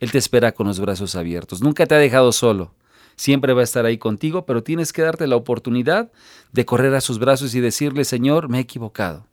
Él 0.00 0.10
te 0.10 0.18
espera 0.18 0.52
con 0.52 0.66
los 0.66 0.80
brazos 0.80 1.14
abiertos. 1.14 1.62
Nunca 1.62 1.86
te 1.86 1.94
ha 1.94 1.98
dejado 1.98 2.32
solo. 2.32 2.74
Siempre 3.16 3.52
va 3.52 3.60
a 3.60 3.64
estar 3.64 3.84
ahí 3.84 3.98
contigo, 3.98 4.46
pero 4.46 4.62
tienes 4.62 4.92
que 4.92 5.02
darte 5.02 5.26
la 5.26 5.36
oportunidad 5.36 6.10
de 6.52 6.64
correr 6.64 6.94
a 6.94 7.02
sus 7.02 7.18
brazos 7.18 7.54
y 7.54 7.60
decirle, 7.60 8.04
Señor, 8.04 8.48
me 8.48 8.58
he 8.58 8.62
equivocado. 8.62 9.26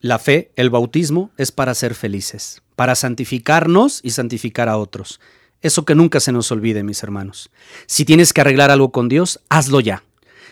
La 0.00 0.18
fe, 0.18 0.50
el 0.56 0.70
bautismo, 0.70 1.30
es 1.36 1.52
para 1.52 1.74
ser 1.74 1.94
felices, 1.94 2.62
para 2.80 2.94
santificarnos 2.94 4.00
y 4.02 4.12
santificar 4.12 4.70
a 4.70 4.78
otros. 4.78 5.20
Eso 5.60 5.84
que 5.84 5.94
nunca 5.94 6.18
se 6.18 6.32
nos 6.32 6.50
olvide, 6.50 6.82
mis 6.82 7.02
hermanos. 7.02 7.50
Si 7.84 8.06
tienes 8.06 8.32
que 8.32 8.40
arreglar 8.40 8.70
algo 8.70 8.90
con 8.90 9.10
Dios, 9.10 9.40
hazlo 9.50 9.80
ya. 9.80 10.02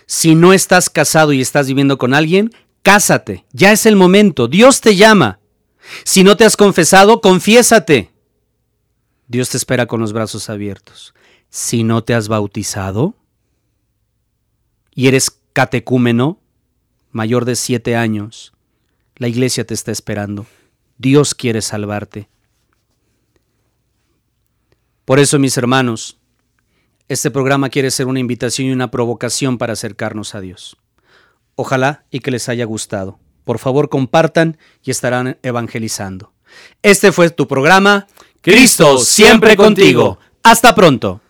Si 0.05 0.35
no 0.35 0.53
estás 0.53 0.91
casado 0.91 1.33
y 1.33 1.41
estás 1.41 1.69
viviendo 1.69 1.97
con 1.97 2.13
alguien, 2.13 2.51
cásate. 2.83 3.47
Ya 3.53 3.73
es 3.73 3.87
el 3.87 3.97
momento. 3.97 4.47
Dios 4.47 4.83
te 4.83 4.95
llama. 4.95 5.41
Si 6.05 6.23
no 6.23 6.37
te 6.37 6.45
has 6.45 6.59
confesado, 6.59 7.23
confiésate. 7.23 8.13
Dios 9.27 9.49
te 9.49 9.57
espera 9.57 9.87
con 9.87 9.99
los 9.99 10.13
brazos 10.13 10.51
abiertos. 10.51 11.15
Si 11.49 11.83
no 11.83 12.05
te 12.05 12.13
has 12.13 12.29
bautizado 12.29 13.15
y 14.95 15.09
eres 15.09 15.31
catecúmeno, 15.55 16.43
mayor 17.11 17.47
de 17.47 17.57
siete 17.57 17.97
años, 17.97 18.53
la 19.17 19.29
iglesia 19.29 19.67
te 19.67 19.73
está 19.73 19.93
esperando. 19.93 20.45
Dios 20.99 21.35
quiere 21.35 21.63
salvarte. 21.63 22.29
Por 25.05 25.19
eso, 25.19 25.39
mis 25.39 25.57
hermanos, 25.57 26.19
este 27.09 27.31
programa 27.31 27.71
quiere 27.71 27.91
ser 27.91 28.07
una 28.07 28.21
invitación 28.21 28.69
y 28.69 28.73
una 28.73 28.91
provocación 28.91 29.57
para 29.57 29.73
acercarnos 29.73 30.35
a 30.35 30.41
Dios. 30.41 30.77
Ojalá 31.55 32.05
y 32.11 32.21
que 32.21 32.31
les 32.31 32.49
haya 32.49 32.67
gustado. 32.67 33.19
Por 33.45 33.59
favor, 33.59 33.89
compartan 33.89 34.59
y 34.85 34.91
estarán 34.91 35.39
evangelizando. 35.43 36.35
Este 36.83 37.13
fue 37.13 37.31
tu 37.31 37.49
programa. 37.49 38.07
Cristo 38.43 38.99
siempre 38.99 39.57
contigo. 39.57 40.19
Hasta 40.43 40.75
pronto. 40.75 41.23